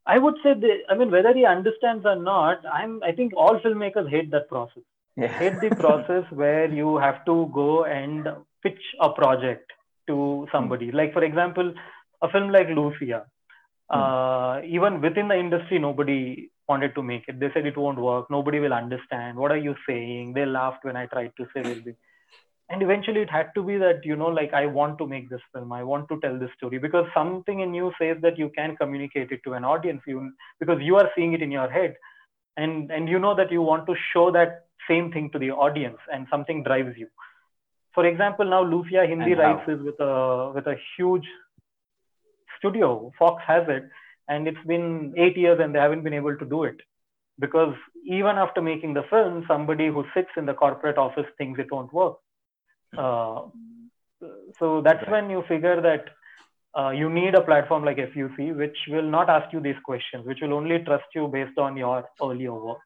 I 0.07 0.19
would 0.19 0.35
say, 0.43 0.55
I 0.89 0.95
mean, 0.95 1.11
whether 1.11 1.33
he 1.33 1.45
understands 1.45 2.05
or 2.05 2.17
not, 2.17 2.65
I'm. 2.67 3.03
I 3.03 3.13
think 3.13 3.33
all 3.37 3.61
filmmakers 3.61 4.09
hate 4.09 4.31
that 4.31 4.49
process. 4.49 4.83
Yeah. 5.17 5.29
hate 5.29 5.61
the 5.61 5.71
process 5.85 6.25
where 6.31 6.73
you 6.73 6.97
have 6.97 7.25
to 7.27 7.51
go 7.55 7.85
and 7.85 8.29
pitch 8.63 8.81
a 9.01 9.11
project 9.11 9.71
to 10.07 10.47
somebody. 10.53 10.89
Mm. 10.91 10.95
Like, 10.95 11.13
for 11.13 11.25
example, 11.25 11.75
a 12.23 12.29
film 12.31 12.51
like 12.51 12.69
Lucia. 12.69 13.27
Mm. 13.91 13.97
Uh, 13.99 14.67
even 14.67 15.01
within 15.01 15.29
the 15.29 15.39
industry, 15.39 15.79
nobody 15.79 16.51
wanted 16.69 16.95
to 16.95 17.03
make 17.03 17.25
it. 17.29 17.39
They 17.41 17.51
said 17.53 17.67
it 17.67 17.77
won't 17.77 17.99
work. 17.99 18.31
Nobody 18.31 18.61
will 18.61 18.73
understand. 18.73 19.37
What 19.37 19.53
are 19.53 19.63
you 19.69 19.75
saying? 19.87 20.33
They 20.35 20.47
laughed 20.47 20.85
when 20.85 20.97
I 20.97 21.07
tried 21.07 21.33
to 21.37 21.47
say 21.55 21.61
it 21.61 21.97
and 22.71 22.83
eventually 22.83 23.21
it 23.21 23.31
had 23.31 23.49
to 23.55 23.63
be 23.63 23.77
that 23.77 24.05
you 24.05 24.17
know 24.17 24.29
like 24.29 24.53
i 24.55 24.65
want 24.65 24.97
to 24.99 25.07
make 25.07 25.29
this 25.29 25.43
film. 25.53 25.73
I 25.73 25.83
want 25.83 26.09
to 26.11 26.21
tell 26.21 26.39
this 26.39 26.51
story 26.57 26.79
because 26.79 27.07
something 27.13 27.61
in 27.61 27.75
you 27.75 27.93
says 28.01 28.19
that 28.23 28.39
you 28.39 28.51
can 28.57 28.77
communicate 28.77 29.33
it 29.33 29.41
to 29.45 29.55
an 29.55 29.65
audience 29.65 30.03
you 30.07 30.33
because 30.61 30.81
you 30.81 30.97
are 30.97 31.11
seeing 31.17 31.33
it 31.33 31.43
in 31.43 31.51
your 31.51 31.69
head. 31.69 31.97
And 32.57 32.93
and 32.93 33.09
you 33.09 33.19
know 33.19 33.35
that 33.35 33.51
you 33.57 33.63
want 33.63 33.87
to 33.87 33.97
show 34.13 34.31
that 34.39 34.67
same 34.89 35.11
thing 35.13 35.31
to 35.33 35.39
the 35.39 35.51
audience 35.51 35.99
and 36.13 36.27
something 36.31 36.63
drives 36.63 36.97
you. 36.97 37.09
For 37.95 38.07
example 38.07 38.55
now 38.55 38.63
lucia 38.63 39.07
hindi 39.15 39.35
rights 39.43 39.69
is 39.75 39.83
with 39.91 40.01
a 40.09 40.53
with 40.55 40.73
a 40.75 40.77
huge 40.95 41.29
studio. 42.59 43.13
Fox 43.19 43.43
has 43.47 43.69
it. 43.69 43.91
And 44.29 44.47
it's 44.47 44.65
been 44.65 45.13
8 45.17 45.37
years 45.37 45.59
and 45.61 45.75
they 45.75 45.81
haven't 45.81 46.05
been 46.05 46.15
able 46.15 46.37
to 46.37 46.45
do 46.57 46.63
it. 46.63 46.81
Because 47.41 47.75
even 48.07 48.37
after 48.43 48.63
making 48.63 48.95
the 48.95 49.07
film 49.11 49.45
somebody 49.49 49.89
who 49.89 50.05
sits 50.15 50.29
in 50.37 50.47
the 50.47 50.55
corporate 50.55 50.99
office 50.99 51.27
thinks 51.37 51.59
it 51.59 51.73
won't 51.73 51.93
work 51.93 52.19
uh, 52.97 53.43
so 54.59 54.81
that's 54.83 55.03
right. 55.03 55.11
when 55.11 55.31
you 55.31 55.43
figure 55.49 55.81
that 55.81 56.11
uh, 56.79 56.91
you 56.91 57.11
need 57.11 57.35
a 57.35 57.41
platform 57.41 57.85
like 57.85 57.97
FUC, 57.97 58.57
which 58.57 58.77
will 58.89 59.09
not 59.11 59.29
ask 59.29 59.53
you 59.53 59.61
these 59.61 59.81
questions, 59.85 60.27
which 60.27 60.41
will 60.41 60.55
only 60.55 60.79
trust 60.81 61.05
you 61.15 61.29
based 61.29 61.59
on 61.59 61.77
your 61.77 62.05
earlier 62.23 62.55
work. 62.55 62.79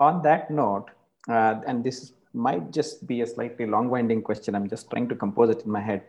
On 0.00 0.22
that 0.22 0.50
note, 0.50 0.86
uh, 1.28 1.60
and 1.66 1.84
this 1.84 2.12
might 2.32 2.70
just 2.70 3.06
be 3.06 3.20
a 3.22 3.26
slightly 3.26 3.66
long 3.66 3.90
winding 3.90 4.22
question, 4.22 4.54
I'm 4.54 4.68
just 4.68 4.90
trying 4.90 5.08
to 5.08 5.14
compose 5.14 5.50
it 5.50 5.64
in 5.64 5.70
my 5.70 5.80
head. 5.80 6.02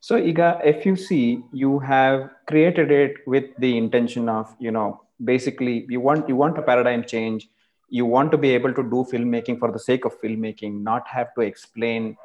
So, 0.00 0.20
Iga, 0.20 0.64
FUC, 0.82 1.42
you 1.52 1.78
have 1.80 2.30
created 2.46 2.90
it 2.90 3.16
with 3.26 3.44
the 3.58 3.76
intention 3.76 4.28
of, 4.28 4.54
you 4.58 4.70
know, 4.70 5.02
basically 5.24 5.86
you 5.88 6.00
want 6.00 6.28
you 6.28 6.36
want 6.36 6.58
a 6.58 6.62
paradigm 6.62 7.02
change 7.02 7.48
you 7.89 8.05
want 8.05 8.31
to 8.31 8.37
be 8.37 8.49
able 8.57 8.73
to 8.73 8.83
do 8.83 9.05
filmmaking 9.11 9.59
for 9.59 9.71
the 9.71 9.79
sake 9.79 10.05
of 10.05 10.19
filmmaking 10.21 10.81
not 10.81 11.07
have 11.07 11.33
to 11.35 11.41
explain 11.41 12.15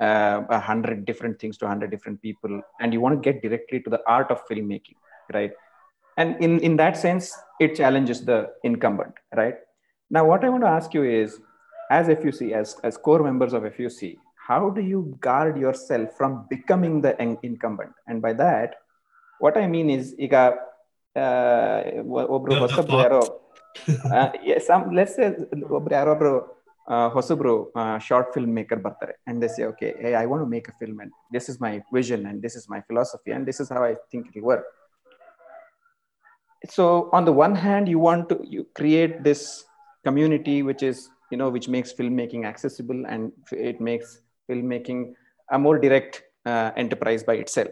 uh, 0.00 0.42
a 0.48 0.60
hundred 0.60 1.04
different 1.04 1.38
things 1.40 1.56
to 1.58 1.64
a 1.64 1.68
hundred 1.68 1.90
different 1.90 2.20
people 2.22 2.60
and 2.80 2.92
you 2.92 3.00
want 3.00 3.14
to 3.16 3.32
get 3.32 3.42
directly 3.42 3.80
to 3.80 3.90
the 3.90 4.00
art 4.06 4.30
of 4.30 4.46
filmmaking 4.48 4.98
right 5.32 5.52
and 6.16 6.36
in 6.46 6.60
in 6.60 6.76
that 6.76 6.96
sense 6.96 7.34
it 7.60 7.74
challenges 7.74 8.24
the 8.30 8.38
incumbent 8.64 9.14
right 9.34 9.56
now 10.10 10.24
what 10.24 10.44
i 10.44 10.48
want 10.48 10.62
to 10.62 10.72
ask 10.78 10.94
you 10.94 11.02
is 11.02 11.40
as 11.90 12.06
fuc 12.22 12.52
as 12.60 12.76
as 12.84 12.96
core 12.96 13.22
members 13.28 13.52
of 13.52 13.64
fuc 13.76 14.16
how 14.48 14.70
do 14.70 14.80
you 14.80 15.16
guard 15.20 15.58
yourself 15.58 16.16
from 16.18 16.46
becoming 16.48 17.00
the 17.00 17.12
incumbent 17.42 17.92
and 18.06 18.22
by 18.22 18.32
that 18.32 18.76
what 19.38 19.56
i 19.56 19.66
mean 19.74 19.90
is 19.98 20.06
ಈಗ 20.26 20.36
ಒಬ್ರು 22.36 22.54
ಹೊಸಬ್ರು 22.62 22.96
ಯಾರೋ 23.04 23.20
some 24.68 24.84
let's 24.98 25.18
ಒಬ್ರು 25.78 25.94
ಯಾರೊಬ್ರು 25.98 26.34
ಹೊಸಬ್ರು 27.16 27.54
short 28.08 28.30
film 28.34 28.52
maker 28.58 28.80
ಬರ್ತಾರೆ 28.86 29.14
and 29.28 29.38
this 29.44 29.56
okay 29.70 29.88
I 30.22 30.24
want 30.32 30.48
make 30.56 30.68
a 30.72 30.74
film 30.82 30.98
and 31.04 31.14
this 31.36 31.48
is 31.52 31.58
my 31.66 31.72
vision 31.98 32.24
and 32.30 32.40
this 32.46 32.56
is 32.60 32.66
my 32.74 32.80
philosophy 32.90 33.32
and 33.36 33.46
this 33.50 33.60
is 33.64 33.72
how 33.76 33.84
I 33.92 33.94
think 34.14 34.28
it 34.32 34.44
work 34.50 34.66
so 36.76 36.84
on 37.16 37.24
the 37.24 37.32
one 37.32 37.54
hand 37.54 37.84
you 37.92 37.98
want 37.98 38.22
to 38.30 38.36
you 38.52 38.62
create 38.78 39.22
this 39.26 39.40
community 40.04 40.62
which 40.68 40.82
is 40.82 40.98
you 41.32 41.38
know 41.40 41.48
which 41.48 41.68
makes 41.74 41.92
filmmaking 41.98 42.44
accessible 42.50 43.00
and 43.12 43.22
it 43.70 43.80
makes 43.80 44.08
filmmaking 44.48 45.00
a 45.48 45.58
more 45.58 45.78
direct 45.78 46.14
uh, 46.46 46.70
enterprise 46.76 47.22
by 47.30 47.34
itself 47.34 47.68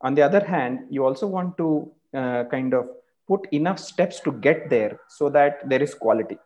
on 0.00 0.14
the 0.14 0.22
other 0.28 0.44
hand 0.44 0.78
you 0.90 1.04
also 1.08 1.26
want 1.26 1.50
to 1.62 1.68
uh, 2.14 2.44
kind 2.54 2.74
of 2.74 2.84
put 3.27 3.47
enough 3.51 3.79
steps 3.79 4.19
to 4.21 4.31
get 4.31 4.69
there 4.69 4.99
so 5.07 5.29
that 5.29 5.67
there 5.67 5.81
is 5.81 5.93
quality. 5.93 6.37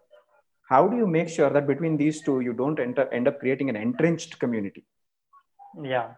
How 0.69 0.87
do 0.87 0.97
you 0.97 1.07
make 1.07 1.29
sure 1.29 1.49
that 1.49 1.67
between 1.67 1.97
these 1.97 2.21
two 2.21 2.41
you 2.41 2.53
don't 2.53 2.79
enter, 2.79 3.11
end 3.11 3.27
up 3.27 3.39
creating 3.39 3.69
an 3.69 3.75
entrenched 3.75 4.39
community? 4.39 4.85
Yeah. 5.81 6.11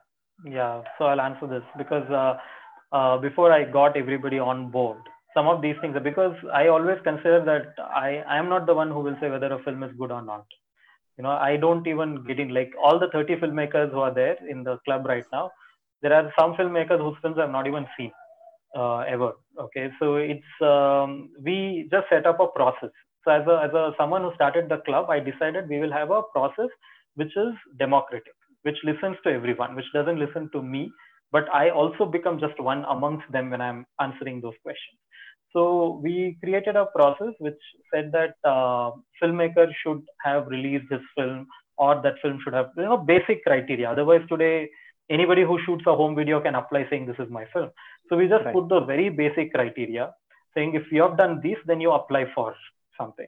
Yeah. 0.46 0.82
So 0.98 1.06
i'll 1.06 1.22
answer 1.22 1.48
this 1.48 1.64
because 1.78 2.10
uh, 2.10 2.38
uh, 2.96 3.18
before 3.18 3.52
i 3.52 3.64
got 3.64 3.96
everybody 3.96 4.40
on 4.40 4.70
board 4.72 4.98
some 5.36 5.48
of 5.48 5.62
these 5.62 5.76
things 5.82 5.96
because 6.04 6.36
i 6.52 6.68
always 6.68 6.98
consider 7.04 7.44
that 7.46 7.84
i 7.84 8.24
i 8.28 8.38
am 8.38 8.50
not 8.50 8.66
the 8.66 8.74
one 8.74 8.90
who 8.90 9.00
will 9.00 9.16
say 9.22 9.30
whether 9.30 9.54
a 9.54 9.64
film 9.64 9.84
is 9.84 9.92
good 9.98 10.12
or 10.12 10.22
not. 10.22 10.46
You 11.18 11.24
know 11.24 11.32
i 11.32 11.56
don't 11.58 11.86
even 11.88 12.24
get 12.24 12.40
in 12.40 12.54
like 12.54 12.72
all 12.84 12.98
the 13.00 13.10
30 13.10 13.36
filmmakers 13.36 13.92
who 13.92 14.00
are 14.00 14.14
there 14.14 14.38
in 14.50 14.64
the 14.64 14.78
club 14.86 15.06
right 15.06 15.26
now 15.32 15.52
there 16.02 16.14
are 16.14 16.34
some 16.38 16.56
filmmakers 16.56 17.00
whose 17.00 17.18
films 17.22 17.38
I've 17.38 17.52
not 17.52 17.68
even 17.68 17.86
seen 17.98 18.12
uh, 18.76 19.00
ever. 19.00 19.34
Okay, 19.60 19.90
so 20.00 20.16
it's 20.16 20.54
um, 20.62 21.30
we 21.44 21.88
just 21.92 22.08
set 22.10 22.26
up 22.26 22.40
a 22.40 22.48
process. 22.48 22.90
So 23.26 23.32
as 23.32 23.46
a 23.48 23.62
as 23.64 23.74
a 23.74 23.92
someone 23.98 24.24
who 24.24 24.34
started 24.36 24.70
the 24.70 24.78
club, 24.78 25.10
I 25.10 25.20
decided 25.20 25.70
we 25.70 25.80
will 25.80 25.92
have 25.92 26.12
a 26.12 26.24
process 26.34 26.70
which 27.16 27.36
is 27.36 27.54
democratic, 27.78 28.34
which 28.64 28.78
listens 28.84 29.18
to 29.24 29.32
everyone, 29.32 29.76
which 29.76 29.92
doesn't 29.94 30.20
listen 30.20 30.50
to 30.54 30.62
me, 30.62 30.92
but 31.32 31.46
I 31.54 31.70
also 31.70 32.06
become 32.06 32.40
just 32.40 32.60
one 32.60 32.86
amongst 32.86 33.32
them 33.32 33.50
when 33.50 33.62
I'm 33.62 33.86
answering 34.00 34.42
those 34.42 34.56
questions. 34.64 35.00
So 35.54 36.00
we 36.02 36.38
created 36.42 36.76
a 36.78 36.86
process 36.86 37.34
which 37.40 37.60
said 37.94 38.12
that 38.14 38.36
uh, 38.46 38.92
filmmaker 39.22 39.68
should 39.84 40.02
have 40.24 40.48
released 40.48 40.90
his 40.90 41.02
film 41.16 41.48
or 41.78 42.02
that 42.02 42.16
film 42.22 42.40
should 42.44 42.54
have 42.54 42.70
you 42.78 42.84
know 42.84 42.98
basic 42.98 43.44
criteria. 43.44 43.92
Otherwise, 43.92 44.22
today 44.30 44.70
anybody 45.10 45.44
who 45.44 45.60
shoots 45.66 45.84
a 45.88 45.96
home 45.96 46.16
video 46.16 46.40
can 46.40 46.56
apply 46.56 46.86
saying 46.90 47.06
this 47.06 47.20
is 47.20 47.30
my 47.30 47.46
film. 47.54 47.70
So 48.12 48.18
we 48.18 48.28
just 48.28 48.44
Right. 48.46 48.54
put 48.54 48.68
the 48.68 48.82
very 48.82 49.08
basic 49.08 49.54
criteria 49.54 50.14
saying 50.54 50.74
if 50.76 50.92
you 50.92 51.02
have 51.02 51.18
done 51.18 51.40
this, 51.42 51.58
then 51.66 51.80
you 51.80 51.92
apply 51.92 52.26
for 52.36 52.54
something. 52.98 53.28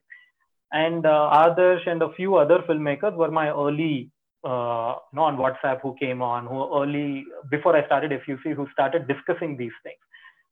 And 0.74 1.06
uh, 1.06 1.30
Adarsh 1.44 1.88
and 1.88 2.02
a 2.02 2.12
few 2.18 2.36
other 2.36 2.60
filmmakers 2.68 3.16
were 3.16 3.32
my 3.32 3.50
early, 3.50 4.12
uh, 4.44 4.96
you 5.12 5.16
know, 5.18 5.24
on 5.30 5.38
WhatsApp 5.38 5.80
who 5.82 5.96
came 5.96 6.22
on, 6.22 6.48
who 6.48 6.58
early 6.82 7.24
before 7.50 7.78
I 7.78 7.86
started 7.86 8.12
FUC, 8.12 8.56
who 8.56 8.68
started 8.74 9.08
discussing 9.08 9.56
these 9.56 9.78
things. 9.84 10.02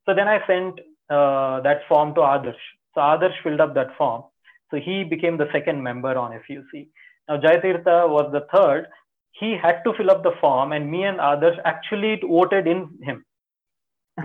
So 0.05 0.13
then 0.13 0.29
I 0.29 0.38
sent 0.47 0.79
uh, 1.09 1.59
that 1.61 1.82
form 1.89 2.13
to 2.15 2.21
Adarsh. 2.21 2.63
So 2.93 3.01
Adarsh 3.01 3.41
filled 3.43 3.59
up 3.59 3.73
that 3.73 3.97
form. 3.97 4.23
So 4.69 4.77
he 4.77 5.03
became 5.03 5.38
the 5.38 5.49
second 5.51 5.84
member 5.84 6.15
on 6.17 6.39
FUC. 6.47 6.88
Now 7.27 7.38
Jayatirtha 7.38 8.07
was 8.07 8.32
the 8.32 8.45
third. 8.55 8.88
He 9.34 9.57
had 9.57 9.84
to 9.84 9.93
fill 9.97 10.09
up 10.09 10.23
the 10.23 10.36
form, 10.39 10.71
and 10.71 10.89
me 10.89 11.03
and 11.03 11.19
Adarsh 11.19 11.59
actually 11.65 12.21
voted 12.25 12.67
in 12.67 12.88
him. 13.01 13.25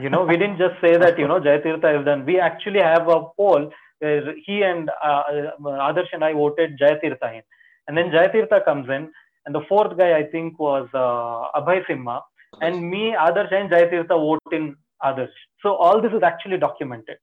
You 0.00 0.10
know, 0.10 0.24
we 0.24 0.36
didn't 0.36 0.58
just 0.58 0.80
say 0.80 0.96
that 0.96 1.18
you 1.18 1.28
know 1.28 1.40
Jayatirtha 1.40 2.00
is 2.00 2.04
done. 2.04 2.24
We 2.26 2.38
actually 2.38 2.80
have 2.80 3.08
a 3.08 3.24
poll 3.36 3.70
where 3.98 4.34
he 4.44 4.62
and 4.62 4.90
uh, 5.02 5.22
uh, 5.64 5.90
Adarsh 5.90 6.08
and 6.12 6.24
I 6.24 6.32
voted 6.32 6.78
Jayatirtha 6.78 7.34
in, 7.34 7.42
and 7.88 7.96
then 7.96 8.10
Jayatirtha 8.10 8.64
comes 8.64 8.88
in, 8.88 9.10
and 9.46 9.54
the 9.54 9.62
fourth 9.68 9.96
guy 9.96 10.16
I 10.16 10.24
think 10.24 10.58
was 10.58 10.88
uh, 10.92 11.60
Abhay 11.60 11.86
Simha, 11.86 12.22
and 12.60 12.90
me, 12.90 13.14
Adarsh, 13.18 13.52
and 13.52 13.70
Jayatirtha 13.70 14.08
vote 14.08 14.40
in 14.52 14.76
Adarsh. 15.02 15.28
So 15.62 15.74
all 15.74 16.00
this 16.00 16.12
is 16.12 16.22
actually 16.22 16.58
documented. 16.58 17.16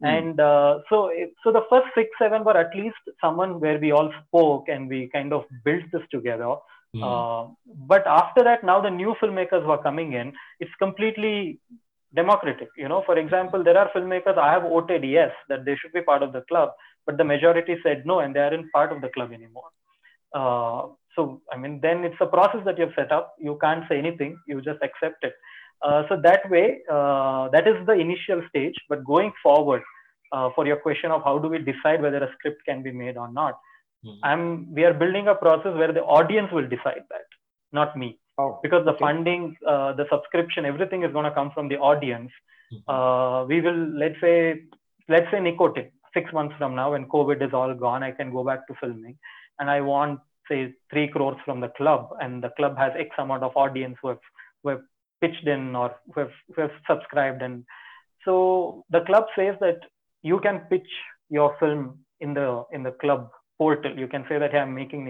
Hmm. 0.00 0.06
And 0.06 0.40
uh, 0.40 0.78
so, 0.88 1.10
so 1.42 1.52
the 1.52 1.62
first 1.70 1.86
six, 1.94 2.10
seven 2.18 2.44
were 2.44 2.56
at 2.56 2.74
least 2.74 2.96
someone 3.20 3.60
where 3.60 3.78
we 3.78 3.92
all 3.92 4.12
spoke 4.26 4.68
and 4.68 4.88
we 4.88 5.08
kind 5.12 5.32
of 5.32 5.44
built 5.64 5.84
this 5.92 6.02
together. 6.10 6.56
Hmm. 6.94 7.02
Uh, 7.02 7.46
but 7.86 8.06
after 8.06 8.42
that, 8.44 8.64
now 8.64 8.80
the 8.80 8.90
new 8.90 9.14
filmmakers 9.20 9.64
were 9.66 9.78
coming 9.78 10.12
in, 10.12 10.32
it's 10.60 10.74
completely 10.78 11.60
democratic. 12.14 12.68
You 12.76 12.88
know, 12.88 13.02
for 13.06 13.18
example, 13.18 13.62
there 13.62 13.78
are 13.78 13.90
filmmakers 13.94 14.38
I 14.38 14.52
have 14.52 14.62
voted 14.62 15.04
yes 15.04 15.32
that 15.48 15.64
they 15.64 15.76
should 15.76 15.92
be 15.92 16.02
part 16.02 16.22
of 16.22 16.32
the 16.32 16.42
club, 16.42 16.70
but 17.06 17.16
the 17.16 17.24
majority 17.24 17.76
said 17.82 18.04
no, 18.06 18.20
and 18.20 18.34
they 18.34 18.40
aren't 18.40 18.72
part 18.72 18.92
of 18.92 19.00
the 19.00 19.08
club 19.08 19.32
anymore. 19.32 19.70
Uh, 20.34 20.88
so, 21.14 21.42
I 21.52 21.56
mean, 21.56 21.80
then 21.80 22.04
it's 22.04 22.20
a 22.20 22.26
process 22.26 22.60
that 22.64 22.78
you've 22.78 22.94
set 22.96 23.12
up. 23.12 23.34
You 23.38 23.58
can't 23.60 23.84
say 23.88 23.98
anything; 23.98 24.38
you 24.46 24.60
just 24.60 24.82
accept 24.82 25.22
it. 25.24 25.34
Uh, 25.82 26.02
so 26.08 26.20
that 26.22 26.48
way, 26.50 26.80
uh, 26.90 27.48
that 27.50 27.68
is 27.68 27.86
the 27.86 27.92
initial 27.92 28.42
stage. 28.48 28.74
But 28.88 29.04
going 29.04 29.32
forward, 29.42 29.82
uh, 30.32 30.50
for 30.54 30.66
your 30.66 30.76
question 30.76 31.10
of 31.10 31.22
how 31.22 31.38
do 31.38 31.48
we 31.48 31.58
decide 31.58 32.02
whether 32.02 32.22
a 32.24 32.32
script 32.38 32.62
can 32.66 32.82
be 32.82 32.90
made 32.90 33.16
or 33.16 33.30
not, 33.32 33.58
Hmm. 34.04 34.18
I'm 34.22 34.74
we 34.74 34.84
are 34.84 34.92
building 34.92 35.28
a 35.28 35.34
process 35.34 35.74
where 35.80 35.92
the 35.92 36.02
audience 36.02 36.52
will 36.52 36.68
decide 36.68 37.04
that, 37.10 37.26
not 37.72 37.96
me 37.96 38.18
Oh, 38.36 38.58
because 38.62 38.84
the 38.84 38.92
okay. 38.92 39.00
funding, 39.00 39.56
uh, 39.66 39.92
the 39.92 40.06
subscription, 40.10 40.64
everything 40.64 41.04
is 41.04 41.12
going 41.12 41.24
to 41.24 41.30
come 41.30 41.50
from 41.52 41.68
the 41.68 41.76
audience. 41.78 42.32
Mhm. 42.72 42.82
Uh, 42.88 43.46
we 43.46 43.60
will, 43.60 43.82
let's 44.02 44.20
say, 44.20 44.62
let's 45.08 45.30
say 45.30 45.40
nicotine. 45.40 45.90
Six 46.12 46.32
months 46.32 46.54
from 46.58 46.74
now, 46.74 46.92
when 46.92 47.06
COVID 47.06 47.42
is 47.46 47.52
all 47.52 47.74
gone, 47.74 48.02
I 48.02 48.12
can 48.12 48.32
go 48.32 48.44
back 48.44 48.66
to 48.68 48.74
filming, 48.80 49.18
and 49.58 49.70
I 49.70 49.80
want 49.80 50.20
say 50.48 50.74
three 50.90 51.08
crores 51.08 51.38
from 51.44 51.60
the 51.60 51.68
club, 51.70 52.10
and 52.20 52.42
the 52.42 52.50
club 52.50 52.76
has 52.76 52.92
X 52.96 53.10
amount 53.18 53.42
of 53.42 53.56
audience 53.56 53.96
who 54.02 54.08
have 54.08 54.20
who 54.62 54.70
have 54.70 54.82
pitched 55.20 55.46
in 55.46 55.74
or 55.74 55.94
who 56.12 56.20
have, 56.20 56.32
who 56.54 56.62
have 56.62 56.70
subscribed, 56.86 57.42
and 57.42 57.64
so 58.24 58.84
the 58.90 59.00
club 59.02 59.26
says 59.36 59.56
that 59.60 59.80
you 60.22 60.40
can 60.40 60.60
pitch 60.70 60.90
your 61.30 61.56
film 61.58 61.98
in 62.20 62.34
the 62.34 62.64
in 62.72 62.82
the 62.82 62.92
club 62.92 63.30
portal. 63.58 63.96
You 63.98 64.08
can 64.08 64.24
say 64.28 64.38
that 64.38 64.52
hey, 64.52 64.58
I'm 64.58 64.74
making 64.74 65.04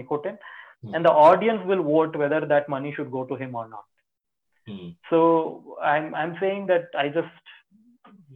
nicotine 0.85 0.95
and 0.95 1.05
the 1.05 1.11
audience 1.11 1.61
will 1.65 1.83
vote 1.83 2.15
whether 2.15 2.45
that 2.45 2.69
money 2.69 2.93
should 2.95 3.11
go 3.11 3.25
to 3.25 3.35
him 3.35 3.55
or 3.55 3.67
not. 3.67 3.85
Hmm. 4.67 4.89
So 5.09 5.77
I'm 5.81 6.15
I'm 6.15 6.37
saying 6.39 6.67
that 6.67 6.85
I 6.97 7.09
just 7.09 7.27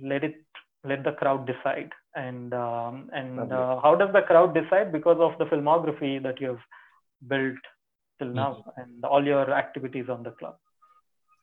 let 0.02 0.24
it 0.24 0.36
let 0.84 1.04
the 1.04 1.12
crowd 1.12 1.46
decide. 1.48 1.92
And 2.16 2.54
um, 2.54 3.10
and 3.14 3.52
uh, 3.52 3.80
how 3.82 3.96
does 3.96 4.12
the 4.14 4.22
crowd 4.22 4.54
decide? 4.54 4.92
Because 4.92 5.18
of 5.20 5.38
the 5.38 5.46
filmography 5.46 6.22
that 6.24 6.40
you 6.42 6.48
have 6.48 6.60
built 7.28 7.58
till 8.20 8.30
now 8.30 8.64
and 8.78 9.04
all 9.06 9.24
your 9.26 9.52
activities 9.54 10.10
on 10.10 10.24
the 10.24 10.32
club. 10.32 10.56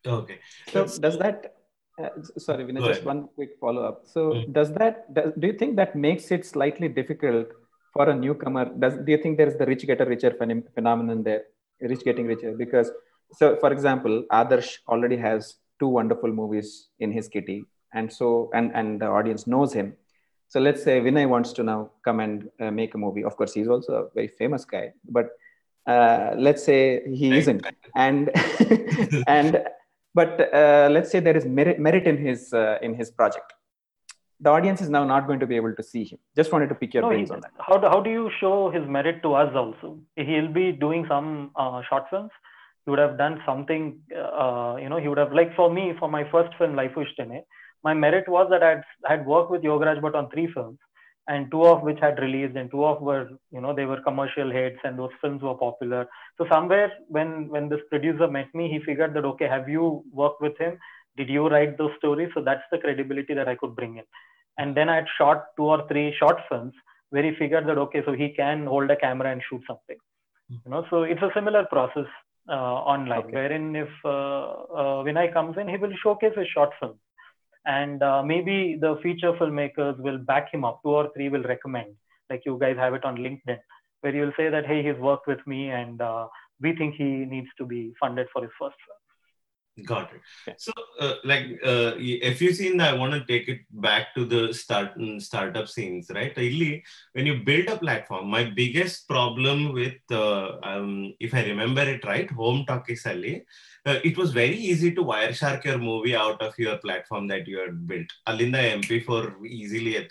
Okay. 0.06 0.38
So 0.72 0.80
Let's- 0.80 0.98
does 0.98 1.18
that? 1.18 1.54
Uh, 2.02 2.10
sorry, 2.36 2.64
Vinay, 2.64 2.80
just 2.80 2.90
ahead. 3.00 3.04
one 3.06 3.28
quick 3.34 3.52
follow 3.60 3.82
up. 3.82 4.02
So 4.04 4.32
Mm. 4.32 4.52
does 4.52 4.72
that? 4.74 5.12
Does, 5.14 5.32
do 5.38 5.46
you 5.46 5.54
think 5.54 5.76
that 5.76 5.96
makes 5.96 6.30
it 6.30 6.44
slightly 6.44 6.88
difficult 6.88 7.48
for 7.96 8.08
a 8.10 8.14
newcomer? 8.14 8.64
Does 8.84 8.94
do 9.04 9.12
you 9.12 9.18
think 9.22 9.38
there 9.38 9.48
is 9.48 9.56
the 9.62 9.66
rich 9.66 9.86
get 9.86 10.00
richer 10.14 10.32
phenom- 10.40 10.66
phenomenon 10.74 11.22
there? 11.22 11.44
Rich 11.80 12.04
getting 12.04 12.26
richer 12.26 12.52
because 12.56 12.90
so 13.32 13.56
for 13.62 13.72
example, 13.72 14.24
Adarsh 14.32 14.70
already 14.88 15.16
has 15.18 15.56
two 15.80 15.88
wonderful 15.88 16.32
movies 16.32 16.88
in 17.00 17.12
his 17.12 17.28
kitty, 17.28 17.58
and 17.94 18.12
so 18.12 18.50
and 18.54 18.72
and 18.74 19.00
the 19.00 19.06
audience 19.06 19.46
knows 19.46 19.72
him. 19.72 19.94
So 20.48 20.60
let's 20.60 20.82
say 20.82 21.00
Vinay 21.00 21.28
wants 21.28 21.52
to 21.54 21.62
now 21.62 21.90
come 22.04 22.20
and 22.20 22.48
uh, 22.60 22.70
make 22.70 22.94
a 22.94 22.98
movie. 22.98 23.24
Of 23.24 23.36
course, 23.36 23.54
he's 23.54 23.68
also 23.68 23.92
a 24.02 24.04
very 24.14 24.28
famous 24.28 24.64
guy, 24.64 24.92
but 25.18 25.30
uh, 25.86 26.34
let's 26.36 26.62
say 26.64 27.02
he 27.12 27.36
Right, 27.36 27.38
isn't, 27.38 27.66
and 27.96 28.30
and 29.26 29.62
but 30.14 30.40
uh, 30.54 30.88
let's 30.90 31.10
say 31.10 31.20
there 31.20 31.36
is 31.36 31.44
merit, 31.44 31.78
merit 31.78 32.06
in 32.06 32.16
his 32.16 32.52
uh, 32.52 32.78
in 32.82 32.94
his 32.94 33.10
project 33.10 33.52
the 34.40 34.50
audience 34.50 34.80
is 34.80 34.90
now 34.90 35.02
not 35.04 35.26
going 35.26 35.40
to 35.40 35.46
be 35.46 35.56
able 35.56 35.74
to 35.74 35.82
see 35.82 36.04
him 36.04 36.18
just 36.36 36.52
wanted 36.52 36.68
to 36.68 36.74
pick 36.74 36.92
your 36.94 37.02
No, 37.02 37.08
brains 37.10 37.30
he- 37.30 37.34
on 37.34 37.40
that 37.40 37.52
how 37.68 37.76
do, 37.78 37.88
how 37.88 38.00
do 38.00 38.10
you 38.10 38.30
show 38.40 38.70
his 38.70 38.86
merit 38.96 39.22
to 39.22 39.34
us 39.34 39.54
also? 39.54 39.98
He'll 40.16 40.52
be 40.52 40.72
doing 40.72 41.06
some 41.08 41.50
uh, 41.56 41.80
short 41.88 42.04
films. 42.10 42.30
He 42.84 42.90
would 42.90 42.98
have 43.00 43.18
done 43.18 43.40
something, 43.44 43.98
uh, 44.14 44.76
you 44.80 44.88
know, 44.88 44.98
he 44.98 45.08
would 45.08 45.18
have, 45.18 45.32
like 45.32 45.54
for 45.56 45.68
me, 45.72 45.92
for 45.98 46.08
my 46.08 46.22
first 46.30 46.54
film, 46.58 46.76
Life 46.76 46.92
Ishtene, 46.96 47.40
my 47.82 47.94
merit 47.94 48.28
was 48.28 48.46
that 48.50 48.62
I'd, 48.62 48.82
I'd 49.08 49.26
worked 49.26 49.50
with 49.50 49.62
Yogaraj 49.62 50.00
Bhat 50.00 50.14
on 50.14 50.30
three 50.30 50.48
films 50.52 50.78
and 51.28 51.50
two 51.50 51.64
of 51.66 51.82
which 51.82 51.98
had 52.00 52.18
released 52.20 52.56
and 52.56 52.70
two 52.70 52.84
of 52.84 53.02
were, 53.02 53.28
you 53.50 53.60
know, 53.60 53.74
they 53.74 53.84
were 53.86 54.00
commercial 54.02 54.48
hits 54.50 54.78
and 54.84 54.96
those 54.96 55.10
films 55.20 55.42
were 55.42 55.54
popular. 55.56 56.06
So 56.38 56.46
somewhere 56.52 56.92
when, 57.08 57.48
when 57.48 57.68
this 57.68 57.80
producer 57.90 58.28
met 58.28 58.54
me, 58.54 58.68
he 58.70 58.78
figured 58.84 59.14
that, 59.14 59.24
okay, 59.24 59.48
have 59.48 59.68
you 59.68 60.04
worked 60.12 60.40
with 60.40 60.56
him? 60.58 60.78
Did 61.16 61.28
you 61.28 61.48
write 61.48 61.78
those 61.78 61.92
stories? 61.98 62.30
So 62.34 62.42
that's 62.42 62.64
the 62.70 62.78
credibility 62.78 63.34
that 63.34 63.48
I 63.48 63.54
could 63.54 63.74
bring 63.74 63.96
in 63.96 64.04
and 64.58 64.76
then 64.76 64.88
I 64.88 64.96
had 64.96 65.06
shot 65.18 65.46
two 65.56 65.64
or 65.64 65.86
three 65.88 66.14
short 66.18 66.38
films 66.48 66.74
where 67.10 67.22
he 67.22 67.32
figured 67.38 67.66
that 67.66 67.78
okay, 67.78 68.02
so 68.04 68.12
he 68.12 68.30
can 68.30 68.66
hold 68.66 68.90
a 68.90 68.96
camera 68.96 69.30
and 69.30 69.42
shoot 69.48 69.62
something. 69.66 69.96
You 70.48 70.70
know, 70.70 70.84
so 70.90 71.02
it's 71.02 71.22
a 71.22 71.30
similar 71.34 71.64
process 71.64 72.06
uh, 72.48 72.52
online, 72.52 73.24
Okay. 73.24 73.34
wherein 73.34 73.76
if 73.76 73.88
uh, 74.04 74.08
uh, 74.08 75.04
Vinay 75.04 75.32
comes 75.32 75.56
in, 75.58 75.68
he 75.68 75.76
will 75.76 75.92
showcase 76.02 76.32
his 76.36 76.46
short 76.48 76.70
film, 76.80 76.98
and 77.64 78.02
uh, 78.02 78.22
maybe 78.22 78.76
the 78.80 78.98
feature 79.02 79.32
filmmakers 79.32 79.98
will 79.98 80.18
back 80.18 80.52
him 80.52 80.64
up. 80.64 80.82
Two 80.82 80.90
or 80.90 81.10
three 81.14 81.28
will 81.28 81.42
recommend, 81.42 81.94
like 82.30 82.42
you 82.46 82.58
guys 82.60 82.76
have 82.76 82.94
it 82.94 83.04
on 83.04 83.16
LinkedIn, 83.16 83.58
where 84.00 84.14
you'll 84.14 84.32
say 84.36 84.48
that 84.48 84.66
hey, 84.66 84.82
he's 84.82 85.00
worked 85.00 85.26
with 85.26 85.44
me, 85.46 85.70
and 85.70 86.00
uh, 86.00 86.28
we 86.60 86.74
think 86.76 86.94
he 86.94 87.04
needs 87.04 87.48
to 87.58 87.64
be 87.64 87.92
funded 88.00 88.28
for 88.32 88.42
his 88.42 88.52
first 88.60 88.76
film. 88.86 88.98
Got 89.84 90.14
it. 90.14 90.20
Yeah. 90.46 90.54
So, 90.56 90.72
uh, 91.00 91.14
like, 91.24 91.46
uh, 91.62 91.92
if 91.98 92.40
you 92.40 92.54
seen, 92.54 92.80
I 92.80 92.94
want 92.94 93.12
to 93.12 93.24
take 93.26 93.46
it 93.48 93.60
back 93.70 94.14
to 94.14 94.24
the 94.24 94.54
start 94.54 94.96
mm, 94.96 95.20
startup 95.20 95.68
scenes, 95.68 96.10
right? 96.14 96.34
Really, 96.34 96.82
when 97.12 97.26
you 97.26 97.42
build 97.44 97.68
a 97.68 97.76
platform, 97.76 98.30
my 98.30 98.44
biggest 98.44 99.06
problem 99.06 99.74
with, 99.74 100.00
uh, 100.10 100.52
um, 100.62 101.14
if 101.20 101.34
I 101.34 101.44
remember 101.44 101.82
it 101.82 102.04
right, 102.06 102.30
Home 102.30 102.64
Talkies 102.66 103.06
Ali, 103.06 103.44
uh, 103.84 104.00
it 104.02 104.16
was 104.16 104.32
very 104.32 104.56
easy 104.56 104.92
to 104.94 105.04
Wireshark 105.04 105.64
your 105.64 105.78
movie 105.78 106.16
out 106.16 106.40
of 106.40 106.58
your 106.58 106.78
platform 106.78 107.28
that 107.28 107.46
you 107.46 107.58
had 107.58 107.86
built. 107.86 108.06
Alinda 108.26 108.82
MP4 108.82 109.46
easily 109.46 109.98
at 109.98 110.08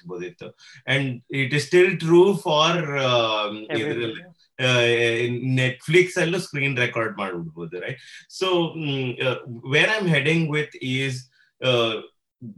And 0.86 1.22
it 1.30 1.53
is 1.53 1.66
still 1.66 1.97
true 1.97 2.38
for 2.38 2.97
um, 2.97 3.66
Netflix 5.61 6.18
ಅಲ್ಲೂ 6.22 6.38
screen 6.46 6.76
record 6.84 7.16
ಮಾಡ್ಬಿಡ್ಬೋದು 7.22 7.80
right 7.86 8.01
so 8.40 8.48
where 9.74 9.92
I 9.94 9.98
am 10.03 10.11
heading 10.16 10.46
with 10.59 10.76
is 10.94 11.18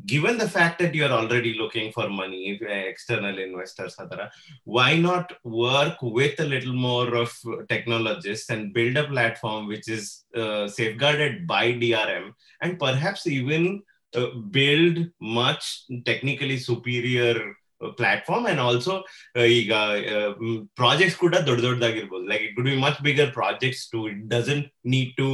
given 0.06 0.38
the 0.38 0.48
fact 0.48 0.78
that 0.78 0.94
you're 0.94 1.10
already 1.10 1.54
looking 1.54 1.90
for 1.92 2.08
money, 2.08 2.60
uh, 2.62 2.72
external 2.72 3.38
investors, 3.38 3.96
etc., 3.98 4.30
why 4.64 4.96
not 4.96 5.32
work 5.42 5.96
with 6.00 6.38
a 6.38 6.44
little 6.44 6.72
more 6.72 7.16
of 7.16 7.32
technologists 7.68 8.50
and 8.50 8.72
build 8.72 8.96
a 8.96 9.08
platform 9.08 9.66
which 9.66 9.88
is 9.88 10.24
uh, 10.36 10.68
safeguarded 10.68 11.46
by 11.46 11.72
DRM 11.72 12.32
and 12.60 12.78
perhaps 12.78 13.26
even 13.26 13.82
uh, 14.14 14.26
build 14.50 15.06
much 15.20 15.84
technically 16.04 16.58
superior 16.58 17.54
platform 17.96 18.46
and 18.46 18.60
also 18.60 18.94
ಈಗ 19.58 19.72
projects 20.74 21.18
ಕೂಡ 21.18 21.34
ದೊಡ್ಡ 21.48 21.60
ದೊಡ್ಡದಾಗಿರ್ಬೋದು 21.62 22.28
like 22.28 22.42
it 22.42 22.54
could 22.56 22.68
be 22.70 22.76
much 22.76 23.00
bigger 23.02 23.32
projects 23.32 23.84
to 23.90 24.00
it 24.08 24.20
doesn't 24.28 24.66
need 24.86 25.12
to 25.16 25.28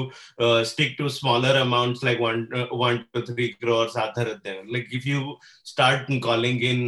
stick 0.62 0.98
to 0.98 1.08
smaller 1.08 1.56
amounts 1.56 2.04
like 2.04 2.20
one 2.20 2.40
one 2.86 2.98
two 3.14 3.22
three 3.22 3.48
crores 3.64 3.96
ಆ 3.96 4.06
ಥರದ್ದೇ 4.10 4.54
like 4.72 4.88
if 4.94 5.06
you 5.06 5.20
start 5.66 6.10
calling 6.22 6.64
in 6.64 6.86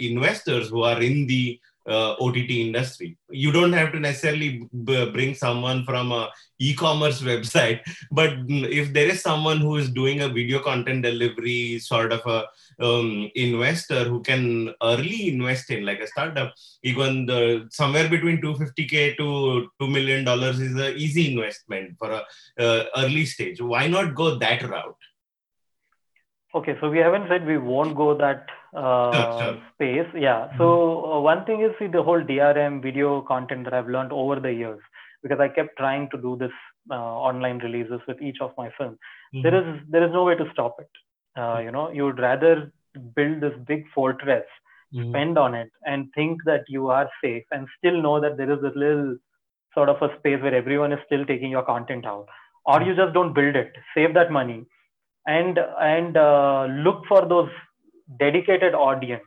investors 0.00 0.70
who 0.70 0.82
are 0.82 1.02
in 1.02 1.28
the 1.28 1.44
uh, 1.86 2.16
OTT 2.16 2.50
industry. 2.66 3.16
You 3.30 3.52
don't 3.52 3.72
have 3.72 3.92
to 3.92 4.00
necessarily 4.00 4.48
b- 4.84 5.10
bring 5.12 5.34
someone 5.36 5.84
from 5.84 6.12
a 6.12 6.28
e-commerce 6.60 7.22
website, 7.22 7.80
but 8.10 8.32
if 8.72 8.92
there 8.92 9.08
is 9.08 9.20
someone 9.20 9.58
who 9.58 9.76
is 9.76 9.90
doing 9.90 10.22
a 10.22 10.28
video 10.28 10.58
content 10.60 11.02
delivery 11.02 11.78
sort 11.80 12.12
of 12.12 12.26
a 12.26 12.38
um, 12.81 13.29
investor 13.35 14.03
who 14.05 14.21
can 14.21 14.73
early 14.81 15.29
invest 15.29 15.69
in 15.69 15.85
like 15.85 15.99
a 15.99 16.07
startup, 16.07 16.53
even 16.83 17.25
the, 17.25 17.67
somewhere 17.71 18.09
between 18.09 18.41
250k 18.41 19.17
to 19.17 19.69
two 19.79 19.87
million 19.87 20.23
dollars 20.25 20.59
is 20.59 20.75
an 20.75 20.95
easy 20.97 21.33
investment 21.33 21.95
for 21.97 22.11
a 22.11 22.23
uh, 22.59 22.83
early 22.97 23.25
stage. 23.25 23.61
Why 23.61 23.87
not 23.87 24.15
go 24.15 24.37
that 24.37 24.63
route? 24.63 24.95
Okay, 26.53 26.75
so 26.81 26.89
we 26.89 26.97
haven't 26.97 27.29
said 27.29 27.45
we 27.47 27.57
won't 27.57 27.95
go 27.95 28.17
that 28.17 28.45
uh, 28.75 29.11
Sure, 29.13 29.39
sure. 29.39 29.61
space. 29.73 30.07
Yeah. 30.13 30.49
So 30.57 31.13
uh, 31.13 31.21
one 31.21 31.45
thing 31.45 31.61
is 31.61 31.71
see 31.79 31.87
the 31.87 32.03
whole 32.03 32.21
DRM 32.21 32.81
video 32.81 33.21
content 33.21 33.63
that 33.65 33.73
I've 33.73 33.87
learned 33.87 34.11
over 34.11 34.39
the 34.39 34.51
years 34.51 34.79
because 35.23 35.39
I 35.39 35.47
kept 35.47 35.77
trying 35.77 36.09
to 36.09 36.17
do 36.17 36.35
this 36.37 36.51
uh, 36.89 36.95
online 36.95 37.59
releases 37.59 38.01
with 38.07 38.21
each 38.21 38.37
of 38.41 38.51
my 38.57 38.69
films. 38.77 38.97
There 39.33 39.55
is 39.55 39.79
there 39.89 40.03
is 40.05 40.11
no 40.11 40.25
way 40.25 40.35
to 40.35 40.45
stop 40.51 40.75
it. 40.79 40.89
Uh, 41.37 41.59
you 41.63 41.71
know, 41.71 41.89
you 41.91 42.05
would 42.05 42.19
rather 42.19 42.71
build 43.15 43.41
this 43.41 43.53
big 43.67 43.85
fortress, 43.93 44.45
Mhm. 44.93 45.09
spend 45.09 45.37
on 45.37 45.55
it, 45.55 45.69
and 45.85 46.11
think 46.13 46.43
that 46.45 46.63
you 46.67 46.89
are 46.89 47.09
safe, 47.23 47.43
and 47.51 47.67
still 47.77 48.01
know 48.01 48.19
that 48.19 48.37
there 48.37 48.51
is 48.51 48.63
a 48.63 48.71
little 48.83 49.17
sort 49.73 49.89
of 49.89 50.01
a 50.01 50.09
space 50.17 50.41
where 50.41 50.53
everyone 50.55 50.91
is 50.91 51.03
still 51.05 51.25
taking 51.25 51.51
your 51.51 51.63
content 51.63 52.05
out, 52.05 52.27
or 52.65 52.81
you 52.81 52.95
just 52.95 53.13
don't 53.13 53.33
build 53.33 53.55
it, 53.55 53.73
save 53.95 54.13
that 54.13 54.31
money, 54.31 54.65
and 55.27 55.57
and 55.79 56.17
uh, 56.17 56.65
look 56.87 57.05
for 57.07 57.25
those 57.27 57.49
dedicated 58.19 58.73
audience. 58.73 59.23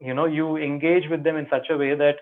You 0.00 0.14
know 0.14 0.26
you 0.26 0.56
engage 0.56 1.08
with 1.08 1.22
them 1.24 1.36
in 1.36 1.48
such 1.50 1.68
a 1.70 1.76
way 1.76 1.94
that 1.94 2.16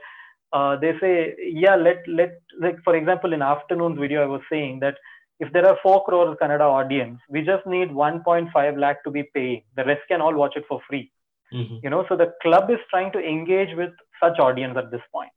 uh, 0.53 0.77
they 0.77 0.93
say 1.01 1.35
yeah 1.39 1.75
let 1.77 2.07
let 2.09 2.41
like 2.61 2.77
for 2.85 2.95
example 2.97 3.33
in 3.33 3.43
afternoon's 3.43 3.99
video 3.99 4.23
i 4.23 4.27
was 4.27 4.41
saying 4.51 4.81
that 4.81 4.95
if 5.41 5.53
there 5.53 5.67
are 5.67 5.79
4 5.83 6.05
crore 6.05 6.37
kannada 6.41 6.67
audience 6.79 7.21
we 7.29 7.43
just 7.43 7.67
need 7.67 7.91
1.5 7.91 8.79
lakh 8.79 9.03
to 9.05 9.11
be 9.11 9.25
paying. 9.35 9.63
The 9.77 9.85
rest 9.85 10.03
can 10.09 10.21
all 10.21 10.35
watch 10.35 10.57
it 10.57 10.67
for 10.69 10.81
free. 10.89 11.05
Mhm. 11.53 11.75
you 11.85 11.91
know 11.93 12.05
so 12.09 12.17
the 12.21 12.27
club 12.43 12.71
is 12.75 12.81
trying 12.91 13.11
to 13.15 13.21
engage 13.33 13.73
with 13.81 13.93
such 14.21 14.39
audience 14.45 14.77
at 14.83 14.91
this 14.93 15.03
point. 15.17 15.31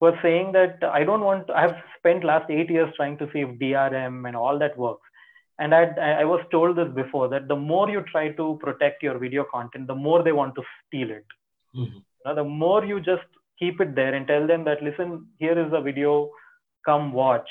Who 0.00 0.06
are 0.08 0.18
saying 0.24 0.52
that 0.56 0.84
i 0.98 1.00
don't 1.08 1.24
want 1.28 1.48
i 1.60 1.62
have 1.66 1.76
spent 1.98 2.26
last 2.30 2.50
eight 2.56 2.68
years 2.74 2.90
trying 2.98 3.16
to 3.22 3.26
see 3.32 3.40
if 3.46 3.54
drm 3.62 4.18
and 4.28 4.36
all 4.42 4.58
that 4.62 4.76
works 4.84 5.06
and 5.58 5.74
I, 5.78 5.82
I 6.22 6.24
was 6.32 6.42
told 6.52 6.76
this 6.80 6.90
before 6.98 7.26
that 7.32 7.48
the 7.52 7.56
more 7.70 7.86
you 7.94 8.02
try 8.12 8.24
to 8.40 8.46
protect 8.64 9.02
your 9.06 9.16
video 9.24 9.44
content 9.54 9.88
the 9.92 9.98
more 10.06 10.22
they 10.22 10.36
want 10.40 10.54
to 10.58 10.64
steal 10.72 11.10
it. 11.10 11.26
Mhm. 11.76 11.96
you 11.96 12.24
know, 12.26 12.34
the 12.40 12.44
more 12.44 12.84
you 12.90 13.00
just 13.00 13.26
keep 13.62 13.80
it 13.86 13.94
there 14.00 14.14
and 14.18 14.26
tell 14.32 14.46
them 14.52 14.62
that 14.68 14.82
listen 14.88 15.16
here 15.44 15.58
is 15.64 15.72
a 15.72 15.82
video 15.90 16.12
come 16.90 17.12
watch 17.12 17.48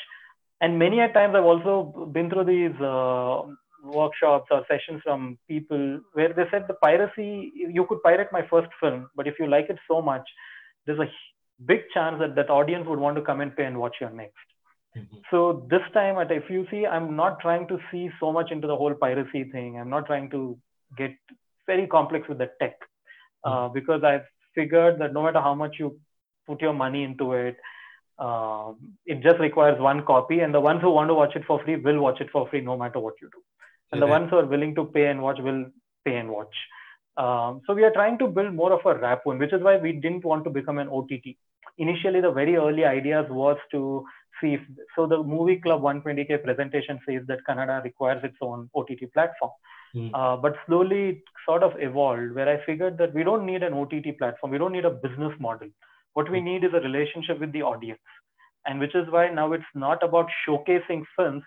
and 0.62 0.80
many 0.80 0.99
a 0.99 1.12
times 1.14 1.36
i've 1.36 1.51
also 1.53 2.10
been 2.18 2.30
through 2.30 2.45
these 2.45 2.82
uh, 2.82 3.41
workshops 3.84 4.47
or 4.51 4.66
sessions 4.72 5.01
from 5.03 5.38
people 5.47 5.99
where 6.14 6.34
they 6.34 6.45
said 6.51 6.66
the 6.68 6.80
piracy 6.86 7.51
you 7.78 7.86
could 7.89 8.01
pirate 8.03 8.30
my 8.32 8.43
first 8.53 8.70
film 8.82 9.10
but 9.16 9.28
if 9.28 9.36
you 9.39 9.47
like 9.47 9.70
it 9.70 9.80
so 9.88 10.01
much 10.01 10.28
there's 10.86 10.99
a 10.99 11.10
big 11.66 11.82
chance 11.93 12.20
that 12.20 12.36
that 12.36 12.49
audience 12.49 12.88
would 12.88 12.99
want 12.99 13.16
to 13.16 13.22
come 13.30 13.41
and 13.41 13.55
pay 13.55 13.66
and 13.66 13.78
watch 13.86 13.97
your 14.01 14.10
next 14.22 14.47
Mhm. 14.97 15.22
so 15.30 15.39
this 15.70 15.86
time 15.93 16.18
at 16.18 16.32
FUC, 16.32 16.88
I'm 16.88 17.16
not 17.16 17.39
trying 17.39 17.68
to 17.68 17.80
see 17.91 18.10
so 18.20 18.32
much 18.32 18.51
into 18.51 18.68
the 18.68 18.76
whole 18.76 18.95
piracy 18.95 19.43
thing. 19.43 19.80
I'm 19.80 19.89
not 19.89 20.05
trying 20.08 20.30
to 20.32 20.58
get 20.97 21.12
very 21.68 21.86
complex 21.88 22.28
with 22.28 22.39
the 22.39 22.49
tech 22.62 22.76
uh, 23.43 23.68
because 23.70 24.03
I've 24.03 24.26
figured 24.55 24.99
that 24.99 25.14
no 25.14 25.24
matter 25.24 25.39
how 25.39 25.53
much 25.53 25.76
you 25.80 25.99
put 26.47 26.62
your 26.62 26.74
money 26.74 27.03
into 27.03 27.34
it, 27.34 27.58
um, 28.20 28.97
it 29.05 29.22
just 29.22 29.39
requires 29.39 29.80
one 29.80 30.03
copy, 30.05 30.39
and 30.39 30.53
the 30.53 30.59
ones 30.59 30.82
who 30.82 30.91
want 30.91 31.09
to 31.09 31.13
watch 31.13 31.36
it 31.36 31.45
for 31.45 31.63
free 31.63 31.76
will 31.76 31.99
watch 31.99 32.20
it 32.20 32.30
for 32.32 32.47
free 32.49 32.61
no 32.61 32.78
matter 32.78 32.99
what 32.99 33.13
you 33.22 33.30
do. 33.32 33.41
And 33.91 34.01
the 34.01 34.07
ones 34.07 34.30
who 34.30 34.38
are 34.38 34.45
willing 34.45 34.76
to 34.76 34.86
pay 34.86 35.05
and 35.07 35.22
watch 35.22 35.38
will 35.39 35.65
pay 36.03 36.18
and 36.18 36.30
watch. 36.30 36.53
Um, 37.15 37.61
so 37.65 37.74
we 37.74 37.84
are 37.84 37.91
trying 37.91 38.18
to 38.20 38.28
build 38.28 38.53
more 38.53 38.74
of 38.74 38.86
a 38.86 38.99
rapport, 38.99 39.38
which 39.38 39.53
is 39.53 39.61
why 39.61 39.78
we 39.78 39.93
didn't 39.93 40.26
want 40.26 40.43
to 40.43 40.49
become 40.49 40.78
an 40.78 40.89
OTT. 40.89 41.36
Initially, 41.78 42.22
the 42.22 42.32
very 42.32 42.55
early 42.55 42.86
ideas 42.86 43.26
was 43.30 43.57
to 43.72 44.05
see 44.41 44.53
if 44.55 44.61
so 44.95 45.07
the 45.07 45.22
movie 45.24 45.57
club 45.57 45.82
120k 45.82 46.43
presentation 46.43 46.99
says 47.07 47.24
that 47.28 47.39
kannada 47.47 47.84
requires 47.84 48.24
its 48.24 48.38
own 48.41 48.70
OTT 48.76 49.11
platform. 49.13 49.51
Hmm. 49.93 50.13
Uh, 50.13 50.38
but 50.38 50.55
slowly 50.65 51.09
it 51.09 51.22
sort 51.45 51.63
of 51.63 51.74
evolved 51.80 52.36
where 52.36 52.49
I 52.49 52.63
figured 52.65 52.97
that 52.97 53.13
we 53.13 53.24
don't 53.24 53.45
need 53.45 53.63
an 53.63 53.74
OTT 53.74 54.18
platform. 54.18 54.51
We 54.51 54.57
don't 54.57 54.74
need 54.74 54.86
a 54.86 54.91
business 54.91 55.34
model. 55.39 55.70
What 56.18 56.32
we 56.36 56.41
need 56.41 56.63
is 56.68 56.74
a 56.74 56.80
relationship 56.89 57.39
with 57.39 57.51
the 57.53 57.61
audience. 57.72 58.05
And 58.65 58.80
which 58.84 58.95
is 59.01 59.09
why 59.15 59.24
now 59.39 59.53
it's 59.57 59.74
not 59.86 60.03
about 60.07 60.28
showcasing 60.43 61.03
films, 61.15 61.43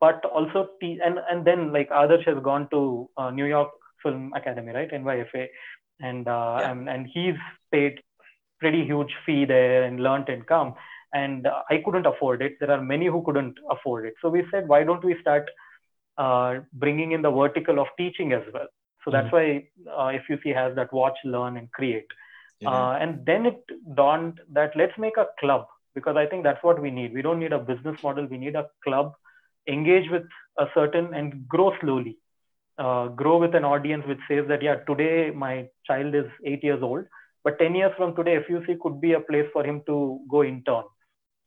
but 0.00 0.24
also, 0.24 0.68
te- 0.80 1.00
and, 1.04 1.18
and 1.30 1.44
then 1.44 1.72
like 1.76 1.90
Adarsh 1.90 2.26
has 2.32 2.42
gone 2.50 2.68
to 2.74 2.80
uh, 3.16 3.30
New 3.30 3.46
York 3.46 3.70
Film 4.02 4.32
Academy, 4.40 4.72
right? 4.72 4.90
NYFA. 5.00 5.46
And, 6.00 6.28
uh, 6.28 6.56
Yeah. 6.60 6.70
and, 6.70 6.88
and 6.94 7.06
he's 7.14 7.40
paid 7.72 8.00
pretty 8.60 8.84
huge 8.84 9.12
fee 9.26 9.44
there 9.44 9.82
and 9.84 10.00
learned 10.06 10.28
and 10.28 10.46
come 10.46 10.74
and 11.20 11.46
uh, 11.46 11.62
i 11.70 11.78
couldn't 11.84 12.06
afford 12.10 12.42
it 12.46 12.52
there 12.60 12.70
are 12.74 12.82
many 12.90 13.06
who 13.14 13.20
couldn't 13.26 13.56
afford 13.74 14.06
it 14.08 14.14
so 14.22 14.28
we 14.34 14.42
said 14.52 14.68
why 14.72 14.78
don't 14.88 15.04
we 15.08 15.16
start 15.20 15.48
uh, 16.24 16.50
bringing 16.84 17.10
in 17.16 17.22
the 17.26 17.30
vertical 17.40 17.80
of 17.84 17.88
teaching 18.02 18.32
as 18.38 18.44
well 18.54 18.68
so 19.04 19.10
that's 19.14 19.32
why 19.36 19.46
uh, 19.96 20.10
FUC 20.24 20.54
has 20.60 20.76
that 20.76 20.92
watch 21.00 21.18
learn 21.24 21.56
and 21.56 21.72
create 21.78 22.06
uh, 22.66 22.98
and 23.00 23.24
then 23.26 23.46
it 23.46 23.62
dawned 23.94 24.40
that 24.52 24.72
let's 24.76 24.96
make 24.98 25.16
a 25.16 25.26
club 25.40 25.66
because 25.94 26.16
i 26.16 26.26
think 26.26 26.42
that's 26.42 26.62
what 26.62 26.80
we 26.80 26.90
need. 26.90 27.12
We 27.12 27.22
don't 27.22 27.38
need 27.38 27.52
a 27.52 27.58
business 27.58 27.96
model. 28.02 28.26
We 28.26 28.38
need 28.38 28.56
a 28.56 28.68
club 28.84 29.12
engage 29.68 30.10
with 30.10 30.24
a 30.58 30.66
certain 30.74 31.14
and 31.14 31.46
grow 31.48 31.72
slowly. 31.80 32.18
Uh, 32.78 33.08
grow 33.08 33.38
with 33.38 33.54
an 33.54 33.64
audience 33.64 34.02
which 34.06 34.18
says 34.26 34.44
that 34.48 34.62
yeah 34.62 34.76
today 34.88 35.30
my 35.30 35.68
child 35.86 36.14
is 36.14 36.24
eight 36.46 36.64
years 36.64 36.82
old 36.82 37.04
but 37.44 37.58
10 37.58 37.74
years 37.74 37.92
from 37.98 38.16
today 38.16 38.38
fuc 38.48 38.78
could 38.80 38.98
be 38.98 39.12
a 39.12 39.20
place 39.20 39.46
for 39.52 39.62
him 39.62 39.82
to 39.86 40.18
go 40.30 40.42
intern 40.42 40.84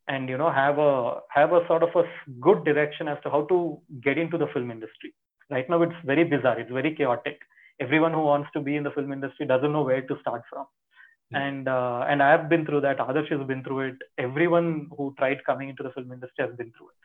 and 0.07 0.29
you 0.29 0.37
know 0.37 0.51
have 0.51 0.77
a 0.77 1.21
have 1.29 1.51
a 1.51 1.65
sort 1.67 1.81
of 1.81 1.89
a 1.95 2.03
good 2.39 2.63
direction 2.63 3.07
as 3.07 3.17
to 3.23 3.29
how 3.31 3.41
to 3.45 3.79
get 4.03 4.19
into 4.19 4.37
the 4.37 4.47
film 4.53 4.69
industry. 4.69 5.13
Right 5.49 5.67
now 5.67 5.81
it's 5.81 5.99
very 6.05 6.23
bizarre. 6.23 6.59
It's 6.59 6.71
very 6.71 6.93
chaotic. 6.95 7.39
Everyone 7.79 8.13
who 8.13 8.21
wants 8.21 8.49
to 8.53 8.61
be 8.61 8.75
in 8.75 8.83
the 8.83 8.91
film 8.91 9.11
industry 9.11 9.47
doesn't 9.47 9.73
know 9.73 9.81
where 9.81 10.03
to 10.03 10.19
start 10.21 10.43
from 10.49 10.67
and 11.33 11.67
uh, 11.67 12.05
and 12.09 12.21
i 12.23 12.29
have 12.31 12.49
been 12.49 12.65
through 12.65 12.81
that 12.81 12.99
adarsh 12.99 13.29
has 13.35 13.45
been 13.47 13.63
through 13.63 13.79
it 13.89 13.97
everyone 14.17 14.87
who 14.97 15.13
tried 15.17 15.43
coming 15.45 15.69
into 15.69 15.83
the 15.83 15.91
film 15.91 16.11
industry 16.11 16.45
has 16.47 16.55
been 16.55 16.71
through 16.77 16.89
it 16.89 16.99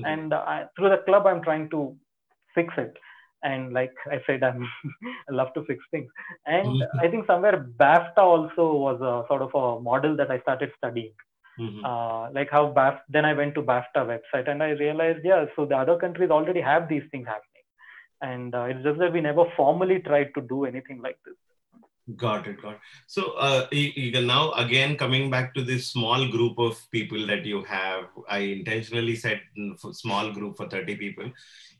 Mhm. 0.00 0.06
and 0.12 0.32
uh, 0.32 0.44
I, 0.54 0.66
through 0.76 0.90
the 0.90 0.98
club 1.08 1.26
i'm 1.26 1.42
trying 1.42 1.68
to 1.70 1.96
fix 2.54 2.74
it 2.78 2.96
and 3.42 3.72
like 3.72 3.94
i 4.14 4.20
said 4.26 4.42
i'm 4.42 4.62
i 5.28 5.32
love 5.40 5.52
to 5.54 5.64
fix 5.64 5.84
things 5.90 6.10
and 6.46 6.66
Mhm. 6.82 7.00
i 7.04 7.08
think 7.08 7.26
somewhere 7.26 7.58
bafta 7.82 8.22
also 8.34 8.66
was 8.86 9.00
a 9.12 9.14
sort 9.30 9.42
of 9.42 9.54
a 9.62 9.80
model 9.80 10.16
that 10.16 10.30
i 10.30 10.40
started 10.46 10.72
studying 10.78 11.12
Mhm. 11.58 11.80
uh, 11.84 12.30
like 12.32 12.50
how 12.50 12.72
BAF, 12.72 13.00
then 13.08 13.24
I 13.24 13.32
went 13.34 13.54
to 13.56 13.62
BAFTA 13.62 14.02
website 14.12 14.48
and 14.50 14.62
I 14.62 14.70
realized, 14.70 15.24
yeah, 15.24 15.46
so 15.56 15.66
the 15.66 15.76
other 15.76 15.96
countries 15.98 16.30
already 16.30 16.60
have 16.60 16.88
these 16.88 17.02
things 17.10 17.26
happening. 17.26 17.64
And 18.22 18.54
uh, 18.54 18.64
it's 18.64 18.82
just 18.82 18.98
that 18.98 19.12
we 19.12 19.20
never 19.20 19.44
formally 19.56 19.98
tried 20.00 20.30
to 20.34 20.40
do 20.42 20.64
anything 20.64 21.00
like 21.02 21.18
this. 21.24 21.34
Got 22.15 22.45
it, 22.45 22.61
got 22.61 22.73
it. 22.73 22.81
So, 23.07 23.31
uh, 23.31 23.65
e- 23.73 23.91
e- 23.97 24.21
now 24.23 24.51
again 24.53 24.95
coming 24.95 25.31
back 25.31 25.55
to 25.55 25.63
this 25.63 25.87
small 25.87 26.27
group 26.29 26.59
of 26.59 26.77
people 26.91 27.25
that 27.25 27.45
you 27.45 27.63
have, 27.63 28.03
I 28.29 28.39
intentionally 28.39 29.15
said 29.15 29.39
mm, 29.57 29.79
for 29.79 29.91
small 29.91 30.31
group 30.31 30.55
for 30.57 30.67
30 30.69 30.95
people. 30.97 31.31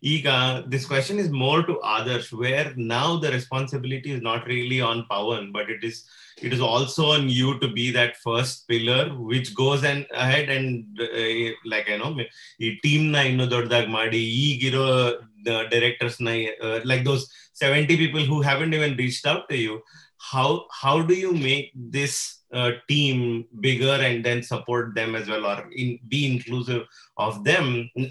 Ega, 0.02 0.66
this 0.68 0.86
question 0.86 1.20
is 1.20 1.30
more 1.30 1.62
to 1.64 1.78
others, 1.80 2.32
where 2.34 2.74
now 2.76 3.18
the 3.18 3.32
responsibility 3.32 4.12
is 4.14 4.22
not 4.22 4.48
really 4.48 4.82
on 4.82 5.06
Pawan, 5.12 5.54
but 5.54 5.70
it 5.70 5.84
is 5.84 6.00
it 6.42 6.52
is 6.52 6.60
also 6.60 7.12
on 7.12 7.30
you 7.30 7.60
to 7.60 7.68
be 7.68 7.92
that 7.92 8.18
first 8.18 8.68
pillar 8.68 9.04
which 9.32 9.54
goes 9.54 9.84
and 9.84 10.08
ahead 10.14 10.50
and 10.50 11.00
uh, 11.02 11.52
like 11.74 11.88
you 11.94 12.00
know 12.04 12.12
ಈ 12.66 12.70
team 12.86 13.06
ನ 13.16 13.20
ಇನ್ನೂ 13.30 13.46
ದೊಡ್ಡದಾಗಿ 13.54 13.92
ಮಾಡಿ 14.00 14.22
ಈಗಿರೋ 14.48 14.86
directors 15.76 16.20
ನ 16.28 16.34
like 16.92 17.04
those 17.10 17.24
seventy 17.62 17.96
people 18.04 18.26
who 18.32 18.38
haven't 18.48 18.76
even 18.80 18.96
reached 19.04 19.28
out 19.34 19.48
to 19.52 19.58
you 19.66 19.76
how 20.32 20.48
how 20.82 20.96
do 21.02 21.16
you 21.16 21.32
make 21.48 21.68
this 21.96 22.14
uh, 22.52 22.72
team 22.90 23.18
bigger 23.60 23.96
and 24.08 24.24
then 24.28 24.40
support 24.44 24.86
them 24.98 25.12
as 25.20 25.28
well 25.32 25.46
or 25.46 25.58
in, 25.74 25.90
be 26.08 26.20
inclusive 26.26 26.82
of 27.18 27.44
them 27.44 27.66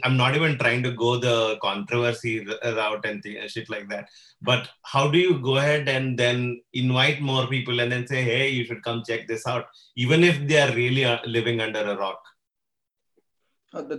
i'm 0.05 0.17
not 0.17 0.35
even 0.39 0.59
trying 0.59 0.83
to 0.83 0.93
go 1.05 1.11
the 1.19 1.37
controversy 1.63 2.35
route 2.81 3.07
and 3.11 3.23
th- 3.23 3.51
shit 3.51 3.69
like 3.71 3.89
that 3.89 4.07
but 4.43 4.63
how 4.93 5.05
do 5.15 5.19
you 5.19 5.35
go 5.49 5.57
ahead 5.57 5.89
and 5.89 6.19
then 6.19 6.39
invite 6.75 7.21
more 7.31 7.47
people 7.47 7.79
and 7.81 7.91
then 7.95 8.07
say 8.07 8.23
hey 8.31 8.45
you 8.49 8.65
should 8.65 8.83
come 8.89 9.03
check 9.11 9.25
this 9.33 9.47
out 9.47 9.67
even 9.97 10.23
if 10.31 10.39
they 10.51 10.61
are 10.61 10.73
really 10.75 11.05
uh, 11.05 11.19
living 11.39 11.61
under 11.61 11.85
a 11.95 11.99
rock 12.05 12.23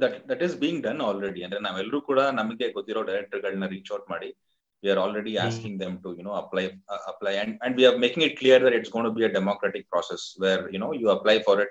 that 0.02 0.16
that 0.30 0.44
is 0.44 0.54
being 0.60 0.82
done 0.86 1.02
already 1.08 1.42
ಅಂದ್ರೆ 1.46 1.60
ನಾವೆಲ್ಲರೂ 1.60 2.00
ಕೂಡ 2.02 2.20
ನಮಗೆ 2.40 2.68
ಗೊತ್ತಿರೋ 2.76 3.02
director 3.10 3.42
ಗಳನ್ನ 3.46 3.66
reach 3.74 3.90
out 3.94 4.06
ಮಾಡಿ 4.14 4.30
we 4.83 4.91
are 4.93 4.99
already 5.05 5.35
asking 5.49 5.75
them 5.83 5.93
to 6.05 6.15
you 6.19 6.25
know 6.27 6.35
apply 6.43 6.65
uh, 6.93 7.03
apply. 7.13 7.33
And, 7.43 7.59
and 7.63 7.77
we 7.77 7.87
are 7.87 7.97
making 7.99 8.23
it 8.29 8.39
clear 8.41 8.59
that 8.65 8.73
it's 8.79 8.91
going 8.95 9.05
to 9.05 9.15
be 9.19 9.25
a 9.25 9.33
democratic 9.39 9.85
process 9.91 10.35
where 10.43 10.71
you 10.75 10.79
know 10.83 10.93
you 10.93 11.11
apply 11.11 11.37
for 11.49 11.61
it 11.65 11.71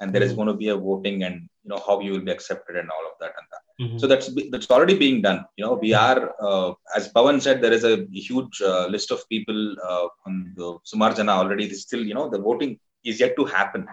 and 0.00 0.12
there 0.14 0.22
is 0.26 0.32
going 0.38 0.48
to 0.52 0.58
be 0.64 0.68
a 0.68 0.76
voting 0.76 1.22
and 1.26 1.36
you 1.64 1.70
know 1.70 1.80
how 1.86 2.00
you 2.00 2.12
will 2.12 2.26
be 2.28 2.30
accepted 2.38 2.76
and 2.76 2.88
all 2.96 3.04
of 3.10 3.16
that 3.22 3.32
and 3.38 3.46
that. 3.52 3.62
Mhm. 3.82 3.98
so 4.00 4.06
that's 4.10 4.28
that's 4.52 4.70
already 4.76 4.96
being 5.04 5.18
done. 5.26 5.40
You 5.58 5.64
know 5.64 5.74
we 5.86 5.90
are 6.06 6.20
uh, 6.48 6.70
as 6.98 7.04
pawan 7.16 7.36
said 7.46 7.56
there 7.64 7.76
is 7.78 7.84
a 7.92 7.96
huge 8.28 8.56
uh, 8.70 8.86
list 8.94 9.10
of 9.16 9.20
people 9.34 9.60
uh, 9.90 10.06
on 10.26 10.34
the 10.58 10.68
sumarjana 10.90 11.34
already. 11.42 11.66
This 11.72 11.82
still 11.88 12.04
you 12.10 12.16
know 12.18 12.28
the 12.34 12.40
voting 12.48 12.72
is 13.12 13.18
yet 13.24 13.34
to 13.40 13.44
happen. 13.58 13.84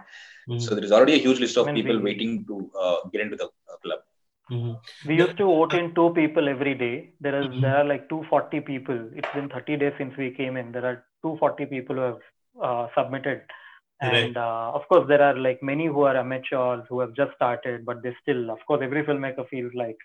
Mhm. 0.49 0.59
so 0.63 0.69
there 0.77 0.85
is 0.87 0.91
already 0.95 1.13
a 1.17 1.21
huge 1.25 1.39
list 1.43 1.55
of 1.61 1.67
people 1.77 1.97
waiting 2.07 2.31
to 2.49 2.55
uh, 2.83 2.97
get 3.11 3.21
into 3.25 3.37
the 3.41 3.47
uh, 4.51 4.55
Mhm. 4.55 4.79
We 5.05 5.15
used 5.15 5.37
to 5.37 5.45
vote 5.45 5.73
in 5.75 5.93
two 5.95 6.11
people 6.13 6.47
every 6.49 6.73
day. 6.75 7.11
There 7.21 7.37
is 7.43 7.49
Mhm. 7.49 7.61
there 7.61 7.77
are 7.77 7.85
like 7.85 8.09
240 8.09 8.59
people. 8.61 8.99
It's 9.15 9.33
been 9.33 9.49
30 9.49 9.77
days 9.77 9.93
since 9.97 10.15
we 10.17 10.31
came 10.31 10.57
in. 10.57 10.71
There 10.71 10.85
are 10.85 11.05
240 11.23 11.65
people 11.65 11.95
who 11.95 12.01
have 12.11 12.21
uh, 12.69 12.87
submitted, 12.97 13.41
Right. 14.01 14.31
and 14.31 14.37
uh, 14.37 14.71
of 14.73 14.87
course 14.89 15.07
there 15.07 15.21
are 15.21 15.35
like 15.37 15.61
many 15.63 15.87
who 15.87 16.01
are 16.03 16.17
amateurs 16.17 16.85
who 16.89 16.99
have 17.01 17.13
just 17.13 17.33
started, 17.35 17.85
but 17.85 18.01
they 18.03 18.15
still, 18.21 18.51
of 18.51 18.59
course, 18.67 18.81
every 18.83 19.03
filmmaker 19.03 19.47
feels 19.49 19.73
like 19.75 19.97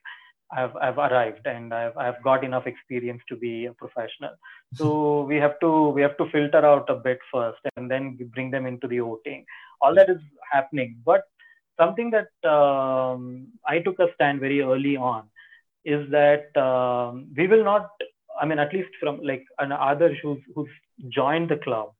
I've 0.53 0.77
I've 0.77 0.99
arrived 0.99 1.47
and 1.47 1.73
I've 1.73 1.97
I've 1.97 2.23
got 2.25 2.45
enough 2.45 2.67
experience 2.67 3.23
to 3.29 3.37
be 3.37 3.67
a 3.67 3.73
professional. 3.75 4.35
So 4.79 5.23
we 5.31 5.37
have 5.37 5.59
to 5.61 5.91
we 5.91 6.03
have 6.03 6.17
to 6.19 6.31
filter 6.31 6.65
out 6.65 6.91
a 6.91 6.97
bit 6.97 7.19
first 7.33 7.61
and 7.77 7.91
then 7.91 8.19
bring 8.35 8.51
them 8.51 8.67
into 8.67 8.89
the 8.89 8.99
voting. 9.01 9.45
All 9.81 9.95
that 9.95 10.11
is 10.11 10.19
happening, 10.53 10.97
but 11.05 11.23
something 11.79 12.11
that 12.11 12.49
um, 12.49 13.49
I 13.67 13.79
took 13.81 13.99
a 13.99 14.09
stand 14.15 14.41
very 14.41 14.61
early 14.63 14.97
on 14.97 15.25
is 15.85 16.11
that 16.11 16.57
um, 16.57 17.29
we 17.37 17.47
will 17.47 17.65
not. 17.65 17.91
I 18.41 18.47
mean, 18.47 18.59
at 18.59 18.73
least 18.73 18.91
from 19.01 19.21
like 19.23 19.45
an 19.59 19.73
other 19.73 20.15
who's 20.23 20.39
who's 20.55 20.69
joined 21.09 21.51
the 21.51 21.57
club 21.57 21.93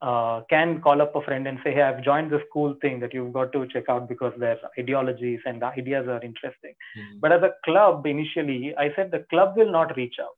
uh, 0.00 0.42
can 0.48 0.80
call 0.80 1.02
up 1.02 1.14
a 1.16 1.22
friend 1.22 1.46
and 1.48 1.58
say, 1.64 1.72
"Hey, 1.72 1.82
I've 1.82 2.02
joined 2.02 2.30
this 2.30 2.42
cool 2.52 2.74
thing 2.80 3.00
that 3.00 3.14
you've 3.14 3.32
got 3.32 3.52
to 3.52 3.66
check 3.66 3.88
out 3.88 4.08
because 4.08 4.32
their 4.38 4.58
ideologies 4.78 5.40
and 5.44 5.62
the 5.62 5.66
ideas 5.66 6.06
are 6.08 6.22
interesting." 6.22 6.74
Mhm. 6.96 7.20
But 7.20 7.32
as 7.32 7.42
a 7.42 7.54
club, 7.64 8.06
initially, 8.06 8.76
I 8.76 8.94
said 8.94 9.10
the 9.10 9.24
club 9.30 9.56
will 9.56 9.72
not 9.72 9.96
reach 9.96 10.18
out. 10.20 10.36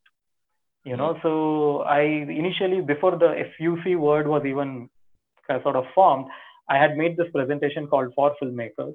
You 0.84 0.96
know, 0.96 1.18
so 1.22 1.82
I 1.82 2.00
initially 2.00 2.80
before 2.80 3.16
the 3.16 3.34
FUC 3.46 3.96
word 3.96 4.26
was 4.26 4.46
even 4.46 4.88
sort 5.62 5.76
of 5.76 5.84
formed, 5.94 6.26
I 6.70 6.78
had 6.78 6.96
made 6.96 7.16
this 7.16 7.28
presentation 7.34 7.88
called 7.88 8.12
for 8.14 8.34
filmmakers, 8.42 8.94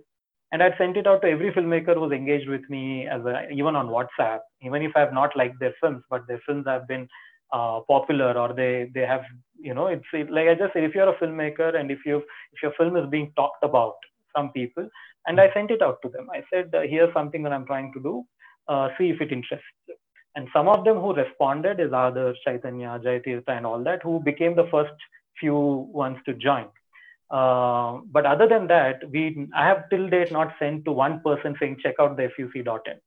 and 0.51 0.63
I'd 0.63 0.78
sent 0.78 0.97
it 0.97 1.07
out 1.07 1.21
to 1.23 1.30
every 1.30 1.51
filmmaker 1.51 1.95
who's 1.95 2.13
engaged 2.13 2.49
with 2.49 2.67
me 2.69 3.07
as 3.07 3.23
a, 3.26 3.49
even 3.51 3.76
on 3.76 3.89
WhatsApp, 3.89 4.39
even 4.63 4.82
if 4.82 4.93
I 4.95 5.01
have 5.01 5.13
not 5.13 5.38
liked 5.38 5.59
their 5.59 5.76
films, 5.82 6.03
but 6.09 6.28
their 6.28 6.41
films 6.47 6.65
have 6.67 6.88
been 6.88 7.07
uh, 7.53 7.82
popular 7.88 8.38
or 8.38 8.53
they 8.53 8.89
they 8.95 9.05
have 9.05 9.23
you 9.59 9.73
know 9.73 9.88
it's 9.88 10.05
it, 10.13 10.32
like 10.32 10.47
I 10.47 10.55
just 10.55 10.73
said 10.73 10.84
if 10.84 10.95
you're 10.95 11.09
a 11.09 11.17
filmmaker 11.17 11.76
and 11.80 11.91
if 11.91 11.99
you 12.05 12.17
if 12.53 12.63
your 12.63 12.73
film 12.78 12.97
is 12.97 13.09
being 13.09 13.32
talked 13.36 13.63
about 13.63 13.95
some 14.36 14.51
people 14.51 14.89
and 15.28 15.39
I 15.39 15.53
sent 15.53 15.71
it 15.71 15.82
out 15.82 15.99
to 16.03 16.09
them. 16.09 16.28
I 16.34 16.43
said 16.51 16.73
uh, 16.76 16.82
here's 16.82 17.13
something 17.13 17.43
that 17.43 17.53
I'm 17.53 17.65
trying 17.65 17.93
to 17.93 18.01
do 18.01 18.23
uh, 18.67 18.89
see 18.97 19.09
if 19.09 19.21
it 19.21 19.32
interests 19.32 19.65
you. 19.88 19.95
And 20.36 20.47
some 20.53 20.67
of 20.67 20.84
them 20.84 20.99
who 20.99 21.13
responded 21.13 21.80
is 21.80 21.93
other 21.93 22.36
Chaitanya 22.45 22.99
Jayatirtha 23.03 23.49
and 23.49 23.65
all 23.65 23.84
that 23.84 24.01
who 24.03 24.19
became 24.19 24.55
the 24.55 24.67
first 24.71 24.93
few 25.39 25.55
ones 25.55 26.17
to 26.26 26.34
join 26.34 26.65
uh, 27.32 27.99
but 28.11 28.26
other 28.26 28.47
than 28.47 28.67
that 28.67 29.09
we 29.11 29.47
I 29.55 29.65
have 29.67 29.89
till 29.89 30.09
date 30.09 30.32
not 30.32 30.53
sent 30.59 30.86
to 30.86 30.91
one 30.91 31.21
person 31.21 31.55
saying 31.59 31.78
check 31.84 31.95
out 31.99 32.17
the 32.17 32.30
fuc.in 32.38 32.99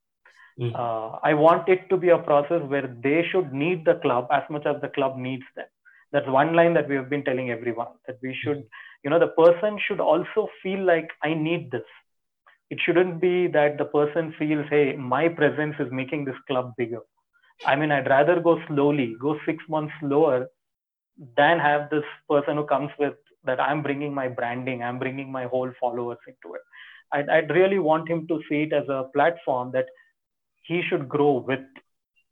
Mhm. 0.59 0.75
uh, 0.75 1.19
I 1.23 1.33
want 1.33 1.69
it 1.69 1.89
to 1.89 1.97
be 1.97 2.09
a 2.09 2.17
process 2.17 2.61
where 2.63 2.87
they 3.03 3.23
should 3.31 3.53
need 3.53 3.85
the 3.85 3.95
club 3.95 4.27
as 4.31 4.43
much 4.49 4.65
as 4.65 4.81
the 4.81 4.89
club 4.89 5.17
needs 5.17 5.45
them. 5.55 5.67
That's 6.11 6.27
one 6.27 6.53
line 6.53 6.73
that 6.73 6.89
we 6.89 6.95
have 6.95 7.09
been 7.09 7.23
telling 7.23 7.51
everyone 7.51 7.87
that 8.07 8.17
we 8.21 8.35
should, 8.43 8.63
you 9.03 9.09
know, 9.09 9.19
the 9.19 9.27
person 9.41 9.79
should 9.87 9.99
also 9.99 10.49
feel 10.61 10.83
like 10.83 11.09
I 11.23 11.33
need 11.33 11.71
this. 11.71 11.85
It 12.69 12.79
shouldn't 12.81 13.19
be 13.21 13.47
that 13.47 13.77
the 13.77 13.85
person 13.85 14.33
feels, 14.37 14.65
hey, 14.69 14.95
my 14.95 15.27
presence 15.29 15.75
is 15.79 15.91
making 15.91 16.25
this 16.25 16.37
club 16.47 16.73
bigger. 16.77 17.01
I 17.65 17.75
mean, 17.75 17.91
I'd 17.91 18.09
rather 18.09 18.39
go 18.39 18.59
slowly, 18.67 19.15
go 19.19 19.39
six 19.45 19.63
months 19.69 19.93
slower 19.99 20.47
than 21.37 21.59
have 21.59 21.89
this 21.89 22.03
person 22.29 22.57
who 22.57 22.65
comes 22.65 22.91
with 22.99 23.15
that 23.45 23.59
I'm 23.59 23.81
bringing 23.81 24.13
my 24.13 24.27
branding, 24.27 24.83
I'm 24.83 24.99
bringing 24.99 25.31
my 25.31 25.45
whole 25.45 25.71
followers 25.79 26.17
into 26.27 26.55
it. 26.55 26.61
I'd, 27.11 27.29
I'd 27.29 27.49
really 27.49 27.79
want 27.79 28.09
him 28.09 28.27
to 28.27 28.39
see 28.49 28.63
it 28.63 28.73
as 28.73 28.87
a 28.89 29.05
platform 29.13 29.71
that 29.73 29.85
he 30.63 30.81
should 30.87 31.09
grow 31.09 31.43
with 31.47 31.61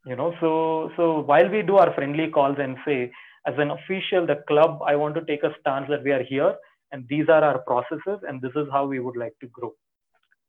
you 0.06 0.16
know. 0.16 0.34
So 0.40 0.90
so 0.96 1.20
while 1.20 1.48
we 1.48 1.62
do 1.62 1.76
our 1.76 1.92
friendly 1.94 2.28
calls 2.28 2.56
and 2.58 2.76
say 2.84 3.12
as 3.46 3.54
an 3.58 3.70
official 3.70 4.26
the 4.26 4.36
club 4.48 4.80
i 4.84 4.94
want 4.96 5.14
to 5.14 5.24
take 5.24 5.42
a 5.42 5.54
stance 5.60 5.86
that 5.88 6.02
we 6.02 6.12
are 6.12 6.22
here 6.22 6.54
and 6.92 7.06
these 7.08 7.28
are 7.28 7.42
our 7.44 7.58
processes 7.60 8.20
and 8.26 8.42
this 8.42 8.52
is 8.56 8.66
how 8.72 8.84
we 8.86 9.00
would 9.00 9.16
like 9.16 9.36
to 9.40 9.48
grow. 9.48 9.72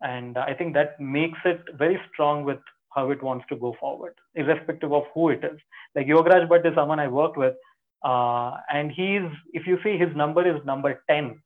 And 0.02 0.38
i 0.38 0.54
think 0.54 0.74
that 0.74 1.00
makes 1.00 1.40
it 1.46 1.62
very 1.78 2.00
strong 2.12 2.44
with 2.46 2.60
how 2.96 3.12
it 3.12 3.22
wants 3.22 3.46
to 3.50 3.56
go 3.56 3.76
forward 3.80 4.14
irrespective 4.36 4.94
of 4.94 5.04
who 5.14 5.30
it 5.30 5.44
is. 5.44 5.60
Like 5.96 6.08
yogaraj 6.08 6.48
bhatt 6.48 6.70
is 6.70 6.76
someone 6.76 7.00
i 7.00 7.08
worked 7.08 7.38
with 7.38 7.56
uh, 8.04 8.58
and 8.72 8.92
he's 8.92 9.30
if 9.54 9.68
you 9.68 9.78
see 9.84 9.98
his 9.98 10.16
number 10.16 10.48
is 10.48 10.64
number 10.66 11.02
10 11.10 11.42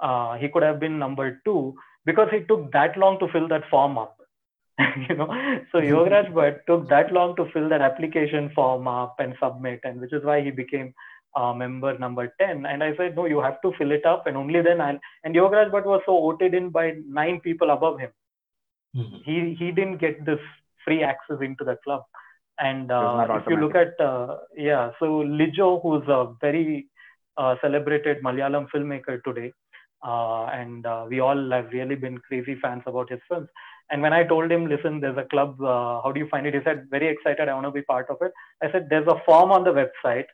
uh, 0.00 0.36
he 0.36 0.48
could 0.48 0.62
have 0.62 0.80
been 0.80 0.98
number 0.98 1.40
2 1.44 1.74
because 2.04 2.28
he 2.30 2.40
took 2.40 2.72
that 2.72 2.96
long 2.96 3.18
to 3.20 3.28
fill 3.28 3.48
that 3.48 3.68
form 3.70 3.98
up 3.98 4.16
you 5.08 5.14
know. 5.14 5.28
So 5.70 5.78
yogaraj 5.78 6.32
bhatt 6.32 6.66
took 6.66 6.88
that 6.88 7.12
long 7.12 7.36
to 7.36 7.48
fill 7.52 7.68
that 7.68 7.80
application 7.80 8.50
form 8.54 8.88
up 8.88 9.16
and 9.20 9.34
submit 9.42 9.80
and 9.84 10.00
which 10.00 10.12
is 10.12 10.24
why 10.24 10.40
he 10.42 10.50
became 10.50 10.92
uh, 11.36 11.52
member 11.52 11.96
number 11.98 12.32
10 12.40 12.66
and 12.66 12.82
i 12.82 12.96
said 12.96 13.16
no 13.16 13.26
you 13.26 13.40
have 13.40 13.60
to 13.62 13.72
fill 13.78 13.90
it 13.90 14.04
up 14.06 14.26
and 14.26 14.36
only 14.36 14.60
then 14.62 14.80
i'll 14.80 14.98
and 15.24 15.34
yogaraj 15.34 15.70
bhatt 15.70 15.86
was 15.92 16.02
so 16.06 16.18
voted 16.26 16.54
in 16.54 16.70
by 16.70 16.92
nine 17.08 17.40
people 17.40 17.70
above 17.70 17.98
him. 17.98 18.12
Mhm. 18.96 19.22
he 19.26 19.36
he 19.60 19.72
didn't 19.72 19.98
get 19.98 20.24
this 20.24 20.42
free 20.84 21.02
access 21.02 21.40
into 21.40 21.64
the 21.64 21.76
club 21.84 22.04
and 22.58 22.90
uh, 22.90 23.26
if 23.30 23.46
you 23.48 23.56
look 23.56 23.74
at 23.74 24.00
uh, 24.00 24.38
yeah 24.56 24.90
so 24.98 25.06
lijo 25.40 25.82
who's 25.82 26.06
a 26.08 26.32
very 26.40 26.86
uh, 27.36 27.54
celebrated 27.60 28.22
malayalam 28.22 28.66
filmmaker 28.72 29.22
today 29.24 29.52
uh, 30.04 30.44
and 30.46 30.84
uh, 30.86 31.06
we 31.08 31.20
all 31.20 31.50
have 31.50 31.72
really 31.72 31.94
been 31.94 32.18
crazy 32.18 32.56
fans 32.60 32.82
about 32.86 33.10
his 33.10 33.20
films. 33.28 33.48
And 33.90 34.02
when 34.02 34.12
i 34.12 34.22
told 34.22 34.50
him 34.50 34.66
listen 34.66 35.00
there's 35.00 35.18
a 35.18 35.24
club 35.24 35.60
uh, 35.62 36.00
how 36.02 36.10
do 36.12 36.20
you 36.20 36.28
find 36.28 36.46
it? 36.46 36.54
He 36.54 36.60
said 36.64 36.86
very 36.90 37.08
excited. 37.08 37.48
I 37.48 37.54
want 37.54 37.66
to 37.66 37.70
be 37.70 37.82
part 37.82 38.08
of 38.10 38.18
it. 38.20 38.32
I 38.62 38.70
said 38.70 38.88
there's 38.88 39.06
a 39.06 39.20
form 39.26 39.50
on 39.50 39.64
the 39.64 39.72
website. 39.72 40.26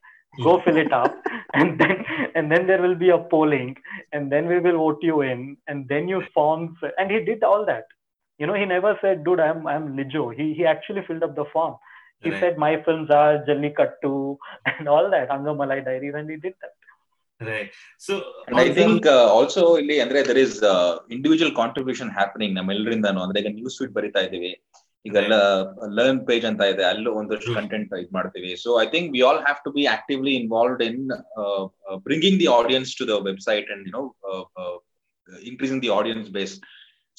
Go 0.44 0.60
fill 0.64 0.76
it 0.76 0.92
up. 0.92 1.12
And 1.54 1.78
then 1.80 2.04
and 2.36 2.50
then 2.50 2.66
there 2.68 2.80
will 2.80 2.94
be 2.94 3.10
a 3.10 3.18
polling 3.18 3.74
and 4.12 4.30
then 4.30 4.46
we 4.46 4.60
will 4.60 4.78
vote 4.78 5.00
you 5.02 5.22
in 5.22 5.56
and 5.66 5.88
then 5.88 6.06
you 6.06 6.22
form 6.32 6.76
and 6.96 7.10
he 7.10 7.20
did 7.20 7.42
all 7.42 7.66
that. 7.66 7.86
You 8.38 8.46
know 8.46 8.54
he 8.54 8.64
never 8.64 8.98
said 9.02 9.24
dude 9.24 9.40
i'm 9.46 9.66
i'm 9.66 9.94
lijo 9.96 10.34
he 10.34 10.54
he 10.54 10.64
actually 10.64 11.02
filled 11.06 11.22
up 11.22 11.34
the 11.36 11.44
form 11.52 11.74
he 12.24 12.30
Right. 12.30 12.40
said 12.40 12.54
my 12.58 12.72
films 12.86 13.10
are 13.20 13.34
jallikattu 13.48 14.12
and 14.70 14.88
all 14.94 15.06
that 15.14 15.28
angamalai 15.36 15.78
diaries 15.86 16.16
and 16.18 16.30
he 16.32 16.36
did 16.44 16.54
that 16.62 16.74
right 17.40 17.70
so 18.06 18.14
And 18.48 18.58
I 18.60 18.70
think 18.78 19.06
uh, 19.14 19.26
also 19.36 19.62
ಇಲ್ಲಿ 19.82 19.96
Andre 20.04 20.22
there 20.22 20.42
is 20.46 20.54
uh, 20.72 20.90
individual 21.16 21.52
contribution 21.60 22.08
happening 22.18 22.50
ನಮ್ಮೆಲ್ಲರಿಂದನೂ 22.58 23.22
ಅಂದ್ರೆ 23.26 23.40
ಈಗ 23.42 23.50
news 23.58 23.78
feed 23.80 23.94
ಬರಿತಾ 23.98 24.22
ಇದೀವಿ 24.28 24.52
ಈಗೆಲ್ಲ 25.04 25.34
learn 25.98 26.20
page 26.30 26.44
ಅಂತ 26.50 26.62
ಇದೆ 26.72 26.84
ಅಲ್ಲೂ 26.92 27.10
ಒಂದಷ್ಟು 27.20 27.50
Hmm. 27.50 27.58
ಕಂಟೆಂಟ್ 27.60 27.94
ಇದು 28.02 28.12
ಮಾಡ್ತೀವಿ 28.18 28.50
so 28.64 28.70
I 28.82 28.86
think 28.94 29.08
we 29.14 29.22
all 29.28 29.40
have 29.46 29.60
to 29.66 29.72
be 29.76 29.84
actively 29.96 30.34
involved 30.42 30.82
in 30.90 31.00
bringing 32.08 32.38
the 32.42 32.50
audience 32.58 32.92
to 33.00 33.06
the 33.12 33.16
website 33.30 33.70
and 33.76 33.86
you 33.88 33.94
know 33.98 34.04
increasing 35.50 35.82
the 35.86 35.92
audience 35.98 36.28
base 36.38 36.54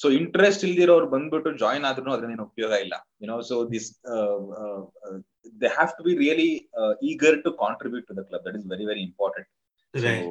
so 0.01 0.07
interest 0.19 0.63
ಇಲ್ದಿರೋರು 0.69 1.07
ಬಂದ್ಬಿಟ್ಟು 1.13 1.51
ಜಾಯಿನ್ 1.61 1.85
ಆದ್ರೂ 1.89 2.11
ಅದ್ರಿಂದ 2.15 2.43
ಉಪಯೋಗ 2.49 2.73
ಇಲ್ಲ 2.85 2.95
you know 3.21 3.37
so 3.51 3.55
this 3.73 3.87
they 5.61 5.69
have 5.77 5.93
to 5.99 6.03
be 6.07 6.13
really 6.23 6.49
eager 7.11 7.37
to 7.45 7.51
contribute 7.63 8.05
to 8.09 8.15
the 8.19 8.23
club 8.29 8.43
that 8.47 8.57
is 8.61 8.67
very 8.75 8.87
very 8.91 9.05
important 9.11 9.49
Right. 9.93 10.25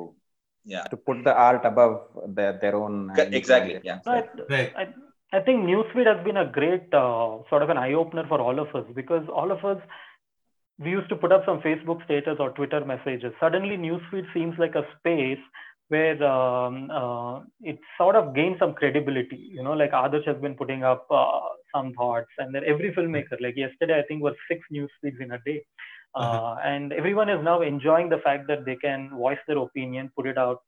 yeah 0.66 0.84
to 0.92 0.96
put 1.06 1.18
the 1.26 1.34
art 1.44 1.64
above 1.64 1.92
their, 2.36 2.52
their 2.62 2.76
own 2.76 2.94
exactly 3.40 3.74
yeah 3.88 3.98
No, 4.06 4.12
I, 4.12 4.22
Right. 4.54 4.70
I, 4.82 4.84
I 5.32 5.40
think 5.46 5.58
Newsfeed 5.68 6.06
has 6.06 6.20
been 6.26 6.36
a 6.36 6.48
great 6.58 6.88
uh, 6.94 7.28
sort 7.50 7.62
of 7.64 7.70
an 7.70 7.78
eye 7.78 7.94
opener 7.94 8.24
for 8.32 8.38
all 8.40 8.58
of 8.58 8.68
us 8.78 8.86
because 8.94 9.24
all 9.38 9.50
of 9.50 9.62
us 9.64 9.80
we 10.78 10.90
used 10.90 11.08
to 11.08 11.16
put 11.16 11.32
up 11.32 11.44
some 11.48 11.60
Facebook 11.60 12.04
status 12.04 12.36
or 12.38 12.48
Twitter 12.50 12.80
messages. 12.84 13.32
Suddenly, 13.40 13.76
Newsfeed 13.78 14.26
seems 14.34 14.56
like 14.58 14.74
a 14.74 14.84
space 14.94 15.44
where 15.91 16.23
um, 16.23 16.89
uh, 16.91 17.41
it 17.61 17.79
sort 17.97 18.15
of 18.15 18.35
gained 18.35 18.57
some 18.59 18.73
credibility. 18.73 19.49
You 19.55 19.63
know, 19.63 19.73
like 19.73 19.91
Adarsh 19.91 20.27
has 20.27 20.37
been 20.41 20.55
putting 20.55 20.83
up 20.83 21.07
uh, 21.11 21.41
some 21.75 21.93
thoughts, 21.93 22.29
and 22.39 22.55
then 22.55 22.63
every 22.65 22.93
filmmaker, 22.93 23.39
like 23.41 23.57
yesterday, 23.57 23.99
I 23.99 24.03
think 24.07 24.23
was 24.23 24.35
six 24.49 24.61
news 24.71 24.91
feeds 25.01 25.17
in 25.21 25.31
a 25.33 25.39
day. 25.45 25.63
Uh, 26.15 26.55
and 26.65 26.93
everyone 26.93 27.29
is 27.29 27.43
now 27.43 27.61
enjoying 27.61 28.09
the 28.09 28.19
fact 28.19 28.47
that 28.47 28.65
they 28.65 28.75
can 28.77 29.09
voice 29.11 29.39
their 29.47 29.59
opinion, 29.59 30.11
put 30.17 30.27
it 30.27 30.37
out, 30.37 30.59